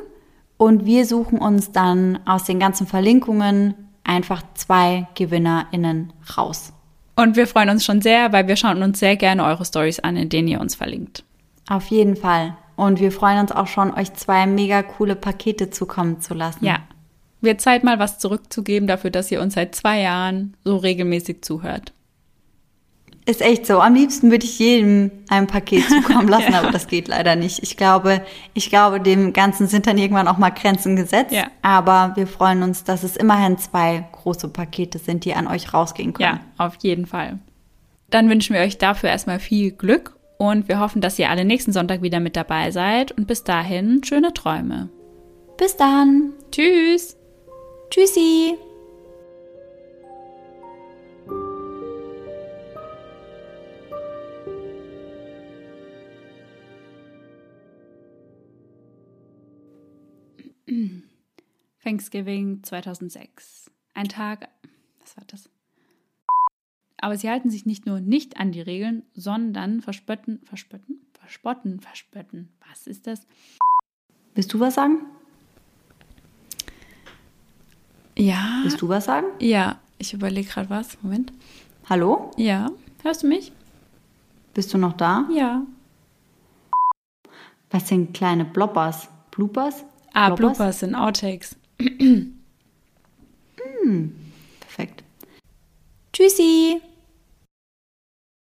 Und 0.58 0.86
wir 0.86 1.06
suchen 1.06 1.40
uns 1.40 1.72
dann 1.72 2.20
aus 2.26 2.44
den 2.44 2.60
ganzen 2.60 2.88
Verlinkungen 2.88 3.89
einfach 4.10 4.41
zwei 4.55 5.07
GewinnerInnen 5.14 6.12
raus. 6.36 6.74
Und 7.16 7.36
wir 7.36 7.47
freuen 7.47 7.70
uns 7.70 7.86
schon 7.86 8.01
sehr, 8.01 8.34
weil 8.34 8.47
wir 8.47 8.55
schauen 8.55 8.82
uns 8.82 8.99
sehr 8.99 9.16
gerne 9.16 9.43
eure 9.45 9.66
Stories 9.66 9.99
an, 9.99 10.18
in 10.18 10.30
denen 10.30 10.47
ihr 10.47 10.60
uns 10.60 10.76
verlinkt. 10.76 11.24
Auf 11.70 11.88
jeden 11.88 12.16
Fall. 12.16 12.55
Und 12.76 12.99
wir 12.99 13.12
freuen 13.12 13.39
uns 13.39 13.51
auch 13.51 13.68
schon, 13.68 13.93
euch 13.93 14.14
zwei 14.14 14.47
mega 14.47 14.82
coole 14.84 15.16
Pakete 15.16 15.70
zukommen 15.70 16.22
zu 16.22 16.34
lassen. 16.34 16.66
Ja. 16.66 16.80
Wird 17.41 17.62
Zeit, 17.62 17.84
mal 17.84 17.99
was 17.99 18.20
zurückzugeben 18.20 18.88
dafür, 18.88 19.12
dass 19.12 19.32
ihr 19.32 19.41
uns 19.41 19.53
seit 19.53 19.76
zwei 19.76 20.01
Jahren 20.01 20.57
so 20.64 20.78
regelmäßig 20.78 21.41
zuhört. 21.41 21.93
Ist 23.30 23.43
echt 23.43 23.67
so. 23.67 23.80
Am 23.80 23.93
liebsten 23.93 24.32
würde 24.32 24.43
ich 24.43 24.57
jedem 24.57 25.11
ein 25.30 25.45
Paket 25.45 25.88
zukommen 25.88 26.27
lassen, 26.30 26.51
ja. 26.51 26.61
aber 26.61 26.71
das 26.71 26.88
geht 26.88 27.07
leider 27.07 27.36
nicht. 27.36 27.61
Ich 27.61 27.77
glaube, 27.77 28.23
ich 28.55 28.69
glaube, 28.69 28.99
dem 28.99 29.34
Ganzen 29.34 29.67
sind 29.67 29.86
dann 29.86 29.99
irgendwann 29.99 30.27
auch 30.27 30.39
mal 30.39 30.49
Grenzen 30.49 30.95
gesetzt. 30.95 31.32
Ja. 31.32 31.45
Aber 31.61 32.13
wir 32.15 32.25
freuen 32.25 32.63
uns, 32.63 32.86
dass 32.86 33.03
es 33.03 33.15
immerhin 33.15 33.59
zwei 33.59 34.03
große 34.13 34.47
Pakete 34.47 34.97
sind, 34.97 35.25
die 35.25 35.36
an 35.36 35.45
euch 35.45 35.75
rausgehen 35.75 36.13
können. 36.13 36.39
Ja, 36.57 36.65
auf 36.65 36.77
jeden 36.82 37.05
Fall. 37.05 37.38
Dann 38.09 38.32
wünschen 38.32 38.55
wir 38.55 38.63
euch 38.63 38.80
dafür 38.80 39.09
erstmal 39.09 39.38
viel 39.38 39.73
Glück 39.73 40.15
und 40.39 40.67
wir 40.67 40.80
hoffen, 40.80 40.99
dass 40.99 41.19
ihr 41.19 41.30
alle 41.30 41.45
nächsten 41.45 41.71
Sonntag 41.71 42.01
wieder 42.01 42.19
mit 42.19 42.36
dabei 42.36 42.71
seid. 42.71 43.11
Und 43.11 43.27
bis 43.27 43.43
dahin, 43.43 44.03
schöne 44.03 44.34
Träume. 44.34 44.89
Bis 45.55 45.77
dann. 45.77 46.34
Tschüss. 46.51 47.15
Tschüssi. 47.91 48.57
Thanksgiving 61.84 62.63
2006. 62.63 63.72
Ein 63.93 64.09
Tag. 64.09 64.49
Was 65.01 65.17
war 65.17 65.24
das? 65.28 65.49
Aber 66.97 67.17
sie 67.17 67.30
halten 67.30 67.49
sich 67.49 67.65
nicht 67.65 67.86
nur 67.86 68.01
nicht 68.01 68.38
an 68.38 68.51
die 68.51 68.61
Regeln, 68.61 69.03
sondern 69.13 69.82
verspötten, 69.82 70.41
verspötten, 70.43 70.99
verspotten, 71.13 71.80
verspötten. 71.80 72.49
Was 72.70 72.88
ist 72.88 73.07
das? 73.07 73.26
Willst 74.36 74.53
du 74.53 74.59
was 74.59 74.76
sagen? 74.76 75.05
Ja. 78.17 78.59
Willst 78.63 78.82
du 78.82 78.89
was 78.89 79.05
sagen? 79.05 79.28
Ja, 79.39 79.80
ich 79.97 80.13
überlege 80.13 80.49
gerade 80.49 80.70
was. 80.70 81.01
Moment. 81.01 81.32
Hallo? 81.89 82.32
Ja. 82.38 82.70
Hörst 83.01 83.24
du 83.24 83.28
mich? 83.28 83.53
Bist 84.53 84.74
du 84.74 84.78
noch 84.78 84.93
da? 84.93 85.28
Ja. 85.34 85.65
Was 87.70 87.88
sind 87.88 88.13
kleine 88.13 88.43
Bloppers? 88.43 89.07
Bloopers? 89.32 89.86
Ah, 90.14 90.30
Bloppers, 90.30 90.57
Bloopers 90.57 90.80
sind 90.80 90.95
Outtakes. 90.95 91.55
hm, 91.80 92.36
perfekt. 94.60 95.03
Tschüssi! 96.14 96.82